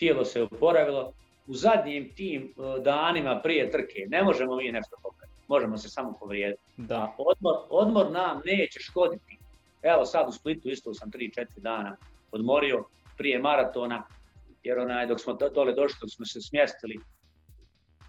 tijelo 0.00 0.24
se 0.24 0.42
oporavilo. 0.42 1.12
U 1.46 1.54
zadnjim 1.54 2.12
tim 2.14 2.42
e, 2.42 2.82
danima 2.82 3.40
prije 3.42 3.70
trke 3.70 4.06
ne 4.08 4.22
možemo 4.22 4.56
mi 4.56 4.72
nešto 4.72 4.96
popraviti, 5.02 5.40
možemo 5.48 5.78
se 5.78 5.88
samo 5.88 6.16
povrijediti. 6.20 6.62
Da. 6.76 7.14
Odmor, 7.18 7.54
odmor 7.70 8.10
nam 8.10 8.42
neće 8.44 8.80
škoditi. 8.80 9.38
Evo 9.82 10.04
sad 10.04 10.28
u 10.28 10.32
Splitu 10.32 10.68
isto 10.68 10.94
sam 10.94 11.10
3-4 11.10 11.46
dana 11.56 11.96
odmorio 12.32 12.84
prije 13.16 13.38
maratona, 13.38 14.06
jer 14.62 14.78
onaj, 14.78 15.06
dok 15.06 15.20
smo 15.20 15.34
dole 15.54 15.72
došli, 15.72 15.98
dok 16.00 16.10
smo 16.10 16.26
se 16.26 16.40
smjestili 16.40 16.98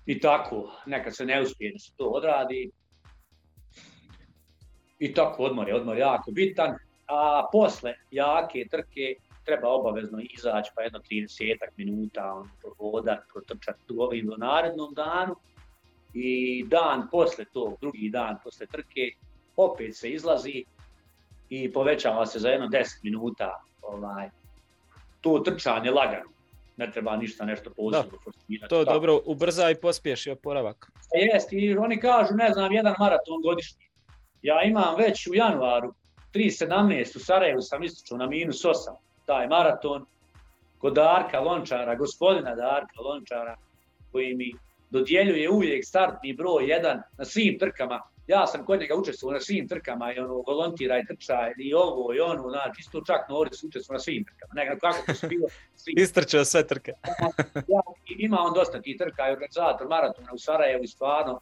i 0.05 0.19
tako, 0.19 0.71
nekad 0.85 1.15
se 1.15 1.25
ne 1.25 1.41
uspije 1.41 1.71
da 1.71 1.79
se 1.79 1.91
to 1.97 2.05
odradi, 2.05 2.71
i 4.99 5.13
tako 5.13 5.43
odmor 5.43 5.67
je, 5.67 5.75
odmor 5.75 5.97
jako 5.97 6.31
bitan, 6.31 6.75
a 7.07 7.47
posle 7.51 7.93
jake 8.11 8.67
trke 8.71 9.15
treba 9.45 9.69
obavezno 9.69 10.19
izaći 10.37 10.71
pa 10.75 10.81
jedno 10.81 10.99
30 10.99 11.55
minuta, 11.77 12.33
on 12.33 12.49
prohodat, 12.61 13.19
protrčati 13.33 13.93
ovim 13.97 14.27
do 14.27 14.37
narednom 14.37 14.93
danu 14.93 15.35
i 16.13 16.63
dan 16.67 17.07
posle 17.11 17.45
to, 17.53 17.75
drugi 17.81 18.09
dan 18.09 18.37
posle 18.43 18.65
trke, 18.65 19.11
opet 19.55 19.95
se 19.95 20.09
izlazi 20.09 20.63
i 21.49 21.73
povećava 21.73 22.25
se 22.25 22.39
za 22.39 22.49
jedno 22.49 22.67
10 22.67 22.83
minuta 23.03 23.63
ovaj, 23.81 24.29
to 25.21 25.39
trčanje 25.39 25.91
lagano. 25.91 26.29
Ne 26.77 26.91
treba 26.91 27.17
ništa 27.17 27.45
nešto 27.45 27.69
posebno 27.69 28.17
To 28.69 28.79
je 28.79 28.85
dobro, 28.85 29.21
ubrza 29.25 29.69
i 29.69 29.75
pospješi 29.75 30.31
oporavak. 30.31 30.91
Jest, 31.33 31.53
i 31.53 31.77
oni 31.77 31.99
kažu, 31.99 32.33
ne 32.35 32.53
znam, 32.53 32.71
jedan 32.71 32.95
maraton 32.99 33.41
godišnji. 33.41 33.85
Ja 34.41 34.63
imam 34.63 34.95
već 34.97 35.27
u 35.27 35.33
januaru 35.33 35.93
3.17 36.33 37.17
u 37.17 37.19
Sarajevu 37.19 37.61
sam 37.61 37.83
ističao 37.83 38.17
na 38.17 38.27
minus 38.27 38.65
8 38.65 38.95
taj 39.31 39.47
maraton 39.47 40.05
kod 40.77 40.93
Darka 40.93 41.39
Lončara, 41.39 41.95
gospodina 41.95 42.55
Darka 42.55 43.01
Lončara 43.01 43.55
koji 44.11 44.35
mi 44.35 44.51
dodjeljuje 44.89 45.49
uvijek 45.49 45.85
startni 45.85 46.33
broj 46.33 46.69
jedan 46.69 47.01
na 47.17 47.25
svim 47.25 47.59
trkama. 47.59 48.01
Ja 48.27 48.47
sam 48.47 48.65
kod 48.65 48.79
njega 48.79 48.95
učestvovao 48.95 49.33
na 49.33 49.39
svim 49.39 49.67
trkama 49.67 50.13
i 50.13 50.19
ono 50.19 50.43
volontira 50.47 50.99
i 50.99 51.05
trča 51.05 51.37
i 51.57 51.73
ovo 51.73 52.13
i 52.13 52.19
ono, 52.19 52.49
znači 52.49 52.79
isto 52.79 53.01
čak 53.01 53.29
Noris 53.29 53.63
učestvovao 53.63 53.97
na 53.97 53.99
svim 53.99 54.25
trkama. 54.25 54.53
Ne, 54.53 54.79
kako 54.79 54.97
to 55.05 55.13
su 55.13 55.27
bilo? 55.27 55.47
Istrčao 56.03 56.45
sve 56.45 56.67
trke. 56.67 56.91
ja, 57.73 57.81
ima 58.17 58.37
on 58.39 58.53
dosta 58.53 58.81
tih 58.81 58.97
trka 58.97 59.29
i 59.29 59.31
organizator 59.31 59.87
maratona 59.87 60.33
u 60.33 60.37
Sarajevu 60.37 60.83
i 60.83 60.87
stvarno 60.87 61.39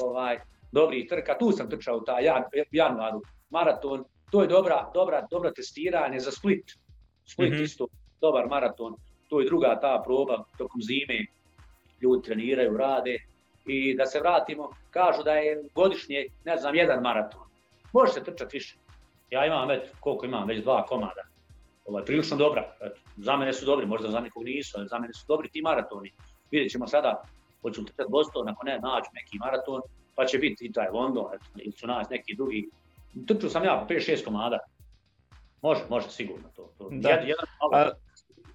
ovaj, 0.00 0.38
dobrih 0.72 1.08
trka. 1.08 1.38
Tu 1.38 1.52
sam 1.52 1.70
trčao 1.70 2.00
taj 2.00 2.24
januaru 2.70 3.22
maraton. 3.50 4.04
To 4.30 4.42
je 4.42 4.48
dobra, 4.48 4.90
dobra, 4.94 5.26
dobra 5.30 5.52
testiranje 5.52 6.20
za 6.20 6.30
Split. 6.30 6.81
Split 7.26 7.52
mm 7.52 7.62
isto 7.62 7.86
dobar 8.20 8.46
maraton. 8.48 8.94
To 9.28 9.40
je 9.40 9.46
druga 9.46 9.78
ta 9.80 10.02
proba 10.04 10.44
tokom 10.58 10.82
zime. 10.82 11.26
Ljudi 12.00 12.22
treniraju, 12.22 12.76
rade. 12.76 13.18
I 13.66 13.96
da 13.96 14.06
se 14.06 14.20
vratimo, 14.20 14.70
kažu 14.90 15.22
da 15.22 15.32
je 15.32 15.64
godišnje, 15.74 16.26
ne 16.44 16.56
znam, 16.56 16.74
jedan 16.74 17.02
maraton. 17.02 17.42
Može 17.92 18.12
se 18.12 18.24
trčati 18.24 18.56
više. 18.56 18.76
Ja 19.30 19.46
imam, 19.46 19.70
eto, 19.70 19.88
koliko 20.00 20.26
imam, 20.26 20.48
već 20.48 20.62
dva 20.62 20.86
komada. 20.86 21.22
Ovaj, 21.84 22.04
prilično 22.04 22.36
dobra. 22.36 22.74
Eto, 22.80 23.00
za 23.16 23.36
mene 23.36 23.52
su 23.52 23.66
dobri, 23.66 23.86
možda 23.86 24.10
za 24.10 24.20
nekog 24.20 24.44
nisu, 24.44 24.78
ali 24.78 24.88
za 24.88 24.98
mene 24.98 25.14
su 25.14 25.24
dobri 25.28 25.48
ti 25.48 25.62
maratoni. 25.62 26.12
Vidjet 26.50 26.72
ćemo 26.72 26.86
sada, 26.86 27.22
hoću 27.62 27.84
trčati 27.84 28.10
Boston, 28.10 28.48
ako 28.48 28.66
ne, 28.66 28.78
naći 28.78 29.10
neki 29.12 29.38
maraton, 29.38 29.80
pa 30.14 30.24
će 30.24 30.38
biti 30.38 30.66
i 30.66 30.72
taj 30.72 30.88
London, 30.92 31.24
ili 31.56 31.72
su 31.72 31.86
nas 31.86 32.10
neki 32.10 32.34
drugi. 32.34 32.68
Trču 33.26 33.48
sam 33.48 33.64
ja 33.64 33.86
5-6 33.90 34.24
komada. 34.24 34.58
Može, 35.62 35.80
može 35.88 36.10
sigurno 36.10 36.48
to. 36.56 36.72
to. 36.78 36.88
Da. 36.90 37.10
Jedan, 37.10 37.46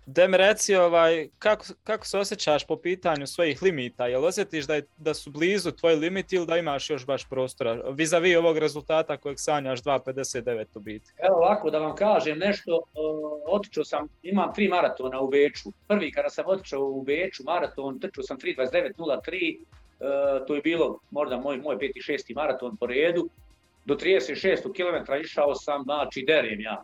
Da 0.08 0.28
mi 0.28 0.38
reci, 0.38 0.76
ovaj, 0.76 1.30
kako, 1.40 1.66
kako 1.84 2.06
se 2.06 2.18
osjećaš 2.18 2.68
po 2.68 2.78
pitanju 2.78 3.28
svojih 3.28 3.62
limita? 3.64 4.08
Jel 4.08 4.26
osjetiš 4.26 4.66
da, 4.66 4.76
je, 4.76 4.86
da 4.98 5.14
su 5.14 5.32
blizu 5.32 5.72
tvoj 5.72 5.96
limit 5.96 6.34
ili 6.34 6.46
da 6.46 6.58
imaš 6.58 6.90
još 6.90 7.06
baš 7.06 7.30
prostora? 7.30 7.82
Vizavi 7.92 8.36
ovog 8.36 8.58
rezultata 8.58 9.18
kojeg 9.18 9.38
sanjaš 9.40 9.82
2.59 9.82 10.66
u 10.76 10.80
biti. 10.80 11.12
Evo 11.18 11.36
ovako 11.38 11.70
da 11.70 11.80
vam 11.80 11.96
kažem 11.96 12.38
nešto, 12.38 12.82
otičao 13.48 13.84
sam, 13.84 14.08
imam 14.24 14.54
tri 14.54 14.68
maratona 14.68 15.20
u 15.20 15.28
Beču. 15.28 15.70
Prvi 15.88 16.12
kada 16.12 16.30
sam 16.30 16.46
otičao 16.48 16.82
u 16.82 17.04
Beču 17.04 17.44
maraton, 17.44 18.00
trčao 18.00 18.24
sam 18.24 18.38
3.29.03, 18.38 19.58
e, 19.60 20.46
to 20.48 20.56
je 20.56 20.62
bilo 20.62 21.00
možda 21.12 21.38
moj, 21.38 21.58
moj 21.58 21.80
peti, 21.80 22.02
šesti 22.02 22.34
maraton 22.34 22.78
po 22.78 22.86
redu. 22.86 23.30
Do 23.86 23.96
36 23.96 24.62
km 24.62 25.14
išao 25.22 25.56
sam, 25.56 25.84
znači 25.84 26.24
derem 26.28 26.62
ja, 26.62 26.84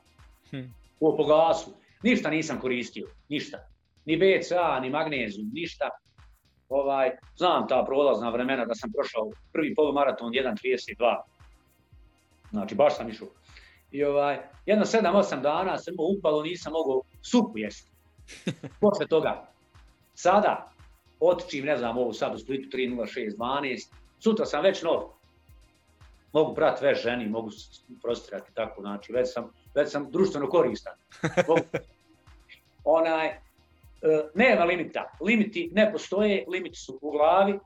hm. 0.54 0.70
po, 0.99 1.18
po 1.18 1.26
gasu 1.26 1.74
Ništa 2.04 2.30
nisam 2.30 2.60
koristio, 2.60 3.08
ništa. 3.30 3.58
Ni 4.06 4.18
BCA, 4.18 4.80
ni 4.80 4.89
magnezijum, 4.89 5.49
ništa. 5.54 5.89
Ovaj, 6.70 7.12
znam 7.36 7.68
ta 7.68 7.84
prolazna 7.86 8.30
vremena 8.30 8.66
da 8.66 8.76
sam 8.76 8.91
prošao 8.91 9.32
prvi 9.54 9.76
polumaraton 9.76 10.32
1.32. 10.32 11.22
Znači, 12.51 12.76
baš 12.76 12.97
sam 12.97 13.10
išao. 13.10 13.28
I 13.91 14.04
ovaj, 14.04 14.39
jedno 14.66 14.86
7-8 14.86 15.41
dana 15.41 15.78
sam 15.78 15.93
upalo, 16.18 16.43
nisam 16.43 16.74
mogao 16.74 17.01
supu 17.22 17.58
jesti. 17.58 17.91
Posle 18.82 19.08
toga, 19.08 19.47
sada, 20.14 20.72
otičim, 21.20 21.66
ne 21.66 21.78
znam, 21.78 21.97
ovu 21.97 22.14
sad 22.14 22.36
u 22.36 22.38
Splitu 22.38 22.78
3.06.12, 22.78 23.91
sutra 24.20 24.45
sam 24.45 24.64
već 24.64 24.82
nov. 24.82 24.99
Mogu 26.34 26.56
prati 26.56 26.86
već 26.86 27.04
ženi, 27.04 27.30
mogu 27.30 27.49
prostirati 28.01 28.54
tako, 28.54 28.82
znači, 28.82 29.14
već 29.14 29.34
sam, 29.34 29.51
već 29.76 29.91
sam 29.91 30.11
društveno 30.11 30.49
koristan. 30.49 30.93
onaj, 32.84 33.28
e, 33.28 33.39
nema 34.36 34.65
limita. 34.65 35.09
Limiti 35.21 35.69
ne 35.74 35.91
postoje, 35.91 36.45
limiti 36.47 36.76
su 36.76 36.99
u 37.01 37.11
glavi. 37.11 37.59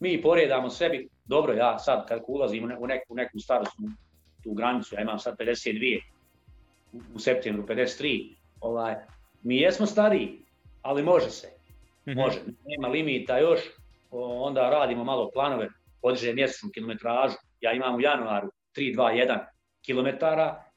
Mi 0.00 0.22
poredamo 0.22 0.70
sebi, 0.70 1.08
dobro 1.24 1.52
ja 1.52 1.78
sad 1.78 2.08
kad 2.08 2.22
ulazim 2.26 2.72
u 2.78 2.86
neku, 2.86 3.14
neku 3.14 3.38
starostnu 3.38 3.88
tu 4.42 4.54
granicu, 4.54 4.94
ja 4.94 5.00
imam 5.00 5.18
sad 5.18 5.38
52, 5.38 6.00
u, 7.14 7.18
septembru 7.18 7.66
53, 7.66 8.34
ovaj, 8.60 8.94
mi 9.42 9.56
jesmo 9.56 9.86
stariji, 9.86 10.42
ali 10.82 11.02
može 11.02 11.30
se. 11.30 11.48
Mhm. 12.08 12.18
Može, 12.20 12.40
nema 12.64 12.88
limita 12.88 13.38
još, 13.38 13.60
onda 14.10 14.70
radimo 14.70 15.04
malo 15.04 15.30
planove, 15.30 15.68
podiže 16.02 16.34
mjesečnu 16.34 16.70
kilometražu, 16.74 17.36
ja 17.60 17.72
imam 17.72 17.94
u 17.94 18.00
januaru 18.00 18.48
3-2-1 18.76 19.38
km, 19.86 20.24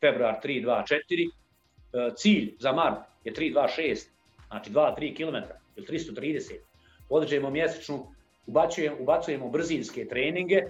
februar 0.02 0.40
3-2-4, 0.44 1.30
e, 1.94 2.16
cilj 2.16 2.56
za 2.60 2.72
mart 2.72 2.98
je 3.24 3.34
326, 3.34 4.08
znači 4.48 4.72
2-3 4.72 5.16
km 5.16 5.36
ili 5.76 5.88
330. 5.88 6.54
Podižemo 7.10 7.50
mjesečnu, 7.50 8.08
ubacujemo, 8.48 8.98
ubacujemo 9.00 9.50
brzinske 9.50 10.08
treninge, 10.08 10.62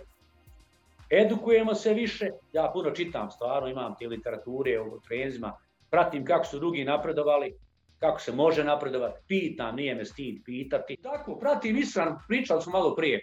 edukujemo 1.10 1.76
se 1.76 1.94
više, 1.94 2.30
ja 2.54 2.72
puno 2.74 2.92
čitam 2.92 3.32
stvarno, 3.32 3.70
imam 3.70 3.96
te 4.00 4.08
literature 4.08 4.80
o 4.80 5.00
treninzima, 5.08 5.58
pratim 5.90 6.26
kako 6.26 6.46
su 6.46 6.60
drugi 6.60 6.84
napredovali, 6.84 7.54
kako 8.00 8.20
se 8.20 8.32
može 8.32 8.64
napredovati, 8.64 9.20
pitam, 9.28 9.76
nije 9.76 9.96
me 9.96 10.06
stid 10.06 10.42
pitati. 10.46 10.98
Tako, 11.04 11.36
pratim 11.40 11.78
isran, 11.78 12.18
pričali 12.28 12.62
smo 12.62 12.72
malo 12.72 12.96
prije, 12.96 13.22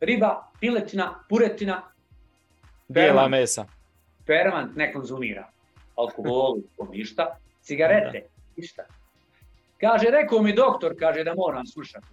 riba, 0.00 0.50
piletina, 0.60 1.24
puretina, 1.28 1.82
bijela 2.88 3.28
mesa. 3.28 3.75
Permant 4.26 4.76
ne 4.76 4.92
konzumira, 4.92 5.48
alkohol, 5.96 6.56
ništa, 6.90 7.36
cigarete, 7.62 8.26
ništa. 8.56 8.82
Kaže, 9.80 10.10
rekao 10.10 10.42
mi 10.42 10.54
doktor, 10.54 10.94
kaže 10.98 11.24
da 11.24 11.34
moram 11.34 11.66
slušati. 11.66 12.06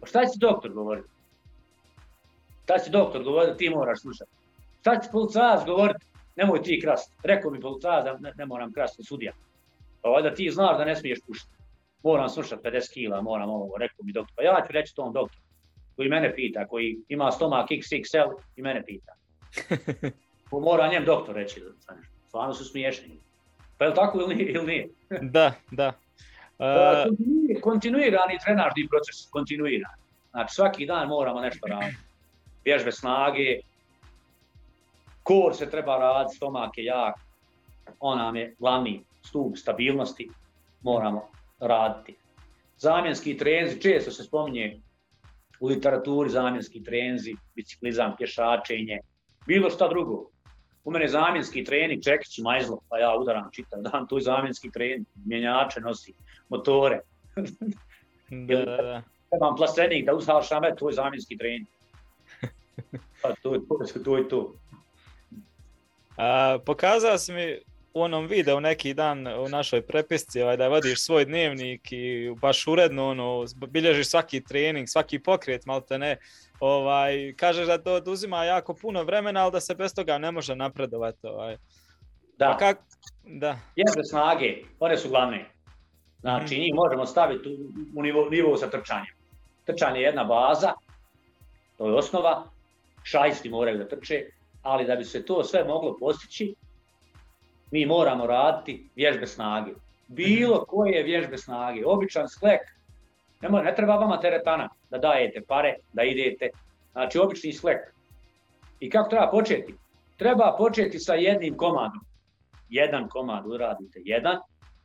Pa 0.00 0.06
šta 0.06 0.24
će 0.26 0.38
doktor 0.38 0.72
govoriti? 0.72 1.08
Šta 2.64 2.78
će 2.78 2.90
doktor 2.90 3.22
govoriti, 3.24 3.58
ti 3.58 3.70
moraš 3.70 4.00
slušati. 4.00 4.30
Šta 4.80 5.00
će 5.00 5.08
policajac 5.12 5.64
govoriti, 5.66 6.06
nemoj 6.36 6.62
ti 6.62 6.80
krast. 6.82 7.12
Rekao 7.22 7.50
mi 7.50 7.60
policajac 7.60 8.04
da 8.04 8.18
ne, 8.18 8.32
ne 8.36 8.46
moram 8.46 8.72
krasti 8.72 9.02
sudija. 9.02 9.32
Pa 10.02 10.08
valjda 10.08 10.34
ti 10.34 10.50
znaš 10.50 10.78
da 10.78 10.84
ne 10.84 10.96
smiješ 10.96 11.18
pušiti. 11.26 11.52
Moram 12.02 12.28
slušati 12.28 12.68
50 12.68 12.92
kila, 12.92 13.22
moram 13.22 13.50
ovo, 13.50 13.76
rekao 13.76 14.04
mi 14.04 14.12
doktor. 14.12 14.34
Pa 14.36 14.42
ja 14.42 14.64
ću 14.66 14.72
reći 14.72 14.94
tom 14.94 15.12
doktoru 15.12 15.42
koji 15.96 16.08
mene 16.08 16.34
pita, 16.34 16.66
koji 16.66 16.98
ima 17.08 17.32
stomak 17.32 17.70
XXL 17.70 18.32
i 18.56 18.62
mene 18.62 18.84
pita. 18.84 19.12
Mora 20.50 20.88
njem 20.88 21.04
doktor 21.04 21.34
reći 21.34 21.60
da 21.60 21.94
stvarno 22.28 22.54
su 22.54 22.64
smiješni. 22.64 23.18
Pa 23.78 23.84
je 23.84 23.88
li 23.88 23.94
tako 23.94 24.20
ili 24.20 24.34
nije? 24.66 24.88
Da, 25.22 25.52
da. 25.70 25.92
Uh... 26.58 27.16
Kontinuirani 27.60 28.38
trenažni 28.44 28.88
proces, 28.88 29.30
kontinuirani. 29.30 30.02
Znači 30.30 30.54
svaki 30.54 30.86
dan 30.86 31.08
moramo 31.08 31.40
nešto 31.40 31.66
raditi. 31.66 31.96
Vježbe 32.64 32.92
snage, 32.92 33.60
kor 35.22 35.56
se 35.56 35.70
treba 35.70 35.98
raditi, 35.98 36.36
stomak 36.36 36.78
je 36.78 36.84
jak, 36.84 37.14
on 38.00 38.18
nam 38.18 38.36
je 38.36 38.54
glavni 38.58 39.04
stup 39.22 39.56
stabilnosti, 39.56 40.30
moramo 40.82 41.28
raditi. 41.60 42.16
Zamjenski 42.76 43.36
trenzi, 43.36 43.80
često 43.80 44.10
se 44.10 44.24
spominje 44.24 44.80
u 45.60 45.66
literaturi 45.66 46.30
zamjenski 46.30 46.82
trenzi, 46.84 47.34
biciklizam, 47.54 48.14
pješačenje, 48.16 48.98
bilo 49.46 49.70
šta 49.70 49.88
drugo. 49.88 50.30
U 50.88 50.90
mene 50.90 51.08
zamjenski 51.08 51.64
trening, 51.64 52.04
čekić, 52.04 52.38
majzlo, 52.38 52.78
pa 52.88 52.98
ja 52.98 53.10
udaram 53.20 53.50
čitav 53.52 53.82
dan, 53.82 54.06
tu 54.08 54.16
je 54.16 54.22
zamjenski 54.22 54.70
trening, 54.72 55.06
mjenjače 55.24 55.80
nosi, 55.80 56.12
motore. 56.48 57.00
da, 58.30 58.64
da, 58.64 58.76
da. 58.76 59.02
Trebam 59.30 59.56
plastenik 59.56 60.06
da 60.06 60.14
usavršam, 60.14 60.62
to 60.78 60.88
je 60.88 60.94
zamjenski 60.94 61.38
trening. 61.38 61.66
Pa 63.22 63.34
to 63.42 63.54
je 63.54 63.60
to, 63.68 64.00
to 64.04 64.16
je 64.16 64.28
to. 64.28 64.54
A, 66.16 66.58
pokazao 66.66 67.18
si 67.18 67.32
mi 67.32 67.58
u 67.94 68.02
onom 68.02 68.26
videu 68.26 68.60
neki 68.60 68.94
dan 68.94 69.26
u 69.26 69.48
našoj 69.48 69.82
prepisci 69.82 70.42
ovaj, 70.42 70.56
da 70.56 70.68
vodiš 70.68 71.02
svoj 71.02 71.24
dnevnik 71.24 71.92
i 71.92 72.34
baš 72.40 72.66
uredno 72.66 73.08
ono, 73.08 73.44
bilježiš 73.68 74.08
svaki 74.08 74.40
trening, 74.40 74.88
svaki 74.88 75.18
pokret, 75.18 75.66
malo 75.66 75.80
te 75.80 75.98
ne. 75.98 76.16
Ovaj, 76.60 77.34
kažeš 77.36 77.66
da 77.66 77.78
to 77.78 77.92
oduzima 77.92 78.44
jako 78.44 78.74
puno 78.74 79.02
vremena, 79.02 79.42
ali 79.42 79.52
da 79.52 79.60
se 79.60 79.74
bez 79.74 79.94
toga 79.94 80.18
ne 80.18 80.32
može 80.32 80.56
napredovati. 80.56 81.26
Ovaj. 81.26 81.56
Da. 82.38 82.46
Pa 82.46 82.56
kak... 82.56 82.78
da. 83.24 83.58
Jezbe 83.76 84.04
snage, 84.04 84.56
one 84.80 84.96
su 84.96 85.08
glavne. 85.08 85.50
Znači, 86.20 86.56
mm. 86.56 86.60
njih 86.60 86.74
možemo 86.74 87.06
staviti 87.06 87.48
u, 87.48 87.56
u 87.98 88.02
nivou, 88.02 88.30
nivou 88.30 88.56
sa 88.56 88.70
trčanjem. 88.70 89.14
Trčanje 89.64 90.00
je 90.00 90.04
jedna 90.04 90.24
baza, 90.24 90.72
to 91.76 91.88
je 91.88 91.94
osnova, 91.94 92.44
šajsti 93.02 93.48
moraju 93.48 93.78
da 93.78 93.88
trče, 93.88 94.24
ali 94.62 94.86
da 94.86 94.96
bi 94.96 95.04
se 95.04 95.24
to 95.26 95.44
sve 95.44 95.64
moglo 95.64 95.96
postići, 96.00 96.54
mi 97.70 97.86
moramo 97.86 98.26
raditi 98.26 98.88
vježbe 98.96 99.26
snage. 99.26 99.72
Bilo 100.08 100.56
mhm. 100.56 100.64
koje 100.68 101.02
vježbe 101.02 101.38
snage, 101.38 101.86
običan 101.86 102.28
sklek, 102.28 102.60
ne, 103.40 103.62
ne 103.62 103.74
treba 103.74 103.96
vama 103.96 104.20
teretana 104.20 104.68
da 104.90 104.98
dajete 104.98 105.40
pare, 105.48 105.74
da 105.92 106.02
idete, 106.02 106.48
znači 106.92 107.18
obični 107.18 107.52
sklek. 107.52 107.78
I 108.80 108.90
kako 108.90 109.10
treba 109.10 109.30
početi? 109.30 109.74
Treba 110.16 110.54
početi 110.58 110.98
sa 110.98 111.14
jednim 111.14 111.56
komadom. 111.56 112.00
Jedan 112.68 113.08
komad 113.08 113.46
uradite, 113.46 114.00
jedan, 114.04 114.38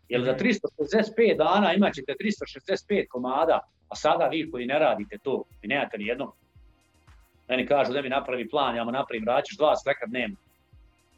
jer 0.10 0.24
za 0.24 0.36
365 0.36 1.30
mhm. 1.30 1.38
dana 1.38 1.74
imat 1.74 1.93
ćete 1.93 2.14
365 2.20 3.08
komada, 3.08 3.60
a 3.89 3.95
sada 3.95 4.28
vi 4.28 4.51
koji 4.51 4.66
ne 4.66 4.80
radite 4.80 5.18
to, 5.24 5.43
vi 5.62 5.68
nemate 5.68 5.97
ni 5.97 6.06
jednog. 6.06 6.36
Meni 7.47 7.68
kažu 7.68 7.93
da 7.93 8.01
mi 8.01 8.10
napravi 8.10 8.49
plan, 8.49 8.76
ja 8.76 8.84
mu 8.84 8.91
napravim, 8.91 9.28
radit 9.28 9.58
dva 9.58 9.76
skleka 9.76 10.06
dnevno. 10.06 10.36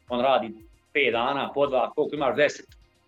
On 0.08 0.20
radi 0.20 0.54
5 0.94 1.12
dana, 1.12 1.52
po 1.54 1.66
dva, 1.66 1.90
koliko 1.90 2.16
imaš 2.16 2.36
10. 2.36 2.62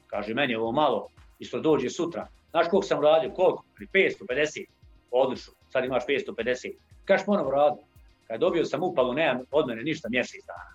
Kaže, 0.07 0.35
meni 0.35 0.53
je 0.53 0.59
ovo 0.59 0.73
malo, 0.73 1.09
isto 1.39 1.61
dođe 1.61 1.91
sutra. 1.91 2.27
Znaš 2.51 2.67
koliko 2.71 2.87
sam 2.87 3.03
radio, 3.03 3.31
koliko? 3.31 3.65
550. 3.95 4.65
Odlično, 5.11 5.53
sad 5.69 5.85
imaš 5.85 6.03
550. 6.07 6.73
Kažeš 7.05 7.27
ponovo 7.27 7.51
radio. 7.51 7.83
Kad 8.27 8.41
dobio 8.41 8.65
sam 8.65 8.83
upalu, 8.83 9.13
nemam 9.13 9.43
od 9.51 9.67
mene 9.67 9.83
ništa 9.83 10.09
mjesec 10.11 10.47
dana. 10.47 10.75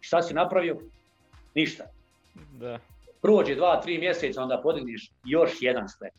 Šta 0.00 0.22
si 0.22 0.34
napravio? 0.34 0.78
Ništa. 1.54 1.84
Da. 2.34 2.78
Prođe 3.22 3.54
dva, 3.54 3.80
tri 3.80 3.98
mjeseca, 3.98 4.42
onda 4.42 4.60
podigneš 4.62 5.12
još 5.24 5.50
jedan 5.60 5.88
sklep. 5.88 6.14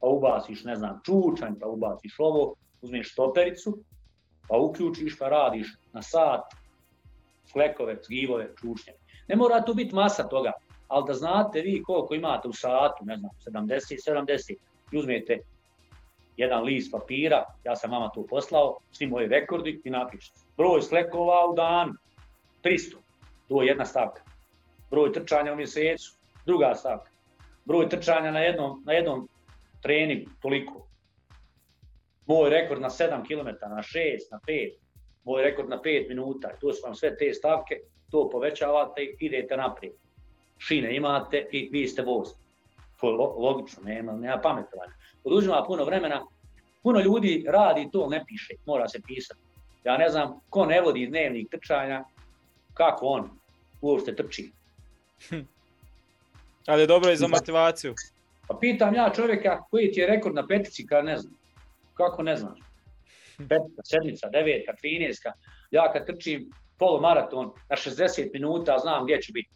Pa 0.00 0.06
ubaciš, 0.06 0.64
ne 0.64 0.76
znam, 0.76 1.00
čučanj, 1.04 1.54
pa 1.60 1.66
ubaciš 1.66 2.14
ovo, 2.18 2.54
uzmeš 2.82 3.12
stopericu, 3.12 3.78
pa 4.48 4.56
uključiš, 4.56 5.18
pa 5.18 5.28
radiš 5.28 5.68
na 5.92 6.02
sat, 6.02 6.40
flekove, 7.52 7.98
zgivove, 8.04 8.52
čučnje. 8.60 8.92
Ne 9.28 9.36
mora 9.36 9.64
tu 9.64 9.74
biti 9.74 9.94
masa 9.94 10.28
toga, 10.28 10.52
ali 10.90 11.04
da 11.06 11.14
znate 11.14 11.60
vi 11.60 11.82
koliko 11.82 12.14
imate 12.14 12.48
u 12.48 12.52
satu, 12.52 13.04
ne 13.04 13.16
znam, 13.16 13.30
70, 13.46 14.10
70, 14.10 14.54
i 14.92 14.98
uzmete 14.98 15.38
jedan 16.36 16.64
list 16.64 16.92
papira, 16.92 17.44
ja 17.64 17.76
sam 17.76 17.90
vama 17.90 18.08
to 18.08 18.26
poslao, 18.26 18.78
svi 18.92 19.06
moji 19.06 19.28
rekordi 19.28 19.80
i 19.84 19.90
napišete. 19.90 20.40
Broj 20.56 20.82
slekova 20.82 21.46
u 21.50 21.54
dan, 21.54 21.92
300, 22.64 22.96
to 23.48 23.62
je 23.62 23.68
jedna 23.68 23.84
stavka. 23.84 24.22
Broj 24.90 25.12
trčanja 25.12 25.52
u 25.52 25.56
mjesecu, 25.56 26.12
druga 26.46 26.74
stavka. 26.74 27.10
Broj 27.64 27.88
trčanja 27.88 28.30
na 28.30 28.40
jednom, 28.40 28.82
na 28.86 28.92
jednom 28.92 29.28
treningu, 29.82 30.30
toliko. 30.42 30.86
Moj 32.26 32.50
rekord 32.50 32.80
na 32.80 32.90
7 32.90 33.26
km, 33.26 33.48
na 33.62 33.82
6, 33.82 34.30
na 34.30 34.40
5, 34.48 34.72
moj 35.24 35.42
rekord 35.42 35.68
na 35.68 35.80
5 35.84 36.08
minuta, 36.08 36.48
to 36.60 36.72
su 36.72 36.82
vam 36.84 36.94
sve 36.94 37.16
te 37.16 37.34
stavke, 37.34 37.74
to 38.10 38.28
povećavate 38.28 39.02
i 39.02 39.16
idete 39.20 39.56
naprijed. 39.56 39.92
Šine 40.60 40.96
imate 40.96 41.48
i 41.52 41.68
vi 41.72 41.88
ste 41.88 42.02
voz. 42.02 42.28
To 43.00 43.10
je 43.10 43.16
logično, 43.16 43.82
nema, 43.82 44.12
nema 44.12 44.38
pametovanja. 44.42 44.92
Oduzima 45.24 45.64
puno 45.66 45.84
vremena, 45.84 46.26
puno 46.82 47.00
ljudi 47.00 47.44
radi 47.48 47.88
to, 47.92 48.08
ne 48.08 48.24
piše, 48.26 48.54
mora 48.66 48.88
se 48.88 49.00
pisati. 49.06 49.40
Ja 49.84 49.96
ne 49.96 50.08
znam 50.08 50.40
ko 50.50 50.66
ne 50.66 50.80
vodi 50.80 51.06
dnevnik 51.06 51.50
trčanja, 51.50 52.04
kako 52.74 53.06
on 53.06 53.30
uopšte 53.80 54.16
trči. 54.16 54.52
Hm. 55.28 55.40
Ali 56.66 56.82
je 56.82 56.86
dobro 56.86 57.12
i 57.12 57.16
za 57.16 57.28
motivaciju. 57.28 57.94
Pa 58.48 58.56
pitam 58.60 58.94
ja 58.94 59.12
čovjeka 59.16 59.62
koji 59.70 59.92
ti 59.92 60.00
je 60.00 60.06
rekord 60.06 60.34
na 60.34 60.46
petici, 60.46 60.86
kad 60.86 61.04
ne 61.04 61.16
znam. 61.16 61.34
Kako 61.94 62.22
ne 62.22 62.36
znaš? 62.36 62.58
Petica, 63.36 63.82
sedmica, 63.84 64.28
devetka, 64.28 64.72
trineska. 64.80 65.32
Ja 65.70 65.92
kad 65.92 66.06
trčim 66.06 66.50
polumaraton 66.78 67.50
na 67.68 67.76
60 67.76 68.30
minuta, 68.32 68.78
znam 68.78 69.04
gdje 69.04 69.22
ću 69.22 69.32
biti. 69.32 69.50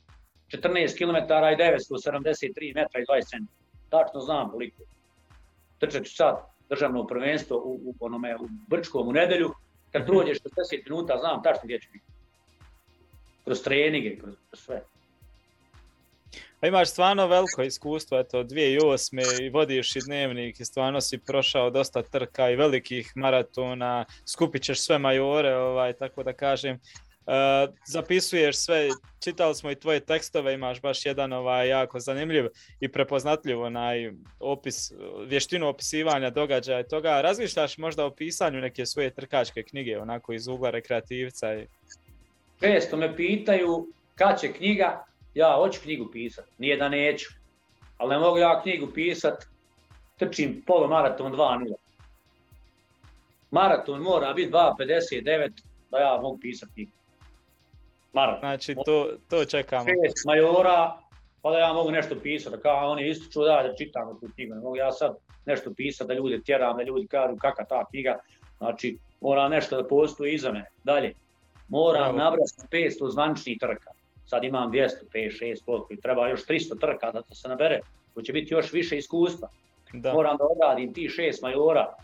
14 0.59 0.99
km 0.99 1.17
i 1.17 1.57
973 1.57 2.75
metra 2.75 3.01
i 3.01 3.05
20 3.05 3.31
cm. 3.31 3.45
Tačno 3.91 4.21
znam 4.21 4.51
koliko. 4.51 4.83
Trčat 5.79 6.05
ću 6.05 6.15
sad 6.15 6.37
državno 6.69 7.07
prvenstvo 7.07 7.57
u, 7.57 7.81
u, 7.85 7.95
onome, 8.01 8.37
u 8.37 8.49
Brčkom 8.69 9.09
u 9.09 9.13
nedelju. 9.13 9.53
Kad 9.93 10.03
mhm. 10.03 10.11
prođeš 10.11 10.39
60 10.39 10.91
minuta, 10.91 11.19
znam 11.19 11.43
tačno 11.43 11.61
gdje 11.65 11.81
ću 11.81 11.89
biti. 11.93 12.05
Kroz 13.45 13.63
treninge, 13.63 14.19
kroz, 14.19 14.35
kroz 14.51 14.61
sve. 14.61 14.83
Pa 16.61 16.69
imaš 16.69 16.91
stvarno 16.91 17.27
veliko 17.27 17.63
iskustvo, 17.63 18.19
eto, 18.19 18.45
2008. 18.45 19.43
i 19.43 19.49
vodiš 19.49 19.97
i 19.97 20.01
dnevnik 20.07 20.61
i 20.61 20.65
stvarno 20.65 21.01
si 21.01 21.19
prošao 21.19 21.71
dosta 21.71 22.03
trka 22.03 22.51
i 22.51 22.57
velikih 22.57 23.13
maratona, 23.17 24.05
skupit 24.27 24.63
ćeš 24.63 24.81
sve 24.81 24.99
majore, 24.99 25.57
ovaj, 25.57 25.93
tako 25.93 26.23
da 26.23 26.33
kažem. 26.33 26.81
Uh, 27.27 27.75
zapisuješ 27.87 28.57
sve, 28.57 28.89
čitali 29.25 29.55
smo 29.55 29.71
i 29.71 29.75
tvoje 29.75 30.01
tekstove, 30.01 30.55
imaš 30.55 30.81
baš 30.81 31.07
jedan 31.07 31.33
ovaj 31.33 31.69
jako 31.69 32.01
zanimljiv 32.01 32.47
i 32.81 32.89
prepoznatljiv 32.89 33.61
onaj 33.61 34.13
opis, 34.41 34.93
vještinu 35.27 35.69
opisivanja 35.69 36.31
događaja 36.31 36.81
i 36.81 36.89
toga. 36.89 37.21
Razmišljaš 37.21 37.79
možda 37.79 38.05
o 38.05 38.11
pisanju 38.11 38.61
neke 38.61 38.87
svoje 38.87 39.15
trkačke 39.15 39.63
knjige, 39.63 39.99
onako 39.99 40.33
iz 40.33 40.47
ugla 40.47 40.71
rekreativca? 40.71 41.55
I... 41.55 41.67
Često 42.61 42.97
me 42.97 43.17
pitaju 43.17 43.87
kad 44.15 44.41
će 44.41 44.53
knjiga, 44.53 45.05
ja 45.35 45.55
hoću 45.57 45.81
knjigu 45.83 46.11
pisati, 46.13 46.51
nije 46.59 46.77
da 46.77 46.89
neću, 46.89 47.29
ali 47.99 48.11
ne 48.11 48.19
mogu 48.19 48.39
ja 48.39 48.63
knjigu 48.63 48.87
pisati, 48.95 49.47
trčim 50.19 50.63
polumaraton 50.67 51.33
2.0. 51.33 51.75
Maraton 53.51 54.01
mora 54.01 54.33
biti 54.33 54.53
2.59 54.53 55.51
da 55.91 55.99
ja 55.99 56.19
mogu 56.23 56.39
pisati 56.41 56.73
knjigu 56.75 56.93
maraton. 58.15 58.41
Znači, 58.41 58.75
to, 58.85 59.09
to 59.29 59.45
čekamo. 59.45 59.85
Šest 59.85 60.27
majora, 60.27 60.97
pa 61.43 61.51
da 61.51 61.59
ja 61.59 61.73
mogu 61.73 61.91
nešto 61.91 62.15
pisati, 62.23 62.63
kao 62.63 62.91
oni 62.91 63.09
ističu 63.09 63.41
da, 63.41 63.63
da 63.69 63.77
čitamo 63.77 64.15
tu 64.15 64.29
knjigu, 64.35 64.55
ne 64.55 64.61
mogu 64.61 64.77
ja 64.77 64.93
sad 64.93 65.17
nešto 65.47 65.75
pisati, 65.77 66.09
da 66.09 66.15
ljude 66.15 66.43
tjeram, 66.43 66.77
da 66.77 66.83
ljudi 66.83 67.07
kažu 67.07 67.37
kakva 67.37 67.65
ta 67.65 67.85
knjiga, 67.91 68.19
znači 68.59 68.99
mora 69.21 69.49
nešto 69.49 69.83
da 69.83 69.89
postoji 69.89 70.35
iza 70.35 70.53
mene. 70.53 70.71
Dalje, 70.85 71.15
moram 71.69 72.17
nabrati 72.17 72.53
500 72.71 73.11
zvančnih 73.11 73.59
trka, 73.61 73.91
sad 74.27 74.45
imam 74.45 74.73
200, 74.73 74.89
5, 75.15 75.45
6, 75.45 75.65
koliko 75.65 75.93
i 75.93 76.01
treba 76.01 76.29
još 76.29 76.47
300 76.47 76.81
trka 76.81 77.13
da 77.13 77.23
se 77.35 77.49
nabere, 77.49 77.81
to 78.15 78.23
će 78.23 78.33
biti 78.33 78.55
još 78.55 78.73
više 78.73 78.99
iskustva. 78.99 79.49
Da. 79.93 80.13
Moram 80.13 80.37
da 80.37 80.45
odradim 80.45 80.95
ti 80.95 81.09
šest 81.09 81.43
majora, 81.43 81.95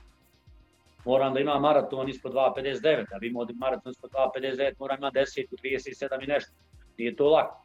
moram 1.04 1.34
da 1.34 1.40
imam 1.40 1.62
maraton 1.62 2.08
ispod 2.08 2.32
2.59, 2.32 3.04
da 3.10 3.18
bi 3.18 3.26
imao 3.26 3.46
maraton 3.54 3.92
ispod 3.92 4.10
2.59 4.10 4.72
moram 4.78 4.98
imati 4.98 5.18
10 5.18 5.46
37 5.62 6.24
i 6.24 6.26
nešto. 6.26 6.52
Nije 6.98 7.16
to 7.16 7.28
lako. 7.28 7.62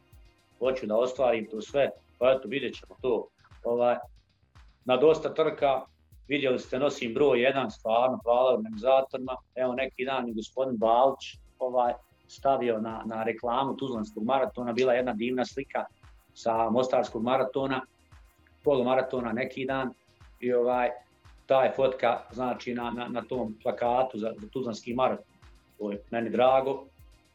Hoću 0.59 0.85
da 0.85 0.97
ostvarim 0.97 1.47
to 1.49 1.61
sve, 1.61 1.89
pa 2.19 2.31
eto 2.31 2.47
vidjet 2.47 2.75
ćemo 2.75 2.95
to. 3.01 3.27
Ovaj, 3.63 3.95
na 4.85 4.97
dosta 4.97 5.33
trka, 5.33 5.81
vidjeli 6.27 6.59
ste 6.59 6.79
nosim 6.79 7.13
broj 7.13 7.41
jedan, 7.41 7.71
stvarno, 7.71 8.19
hvala 8.23 8.53
organizatorima. 8.53 9.35
Evo 9.55 9.73
neki 9.73 10.05
dan 10.05 10.29
i 10.29 10.33
gospodin 10.33 10.77
Balč 10.77 11.37
ovaj, 11.59 11.93
stavio 12.27 12.79
na, 12.79 13.03
na 13.05 13.23
reklamu 13.23 13.75
Tuzlanskog 13.75 14.23
maratona, 14.23 14.73
bila 14.73 14.93
jedna 14.93 15.13
divna 15.13 15.45
slika 15.45 15.85
sa 16.33 16.69
Mostarskog 16.69 17.23
maratona, 17.23 17.81
polumaratona 18.63 19.33
neki 19.33 19.65
dan 19.65 19.93
i 20.39 20.53
ovaj, 20.53 20.89
ta 21.45 21.63
je 21.63 21.71
fotka 21.75 22.21
znači 22.31 22.73
na, 22.73 22.91
na, 22.91 23.07
na 23.07 23.21
tom 23.21 23.55
plakatu 23.63 24.17
za, 24.17 24.33
za 24.37 24.47
Tuzlanski 24.53 24.93
maraton. 24.93 25.25
To 25.77 25.91
je 25.91 26.01
meni 26.11 26.29
drago. 26.29 26.85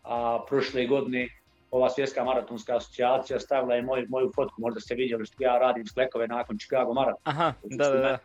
A 0.04 0.44
prošle 0.48 0.86
godine 0.86 1.28
ova 1.70 1.90
svjetska 1.90 2.24
maratonska 2.24 2.76
asocijacija 2.76 3.40
stavila 3.40 3.74
je 3.74 3.82
moj, 3.82 4.06
moju 4.08 4.32
fotku, 4.34 4.60
možda 4.60 4.80
ste 4.80 4.94
vidjeli 4.94 5.26
što 5.26 5.42
ja 5.42 5.58
radim 5.58 5.86
sklekove 5.86 6.28
nakon 6.28 6.58
Chicago 6.58 6.92
maratona. 6.92 7.22
Aha, 7.24 7.52
da, 7.62 7.90
da, 7.90 7.98
da. 7.98 8.18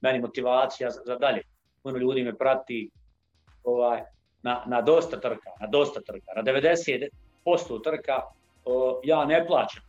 Meni 0.00 0.20
motivacija 0.20 0.90
za, 0.90 1.00
za 1.06 1.16
dalje. 1.16 1.42
Puno 1.82 1.98
ljudi 1.98 2.22
me 2.22 2.38
prati 2.38 2.90
ovaj, 3.64 4.00
na, 4.42 4.62
na 4.66 4.82
dosta 4.82 5.20
trka, 5.20 5.50
na 5.60 5.66
dosta 5.66 6.00
trka, 6.00 6.32
na 6.36 6.42
90% 6.42 7.08
trka 7.84 8.20
o, 8.64 9.00
ja 9.04 9.24
ne 9.24 9.46
plaćam 9.46 9.82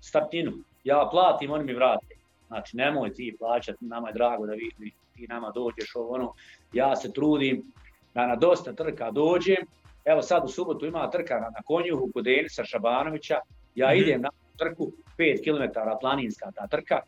startinu, 0.00 0.52
ja 0.84 1.08
platim, 1.10 1.50
oni 1.50 1.64
mi 1.64 1.74
vrate. 1.74 2.09
Znači, 2.50 2.76
nemoj 2.76 3.12
ti 3.14 3.36
plaćati, 3.38 3.84
nama 3.84 4.08
je 4.08 4.14
drago 4.14 4.46
da 4.46 4.52
vi, 4.52 4.92
ti 5.14 5.26
nama 5.28 5.50
dođeš 5.50 5.94
ovo 5.94 6.14
ono. 6.14 6.32
Ja 6.72 6.96
se 6.96 7.12
trudim 7.12 7.72
da 8.14 8.26
na 8.26 8.36
dosta 8.36 8.72
trka 8.72 9.10
dođem. 9.10 9.66
Evo 10.04 10.22
sad 10.22 10.44
u 10.44 10.48
subotu 10.48 10.86
ima 10.86 11.10
trka 11.10 11.34
na, 11.34 11.50
na 11.50 11.62
konjuhu 11.64 12.10
kod 12.14 12.24
Denisa 12.24 12.64
Šabanovića. 12.64 13.38
Ja 13.74 13.88
mm 13.88 13.90
-hmm. 13.90 14.02
idem 14.02 14.20
na 14.20 14.28
trku, 14.58 14.92
5 15.18 15.44
km 15.44 15.78
planinska 16.00 16.50
ta 16.54 16.66
trka. 16.66 17.00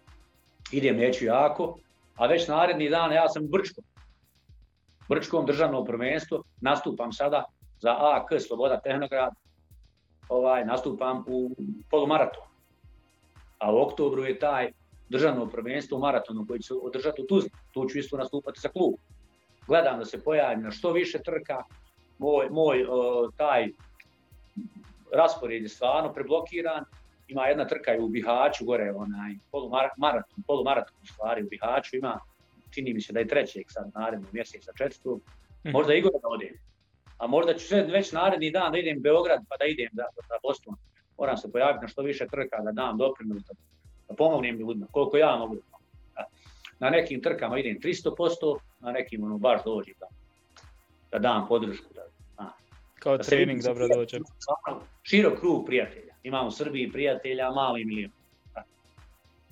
Idem 0.73 0.97
neću 0.97 1.25
jako, 1.25 1.79
a 2.17 2.27
već 2.27 2.49
naredni 2.49 2.91
dan 2.91 3.13
ja 3.13 3.29
sam 3.29 3.45
u 3.45 3.49
Brčkom. 3.49 3.85
Brčkom 5.09 5.47
državno 5.47 5.85
prvenstvo, 5.85 6.43
nastupam 6.61 7.13
sada 7.13 7.45
za 7.81 7.97
AK 7.99 8.41
Sloboda 8.41 8.81
Tehnograd, 8.81 9.33
ovaj, 10.29 10.65
nastupam 10.65 11.25
u 11.27 11.51
polumaratonu. 11.91 12.47
A 13.59 13.73
u 13.73 13.79
oktobru 13.79 14.25
je 14.25 14.39
taj 14.39 14.73
državno 15.13 15.47
prvenstvo 15.47 15.99
u 15.99 16.01
maratonu 16.01 16.47
koji 16.49 16.61
će 16.61 16.67
se 16.67 16.75
održati 16.75 17.23
u 17.23 17.27
Tuzli. 17.27 17.51
Tu 17.73 17.89
ću 17.89 17.99
isto 17.99 18.17
nastupati 18.17 18.61
sa 18.61 18.69
klubom. 18.69 19.01
Gledam 19.67 19.99
da 19.99 20.05
se 20.05 20.23
pojavim 20.25 20.63
na 20.63 20.71
što 20.71 20.93
više 20.93 21.19
trka. 21.23 21.63
Moj, 22.19 22.49
moj 22.51 22.87
o, 22.89 23.31
taj 23.37 23.69
raspored 25.13 25.63
je 25.63 25.69
stvarno 25.69 26.13
preblokiran. 26.13 26.85
Ima 27.29 27.47
jedna 27.47 27.67
trka 27.67 27.97
u 28.01 28.09
Bihaću, 28.09 28.65
gore 28.65 28.93
onaj 28.97 29.35
polumaraton, 29.51 30.45
polumaraton 30.47 30.97
u 31.03 31.07
stvari 31.07 31.43
u 31.43 31.49
Bihaću 31.49 31.97
ima, 31.97 32.19
čini 32.71 32.95
mi 32.95 33.01
se 33.01 33.13
da 33.13 33.21
je 33.21 33.29
trećeg 33.29 33.65
sad 33.69 33.91
narednog 33.95 34.33
mjeseca 34.33 34.73
četvrtog. 34.79 35.21
Mhm. 35.67 35.73
Možda 35.73 35.95
i 35.95 36.01
gore 36.01 36.19
da 36.23 36.29
odem. 36.29 36.55
A 37.19 37.27
možda 37.27 37.55
ću 37.55 37.67
sve 37.67 37.83
već 37.83 38.13
naredni 38.13 38.51
dan 38.51 38.73
da 38.73 38.79
idem 38.79 38.99
u 38.99 39.01
Beograd 39.01 39.41
pa 39.49 39.57
da 39.57 39.65
idem 39.65 39.89
da 39.93 40.05
Boston. 40.43 40.75
Moram 41.19 41.37
se 41.37 41.53
pojaviti 41.53 41.83
na 41.83 41.89
što 41.89 42.03
više 42.03 42.27
trka 42.27 42.63
da 42.63 42.73
dam 42.73 42.99
doprinos 42.99 43.43
da 43.43 43.55
da 44.13 44.17
pomognem 44.17 44.59
ljudima, 44.59 44.87
koliko 44.91 45.17
ja 45.17 45.37
mogu 45.37 45.55
da 45.55 45.63
Na 46.79 46.91
nekim 46.91 47.23
trkama 47.23 47.59
idem 47.59 47.79
300%, 47.81 48.59
na 48.81 48.93
nekim 48.93 49.25
ono 49.25 49.39
baš 49.39 49.61
dođem 49.65 49.95
da, 50.01 50.07
da 51.13 51.19
dam 51.19 51.47
podršku. 51.49 51.95
Da, 51.95 52.03
a, 52.37 52.51
Kao 52.99 53.17
da 53.17 53.23
trening 53.23 53.63
dobro 53.63 53.89
dođe. 53.89 54.19
Širok 55.03 55.41
krug 55.41 55.67
prijatelja. 55.67 56.15
Imamo 56.23 56.49
u 56.49 56.51
Srbiji 56.51 56.93
prijatelja, 56.93 57.51
mali 57.51 57.85
milijon. 57.85 58.11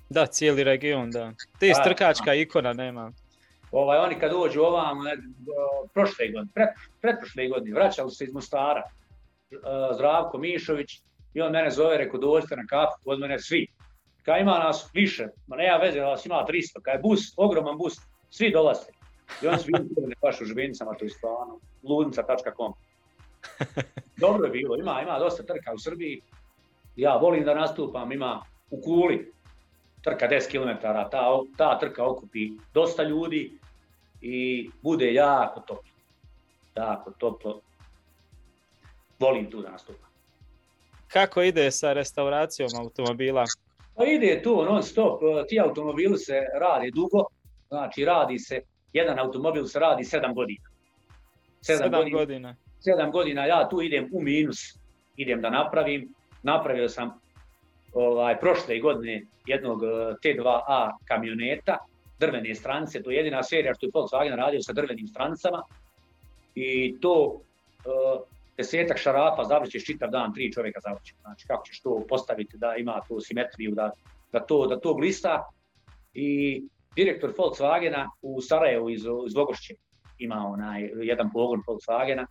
Da. 0.09 0.27
cijeli 0.27 0.65
region, 0.65 1.11
da. 1.11 1.33
Te 1.61 1.73
da, 1.77 1.83
trkačka 1.83 2.25
da. 2.25 2.35
ikona 2.35 2.73
nema. 2.73 3.13
Ovaj, 3.73 3.99
oni 3.99 4.19
kad 4.19 4.31
dođu 4.31 4.61
ovam, 4.61 4.99
prošle 5.95 6.29
godine, 6.29 6.53
pret, 6.55 6.69
pretprošle 7.01 7.49
godine, 7.49 7.75
vraćali 7.75 8.11
se 8.11 8.25
iz 8.25 8.33
Mostara, 8.33 8.83
Zdravko 9.95 10.39
Mišović, 10.39 11.01
i 11.35 11.41
on 11.41 11.53
mene 11.53 11.71
zove, 11.71 11.97
rekao, 11.99 12.21
dođite 12.21 12.57
na 12.57 12.67
kafu, 12.67 13.05
kod 13.05 13.21
mene 13.21 13.39
svi, 13.39 13.67
Kad 14.31 14.41
ima 14.41 14.59
nas 14.59 14.91
više, 14.93 15.27
ma 15.47 15.57
nema 15.57 15.77
veze, 15.77 16.01
nas 16.01 16.27
ima 16.27 16.47
300, 16.49 16.81
kad 16.83 16.95
je 16.95 17.01
bus, 17.01 17.21
ogroman 17.37 17.79
bus, 17.79 17.97
svi 18.31 18.51
dolaze. 18.51 18.91
I 19.43 19.47
oni 19.47 19.59
su 19.59 19.67
bili 19.67 20.15
baš 20.23 20.41
u 20.41 20.45
žbinicama, 20.45 20.95
to 20.95 21.05
je 21.05 21.11
stvarno, 21.11 21.59
ludnica.com. 21.83 22.73
Dobro 24.25 24.45
je 24.45 24.51
bilo, 24.51 24.77
ima, 24.77 25.03
ima 25.03 25.19
dosta 25.19 25.43
trka 25.43 25.73
u 25.75 25.79
Srbiji. 25.79 26.21
Ja 26.97 27.17
volim 27.17 27.45
da 27.45 27.55
nastupam, 27.55 28.13
ima 28.13 28.43
u 28.71 28.81
Kuli, 28.81 29.33
trka 30.03 30.29
10 30.29 30.51
km, 30.51 30.81
ta, 30.83 31.11
ta 31.57 31.79
trka 31.79 32.05
okupi 32.05 32.51
dosta 32.75 33.03
ljudi 33.03 33.59
i 34.21 34.71
bude 34.83 35.13
jako 35.13 35.61
toplo. 35.61 35.93
Jako 36.77 37.11
toplo. 37.11 37.61
Volim 39.19 39.51
tu 39.51 39.63
da 39.63 39.71
nastupam. 39.71 40.11
Kako 41.09 41.43
ide 41.43 41.71
sa 41.71 41.93
restauracijom 41.93 42.71
automobila? 42.81 43.45
Pa 44.01 44.07
ide 44.07 44.41
to 44.43 44.65
non 44.65 44.83
stop, 44.83 45.23
e, 45.23 45.47
ti 45.47 45.61
automobili 45.61 46.19
se 46.19 46.41
rade 46.61 46.91
dugo, 46.91 47.25
znači 47.69 48.05
radi 48.05 48.39
se, 48.39 48.61
jedan 48.93 49.19
automobil 49.19 49.65
se 49.65 49.79
radi 49.79 50.05
7 50.05 50.35
godina. 50.35 50.69
7 51.63 51.91
godina. 51.91 52.19
godina. 52.19 52.57
7 52.87 53.13
godina 53.13 53.47
ja 53.47 53.69
tu 53.69 53.83
idem 53.83 54.09
u 54.13 54.23
minus, 54.23 54.59
idem 55.17 55.41
da 55.41 55.51
napravim. 55.51 56.15
Napravio 56.43 56.89
sam 56.89 57.21
ovaj, 57.93 58.41
prošle 58.41 58.79
godine 58.79 59.23
jednog 59.47 59.83
e, 59.83 59.87
T2A 59.87 60.91
kamioneta, 61.05 61.79
drvene 62.19 62.55
strance, 62.55 63.03
to 63.03 63.11
je 63.11 63.17
jedina 63.17 63.43
serija 63.43 63.75
što 63.75 63.87
je 63.87 63.91
Volkswagen 63.95 64.37
radio 64.37 64.63
sa 64.63 64.73
drvenim 64.73 65.07
strancama. 65.07 65.63
I 66.55 67.01
to 67.01 67.41
e, 67.41 67.91
desetak 68.61 68.99
šarafa 68.99 69.45
zavrćeš 69.45 69.85
čitav 69.85 70.11
dan, 70.11 70.35
tri 70.35 70.53
čovjeka 70.53 70.81
zavrće. 70.81 71.15
Znači 71.21 71.47
kako 71.47 71.67
ćeš 71.67 71.81
to 71.83 72.05
postaviti 72.09 72.57
da 72.57 72.75
ima 72.77 73.01
tu 73.09 73.21
simetriju, 73.21 73.75
da, 73.75 73.91
da, 74.33 74.41
to, 74.41 74.67
da 74.67 74.81
to 74.81 74.95
glista. 74.95 75.49
I 76.15 76.63
direktor 76.97 77.33
Volkswagena 77.39 78.09
u 78.23 78.41
Sarajevu 78.41 78.91
iz, 78.91 79.05
iz 79.27 79.35
Vogošće 79.35 79.75
ima 80.19 80.47
onaj 80.47 80.91
jedan 81.03 81.31
pogon 81.33 81.63
Volkswagena, 81.67 82.27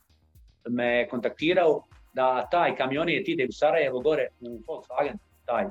me 0.70 1.08
kontaktirao 1.10 1.84
da 2.14 2.48
taj 2.52 2.76
kamionet 2.76 3.28
ide 3.28 3.46
u 3.50 3.52
Sarajevo 3.52 4.00
gore 4.00 4.28
u 4.40 4.60
Volkswagen, 4.68 5.18
taj 5.46 5.66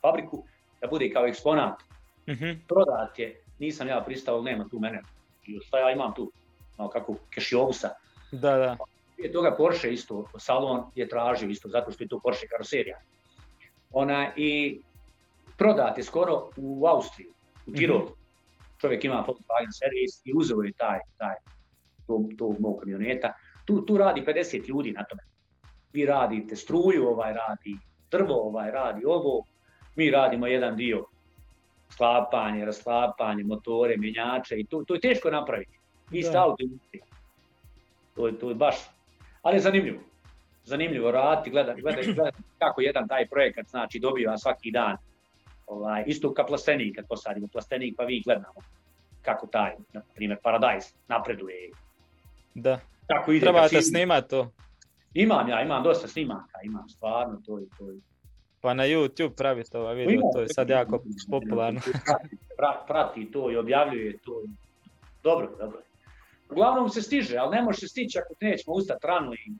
fabriku, 0.00 0.44
da 0.80 0.88
bude 0.88 1.10
kao 1.10 1.26
eksponat. 1.26 1.80
Mm 2.28 2.32
-hmm. 2.32 2.58
Prodat 2.68 3.18
je, 3.18 3.42
nisam 3.58 3.88
ja 3.88 4.02
pristao, 4.06 4.42
nema 4.42 4.68
tu 4.70 4.78
mene. 4.78 5.02
I 5.46 5.58
šta 5.60 5.78
ja 5.78 5.90
imam 5.90 6.14
tu, 6.14 6.32
malo 6.78 6.90
kako 6.90 7.16
kešiovusa. 7.30 7.88
Da, 8.32 8.56
da. 8.56 8.76
Prije 9.22 9.32
toga 9.32 9.54
Porsche 9.56 9.92
isto, 9.92 10.24
salon 10.38 10.90
je 10.94 11.08
tražio 11.08 11.48
isto, 11.48 11.68
zato 11.68 11.90
što 11.90 12.04
je 12.04 12.08
to 12.08 12.20
Porsche 12.20 12.46
karoserija. 12.46 12.98
Ona, 13.90 14.32
I 14.36 14.80
prodate 15.58 16.02
skoro 16.02 16.50
u 16.56 16.86
Austriju, 16.86 17.30
u 17.66 17.70
mhm. 17.70 17.78
Tirol. 17.78 17.98
Mm 17.98 18.02
-hmm. 18.02 18.80
Čovjek 18.80 19.04
ima 19.04 19.24
Volkswagen 19.28 19.72
servis 19.72 20.20
i 20.24 20.32
uzeo 20.34 20.62
je 20.62 20.72
taj, 20.72 20.98
taj, 21.16 21.34
to, 22.06 22.24
to 22.38 22.54
mog 22.58 22.80
kamioneta. 22.80 23.32
Tu, 23.64 23.80
tu 23.86 23.98
radi 23.98 24.22
50 24.26 24.68
ljudi 24.68 24.92
na 24.92 25.04
tome. 25.04 25.22
Vi 25.92 26.06
radite 26.06 26.56
struju, 26.56 27.08
ovaj 27.08 27.32
radi 27.32 27.76
drvo, 28.10 28.48
ovaj 28.48 28.70
radi 28.70 29.04
ovo. 29.04 29.44
Mi 29.96 30.10
radimo 30.10 30.46
jedan 30.46 30.76
dio 30.76 31.04
sklapanje, 31.90 32.64
rasklapanje, 32.64 33.44
motore, 33.44 33.96
mjenjače 33.96 34.60
i 34.60 34.64
to, 34.64 34.84
to 34.84 34.94
je 34.94 35.00
teško 35.00 35.30
napraviti. 35.30 35.78
Ista 36.10 36.44
auto 36.44 36.64
To 38.14 38.26
je, 38.26 38.38
to 38.38 38.48
je 38.48 38.54
baš 38.54 38.76
ali 39.42 39.56
je 39.56 39.60
zanimljivo. 39.60 40.00
Zanimljivo 40.64 41.10
raditi, 41.10 41.50
gledati, 41.50 41.82
gledati, 41.82 42.12
gledati 42.12 42.42
kako 42.58 42.80
jedan 42.80 43.08
taj 43.08 43.28
projekat 43.28 43.66
znači 43.66 43.98
dobiva 43.98 44.38
svaki 44.38 44.70
dan. 44.70 44.96
Ovaj, 45.66 46.04
isto 46.06 46.34
kao 46.34 46.46
plastenik, 46.46 46.96
kad 46.96 47.08
posadimo 47.08 47.46
plastenik, 47.52 47.94
pa 47.96 48.04
vi 48.04 48.22
gledamo 48.24 48.54
kako 49.22 49.46
taj, 49.46 49.72
na 49.92 50.02
primjer, 50.14 50.38
Paradise 50.42 50.94
napreduje. 51.08 51.70
Da. 52.54 52.80
Kako 53.06 53.32
ide, 53.32 53.40
Trebate 53.40 53.76
da 53.76 53.82
snimati 53.82 54.28
to. 54.28 54.50
Imam 55.14 55.48
ja, 55.48 55.62
imam 55.62 55.82
dosta 55.82 56.08
snimaka, 56.08 56.58
imam 56.64 56.88
stvarno 56.88 57.40
to 57.46 57.60
i 57.60 57.66
to. 57.78 57.84
Pa 58.60 58.74
na 58.74 58.82
YouTube 58.82 59.36
pravite 59.36 59.78
ova 59.78 59.92
video, 59.92 60.20
to 60.34 60.40
je 60.40 60.48
sad 60.48 60.68
jako 60.68 61.02
popularno. 61.30 61.80
Prati, 62.56 62.86
prati 62.86 63.30
to 63.32 63.50
i 63.50 63.56
objavljuje 63.56 64.18
to. 64.18 64.42
Dobro, 65.22 65.50
dobro. 65.58 65.78
Uglavnom 66.52 66.88
se 66.88 67.02
stiže, 67.02 67.36
ali 67.36 67.56
ne 67.56 67.62
može 67.62 67.78
se 67.78 67.88
stići 67.88 68.18
ako 68.18 68.34
nećemo 68.40 68.76
ustati 68.76 69.06
rano. 69.06 69.34
I, 69.34 69.52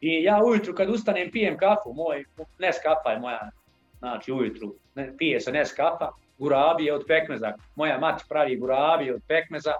I 0.00 0.24
ja 0.24 0.40
ujutru 0.44 0.74
kad 0.74 0.90
ustanem 0.90 1.30
pijem 1.30 1.58
kafu, 1.58 1.92
moj 1.94 2.24
nes 2.58 2.76
kafa 2.82 3.10
je 3.10 3.18
moja, 3.18 3.50
znači 3.98 4.32
ujutru 4.32 4.74
ne, 4.94 5.14
pije 5.18 5.40
se 5.40 5.52
nes 5.52 5.72
kafa, 5.72 6.10
gurabije 6.38 6.94
od 6.94 7.04
pekmeza. 7.08 7.52
Moja 7.76 7.98
mati 7.98 8.24
pravi 8.28 8.56
gurabije 8.56 9.14
od 9.14 9.22
pekmeza 9.28 9.72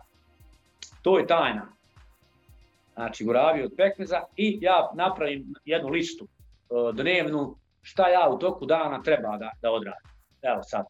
To 1.02 1.18
je 1.18 1.26
tajna. 1.26 1.68
Znači, 2.94 3.24
guravi 3.24 3.62
od 3.62 3.72
pekmeza 3.76 4.22
i 4.36 4.58
ja 4.60 4.90
napravim 4.94 5.54
jednu 5.64 5.88
listu 5.88 6.24
e, 6.24 6.92
dnevnu 6.92 7.56
šta 7.82 8.08
ja 8.08 8.28
u 8.28 8.38
toku 8.38 8.66
dana 8.66 9.02
treba 9.02 9.36
da, 9.36 9.50
da 9.62 9.70
odradim. 9.70 10.10
Evo 10.42 10.62
sad, 10.62 10.86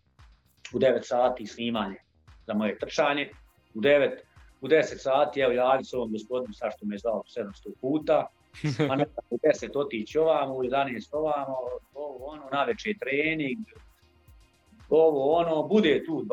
u 0.74 0.78
9 0.78 1.02
sati 1.02 1.46
snimanje 1.46 1.96
za 2.46 2.54
moje 2.54 2.78
trčanje, 2.78 3.30
u 3.74 3.80
9, 3.80 4.18
u 4.62 4.68
10 4.68 4.82
sati, 4.98 5.40
evo 5.40 5.52
javi 5.52 5.84
se 5.84 5.96
ovom 5.96 6.12
gospodinu 6.12 6.54
sa 6.54 6.70
što 6.70 6.86
me 6.86 6.94
je 6.94 6.98
zvao 6.98 7.22
700 7.36 7.72
puta, 7.80 8.26
a 8.90 8.96
ne 8.96 9.04
u 9.30 9.38
10 9.38 9.78
otići 9.78 10.18
ovamo, 10.18 10.54
u 10.54 10.62
11 10.62 11.08
ovamo, 11.12 11.56
ovo 11.94 12.26
ono, 12.26 12.42
na 12.52 12.64
večer 12.64 12.98
trening, 12.98 13.58
ovo 14.88 15.32
ono, 15.32 15.62
bude 15.62 16.04
tu 16.06 16.12
20, 16.12 16.28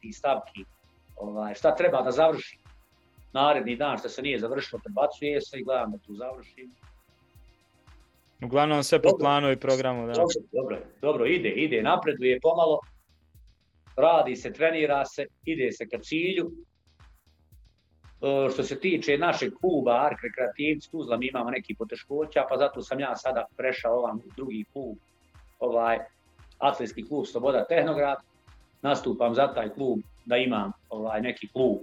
30 0.00 0.12
stavki, 0.12 0.64
ovaj, 1.16 1.54
šta 1.54 1.74
treba 1.74 2.02
da 2.02 2.10
završim. 2.10 2.60
Naredni 3.32 3.76
dan 3.76 3.98
što 3.98 4.08
se 4.08 4.22
nije 4.22 4.38
završilo, 4.38 4.80
prebacuje 4.84 5.40
se 5.40 5.58
i 5.58 5.64
gledam 5.64 5.92
da 5.92 5.98
tu 5.98 6.14
završim. 6.14 6.74
Uglavnom 8.44 8.82
sve 8.82 9.02
po 9.02 9.16
planu 9.18 9.52
i 9.52 9.56
programu, 9.56 10.06
da. 10.06 10.12
Dobro, 10.12 10.34
dobro, 10.52 10.78
dobro, 11.00 11.26
ide, 11.26 11.48
ide, 11.48 11.82
napreduje 11.82 12.38
pomalo, 12.42 12.80
radi 13.96 14.36
se, 14.36 14.52
trenira 14.52 15.04
se, 15.04 15.26
ide 15.44 15.72
se 15.72 15.88
ka 15.88 15.98
cilju. 15.98 16.50
E, 18.26 18.50
što 18.50 18.62
se 18.62 18.80
tiče 18.80 19.18
našeg 19.18 19.52
kluba 19.60 20.06
Ark 20.06 20.18
Rekreativci 20.22 20.90
Tuzla, 20.90 21.16
mi 21.16 21.28
imamo 21.28 21.50
neki 21.50 21.74
poteškoća, 21.74 22.46
pa 22.48 22.56
zato 22.56 22.82
sam 22.82 23.00
ja 23.00 23.16
sada 23.16 23.44
prešao 23.56 23.98
ovam 23.98 24.22
drugi 24.36 24.64
klub, 24.72 24.96
ovaj 25.60 25.98
atletski 26.58 27.08
klub 27.08 27.26
Sloboda 27.26 27.64
Tehnograd. 27.64 28.18
Nastupam 28.82 29.34
za 29.34 29.54
taj 29.54 29.68
klub 29.68 29.98
da 30.24 30.36
imam 30.36 30.72
ovaj 30.90 31.20
neki 31.20 31.48
klub 31.48 31.76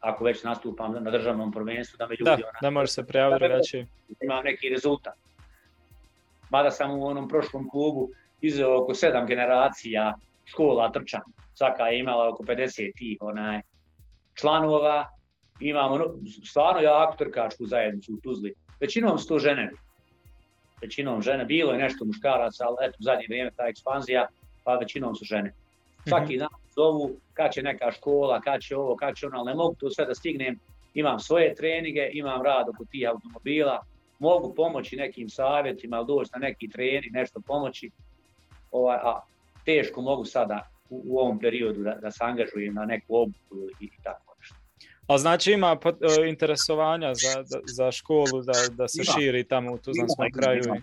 ako 0.00 0.24
već 0.24 0.44
nastupam 0.44 0.92
na 1.04 1.10
državnom 1.10 1.52
prvenstvu, 1.52 1.96
da 1.96 2.06
me 2.06 2.14
ljudi... 2.20 2.24
Da, 2.24 2.32
ona, 2.32 2.58
da 2.62 2.70
može 2.70 2.92
se 2.92 3.06
prijaviti 3.06 3.86
Da 4.08 4.24
imam 4.24 4.44
neki 4.44 4.68
rezultat. 4.68 5.14
Mada 6.50 6.70
sam 6.70 6.90
u 6.90 7.06
onom 7.06 7.28
prošlom 7.28 7.68
klubu 7.70 8.08
izveo 8.40 8.82
oko 8.82 8.94
sedam 8.94 9.26
generacija 9.26 10.14
škola 10.44 10.92
trčanja. 10.92 11.24
Svaka 11.54 11.86
je 11.86 11.98
imala 11.98 12.28
oko 12.28 12.42
50 12.42 12.98
tih 12.98 13.18
onaj, 13.20 13.60
članova. 14.34 15.17
Imamo 15.60 15.98
stvarno 16.44 16.80
jaku 16.80 17.16
trkačku 17.16 17.66
zajednicu 17.66 18.12
u 18.14 18.20
Tuzli. 18.20 18.54
Većinom 18.80 19.18
su 19.18 19.28
to 19.28 19.38
žene. 19.38 19.70
Većinom 20.82 21.22
žene. 21.22 21.44
Bilo 21.44 21.72
je 21.72 21.78
nešto 21.78 22.04
muškaraca, 22.04 22.64
ali 22.66 22.76
eto, 22.80 22.96
u 23.00 23.02
zadnje 23.02 23.24
vrijeme 23.28 23.50
ta 23.56 23.66
ekspanzija, 23.66 24.26
pa 24.64 24.74
većinom 24.74 25.14
su 25.14 25.24
žene. 25.24 25.52
Svaki 26.08 26.32
mhm. 26.32 26.38
dan 26.38 26.48
zovu 26.74 27.10
kad 27.34 27.52
će 27.52 27.62
neka 27.62 27.92
škola, 27.92 28.40
kad 28.40 28.60
će 28.60 28.76
ovo, 28.76 28.96
kad 28.96 29.16
će 29.16 29.26
ono, 29.26 29.38
ali 29.38 29.46
ne 29.46 29.54
mogu 29.54 29.74
to 29.74 29.90
sve 29.90 30.06
da 30.06 30.14
stignem. 30.14 30.58
Imam 30.94 31.20
svoje 31.20 31.54
treninge, 31.54 32.10
imam 32.12 32.42
rad 32.42 32.68
oko 32.68 32.84
tih 32.84 33.08
automobila, 33.08 33.82
mogu 34.18 34.54
pomoći 34.54 34.96
nekim 34.96 35.28
savjetima, 35.28 36.02
doći 36.02 36.30
na 36.34 36.38
neki 36.38 36.68
trening, 36.68 37.12
nešto 37.12 37.40
pomoći, 37.40 37.90
ovaj, 38.70 38.96
a 38.96 39.20
teško 39.64 40.02
mogu 40.02 40.24
sada 40.24 40.68
u, 40.90 41.02
u 41.04 41.18
ovom 41.18 41.38
periodu 41.38 41.82
da, 41.82 41.94
da 41.94 42.10
se 42.10 42.24
angažujem 42.24 42.74
na 42.74 42.84
neku 42.84 43.16
obuku 43.16 43.68
i, 43.80 43.84
i 43.84 44.02
tako. 44.02 44.27
A 45.08 45.18
znači 45.18 45.52
ima 45.52 45.76
e, 45.84 46.28
interesovanja 46.28 47.14
za, 47.14 47.44
za 47.66 47.92
školu 47.92 48.42
da, 48.42 48.52
da 48.70 48.88
se 48.88 49.02
ima. 49.04 49.12
širi 49.12 49.44
tamo 49.44 49.72
u 49.72 49.78
Tuzlanskom 49.78 50.26
kraju? 50.32 50.62
Ima. 50.64 50.76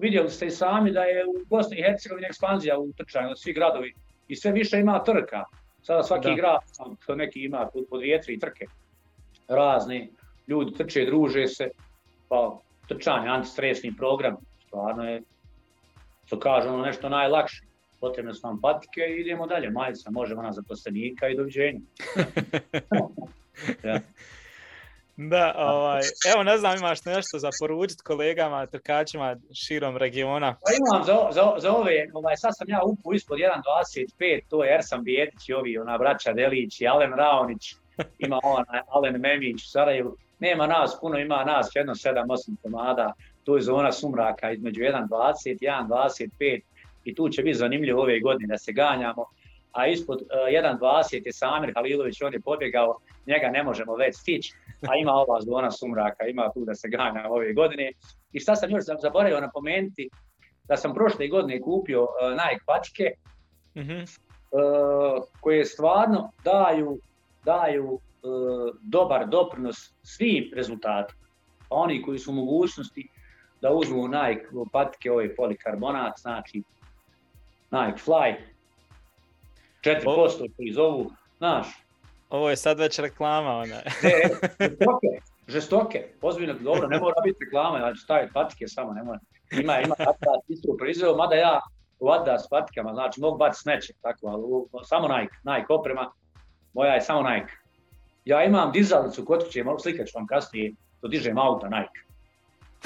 Vidjeli 0.00 0.30
ste 0.30 0.46
i 0.46 0.50
sami 0.50 0.92
da 0.92 1.02
je 1.02 1.26
u 1.26 1.32
Bosni 1.46 1.78
i 1.78 1.82
Hercegovini 1.82 2.26
ekspanzija 2.26 2.78
u 2.78 2.92
trčanju, 2.92 3.36
svi 3.36 3.52
gradovi 3.52 3.94
i 4.28 4.36
sve 4.36 4.52
više 4.52 4.78
ima 4.78 5.04
trka. 5.04 5.44
Sada 5.82 6.02
svaki 6.02 6.28
da. 6.28 6.34
grad, 6.34 6.60
što 7.00 7.14
neki 7.14 7.44
ima 7.44 7.68
po 7.90 7.98
dvije, 7.98 8.20
tri 8.22 8.38
trke, 8.38 8.66
razne, 9.48 10.08
ljudi 10.46 10.72
trče, 10.72 11.04
druže 11.04 11.46
se, 11.46 11.70
pa 12.28 12.58
trčanje, 12.88 13.28
antistresni 13.28 13.96
program, 13.96 14.36
stvarno 14.66 15.04
je, 15.10 15.22
što 16.26 16.40
kažemo, 16.40 16.76
nešto 16.76 17.08
najlakše. 17.08 17.64
Potrebne 18.00 18.34
su 18.34 18.46
nam 18.46 18.60
patike 18.60 19.00
i 19.00 19.20
idemo 19.20 19.46
dalje. 19.46 19.70
Majica, 19.70 20.10
možemo 20.10 20.42
na 20.42 20.52
zaposlenika 20.52 21.28
i 21.28 21.36
doviđenja. 21.36 21.80
ja. 23.84 24.00
Da, 25.20 25.54
ovaj, 25.56 26.02
evo 26.34 26.42
ne 26.42 26.58
znam 26.58 26.76
imaš 26.76 27.04
nešto 27.04 27.38
za 27.38 27.50
poručiti 27.60 28.02
kolegama, 28.02 28.66
trkačima 28.66 29.36
širom 29.54 29.96
regiona. 29.96 30.56
Pa 30.64 30.70
imam 30.72 31.04
za, 31.04 31.28
za, 31.30 31.54
za 31.58 31.72
ove, 31.72 32.06
ovaj, 32.14 32.36
sad 32.36 32.50
sam 32.56 32.68
ja 32.70 32.80
upu 32.84 33.14
ispod 33.14 33.38
1.25, 33.38 34.40
to 34.48 34.64
je 34.64 34.74
Ersan 34.74 35.04
Bijetić 35.04 35.48
i 35.48 35.52
ovi, 35.52 35.78
ona 35.78 35.98
braća 35.98 36.32
Delić 36.32 36.80
i 36.80 36.88
Alen 36.88 37.12
Raonić, 37.12 37.74
ima 38.26 38.40
ona 38.42 38.82
Alen 38.88 39.20
Memić 39.20 39.62
u 39.64 39.68
Sarajevu. 39.68 40.16
Nema 40.38 40.66
nas 40.66 40.98
puno, 41.00 41.18
ima 41.18 41.44
nas 41.44 41.70
jedno 41.74 41.94
7-8 41.94 42.56
komada, 42.62 43.12
to 43.44 43.56
je 43.56 43.62
zona 43.62 43.92
sumraka 43.92 44.52
između 44.52 44.80
1.20 44.80 45.48
i 45.50 45.66
1.25 45.66 46.60
i 47.04 47.14
tu 47.14 47.28
će 47.28 47.42
biti 47.42 47.58
zanimljivo 47.58 48.02
ove 48.02 48.20
godine 48.20 48.46
da 48.46 48.58
se 48.58 48.72
ganjamo 48.72 49.24
a 49.72 49.86
ispod 49.86 50.22
uh, 50.22 50.28
e, 50.48 50.62
1.20 50.80 51.26
je 51.26 51.32
Samir 51.32 51.72
Halilović, 51.74 52.22
on 52.22 52.32
je 52.32 52.40
pobjegao, 52.40 52.98
njega 53.26 53.48
ne 53.48 53.62
možemo 53.62 53.96
već 53.96 54.16
stići, 54.16 54.54
a 54.88 54.96
ima 54.96 55.12
ova 55.12 55.40
zona 55.40 55.70
sumraka, 55.70 56.26
ima 56.26 56.50
tu 56.54 56.64
da 56.64 56.74
se 56.74 56.88
ganja 56.88 57.28
ove 57.28 57.52
godine. 57.52 57.92
I 58.32 58.40
šta 58.40 58.56
sam 58.56 58.70
još 58.70 58.84
zaboravio 59.02 59.40
napomenuti, 59.40 60.08
da 60.68 60.76
sam 60.76 60.94
prošle 60.94 61.28
godine 61.28 61.60
kupio 61.60 62.02
uh, 62.02 62.08
Nike 62.30 62.64
pačke, 62.66 63.04
mm 63.74 63.80
-hmm. 63.80 64.02
uh, 64.02 65.24
koje 65.40 65.64
stvarno 65.64 66.32
daju, 66.44 67.00
daju 67.44 67.92
uh, 67.92 68.00
dobar 68.82 69.28
doprinos 69.28 69.94
svim 70.02 70.50
rezultatima. 70.54 71.26
Pa 71.68 71.76
oni 71.76 72.02
koji 72.02 72.18
su 72.18 72.30
u 72.30 72.34
mogućnosti 72.34 73.08
da 73.60 73.72
uzmu 73.72 74.08
Nike 74.08 74.46
patike, 74.72 75.10
ove 75.10 75.34
polikarbonat, 75.34 76.18
znači 76.18 76.62
Nike 77.70 77.98
Fly, 78.06 78.34
4% 79.88 80.56
koji 80.56 80.72
zovu, 80.72 81.10
znaš. 81.38 81.66
Ovo 82.30 82.50
je 82.50 82.56
sad 82.56 82.78
već 82.78 82.98
reklama, 82.98 83.50
ona. 83.50 83.64
ne, 84.02 84.20
žestoke, 84.60 85.08
žestoke, 85.48 86.08
ozbiljno, 86.22 86.54
dobro, 86.54 86.88
ne 86.88 86.98
mora 86.98 87.20
biti 87.24 87.44
reklama, 87.44 87.78
znači 87.78 88.00
staje 88.00 88.30
patike 88.32 88.68
samo, 88.68 88.92
ne 88.92 89.02
mora. 89.02 89.18
Ima, 89.52 89.80
ima 89.80 89.94
Adidas 89.98 90.44
isto 90.48 90.76
proizveo, 90.78 91.16
mada 91.16 91.34
ja 91.34 91.60
u 92.00 92.10
Adidas 92.10 92.48
patikama, 92.50 92.94
znači 92.94 93.20
mogu 93.20 93.38
baciti 93.38 93.62
smeće, 93.62 93.92
tako, 94.02 94.26
ali 94.26 94.84
samo 94.84 95.08
Nike, 95.08 95.34
Nike 95.44 95.72
oprema, 95.72 96.10
moja 96.74 96.94
je 96.94 97.00
samo 97.00 97.30
Nike. 97.30 97.52
Ja 98.24 98.44
imam 98.44 98.72
dizalicu 98.72 99.24
kod 99.24 99.44
kuće, 99.44 99.64
malo 99.64 99.78
slikat 99.78 100.06
ću 100.06 100.18
vam 100.18 100.26
kasnije, 100.26 100.72
to 101.00 101.08
dižem 101.08 101.38
auta 101.38 101.68
Nike. 101.68 102.00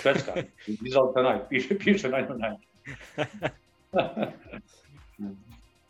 Švedska, 0.03 0.32
dizalica 0.66 1.22
Nike, 1.22 1.44
piše, 1.48 1.78
piše 1.78 2.09
na 2.09 2.20
njoj 2.20 2.38
Nike. 2.38 2.66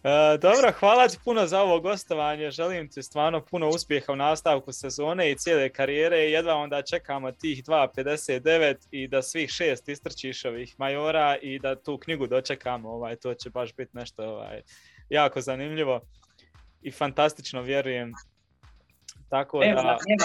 E, 0.05 0.39
dobro, 0.39 0.73
hvala 0.81 1.09
ti 1.09 1.19
puno 1.25 1.47
za 1.47 1.61
ovo 1.61 1.81
gostovanje. 1.81 2.51
Želim 2.51 2.89
ti 2.89 3.03
stvarno 3.03 3.41
puno 3.41 3.69
uspjeha 3.69 4.13
u 4.13 4.17
nastavku 4.17 4.73
sezone 4.73 5.31
i 5.31 5.37
cijele 5.37 5.69
karijere. 5.69 6.19
Jedva 6.19 6.55
onda 6.55 6.83
čekamo 6.83 7.33
tih 7.33 7.65
2.59 7.65 8.75
i 8.91 9.09
da 9.09 9.23
svih 9.23 9.51
šest 9.51 9.89
istrčiš 9.89 10.45
ovih 10.45 10.75
majora 10.79 11.37
i 11.43 11.59
da 11.59 11.83
tu 11.83 11.99
knjigu 11.99 12.27
dočekamo. 12.27 12.91
Ovaj, 12.91 13.17
to 13.17 13.35
će 13.35 13.51
baš 13.51 13.75
biti 13.75 13.97
nešto 13.97 14.25
ovaj, 14.25 14.63
jako 15.09 15.41
zanimljivo 15.41 16.01
i 16.83 16.91
fantastično 16.91 17.63
vjerujem. 17.63 18.13
Tako 19.29 19.61
nema, 19.61 19.83
da... 19.83 19.97
nema, 20.07 20.25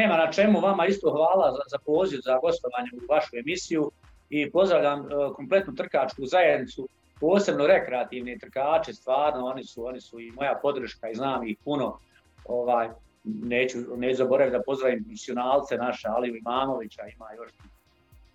nema 0.00 0.16
na 0.16 0.32
čemu, 0.32 0.60
vama 0.60 0.86
isto 0.86 1.10
hvala 1.10 1.52
za, 1.52 1.62
za 1.70 1.78
poziv, 1.86 2.18
za 2.24 2.38
gostovanje 2.38 2.88
u 2.92 3.12
vašu 3.12 3.36
emisiju 3.36 3.90
i 4.30 4.50
pozdravljam 4.50 5.00
uh, 5.00 5.36
kompletnu 5.36 5.74
trkačku 5.74 6.26
zajednicu 6.26 6.88
posebno 7.20 7.66
rekreativni 7.66 8.38
trkači, 8.38 8.92
stvarno, 8.92 9.46
oni 9.46 9.64
su, 9.64 9.86
oni 9.86 10.00
su 10.00 10.20
i 10.20 10.30
moja 10.30 10.58
podrška 10.62 11.10
i 11.10 11.14
znam 11.14 11.48
ih 11.48 11.56
puno. 11.64 11.98
Ovaj, 12.44 12.88
neću, 13.24 13.78
neću 13.96 14.16
zaboraviti 14.16 14.56
da 14.56 14.62
pozdravim 14.62 15.04
misionalce 15.08 15.76
naše, 15.76 16.08
Aliju 16.08 16.36
Imamovića, 16.36 17.02
ima 17.16 17.26
još 17.36 17.50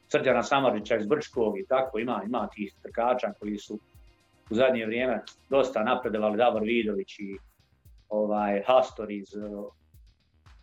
Srđana 0.07 0.43
Samarića 0.43 0.95
iz 0.95 1.07
Brčkog 1.07 1.59
i 1.59 1.65
tako, 1.65 1.99
ima, 1.99 2.21
ima 2.25 2.47
tih 2.47 2.73
trkača 2.83 3.33
koji 3.39 3.57
su 3.57 3.79
u 4.49 4.55
zadnje 4.55 4.85
vrijeme 4.85 5.21
dosta 5.49 5.83
napredovali, 5.83 6.37
Davor 6.37 6.63
Vidović 6.63 7.19
i 7.19 7.37
ovaj, 8.09 8.63
Hastor 8.67 9.11
iz 9.11 9.35
uh, 9.35 9.73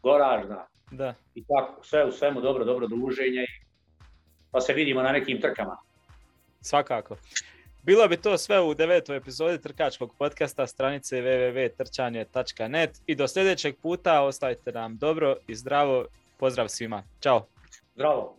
Goražda. 0.02 0.66
Da. 0.90 1.14
I 1.34 1.44
tako, 1.44 1.84
sve 1.84 2.04
u 2.04 2.12
svemu 2.12 2.40
dobro, 2.40 2.64
dobro 2.64 2.86
druženje, 2.86 3.46
pa 4.50 4.60
se 4.60 4.72
vidimo 4.72 5.02
na 5.02 5.12
nekim 5.12 5.40
trkama. 5.40 5.76
Svakako. 6.60 7.16
Bilo 7.82 8.08
bi 8.08 8.16
to 8.16 8.38
sve 8.38 8.60
u 8.60 8.74
devetoj 8.74 9.16
epizodi 9.16 9.62
Trkačkog 9.62 10.14
podcasta 10.18 10.66
stranice 10.66 11.16
www.trčanje.net 11.16 12.90
i 13.06 13.14
do 13.14 13.28
sljedećeg 13.28 13.76
puta 13.82 14.22
ostavite 14.22 14.72
nam 14.72 14.96
dobro 14.96 15.36
i 15.48 15.54
zdravo. 15.54 16.06
Pozdrav 16.38 16.68
svima. 16.68 17.02
Ćao. 17.20 17.46
Zdravo. 17.94 18.36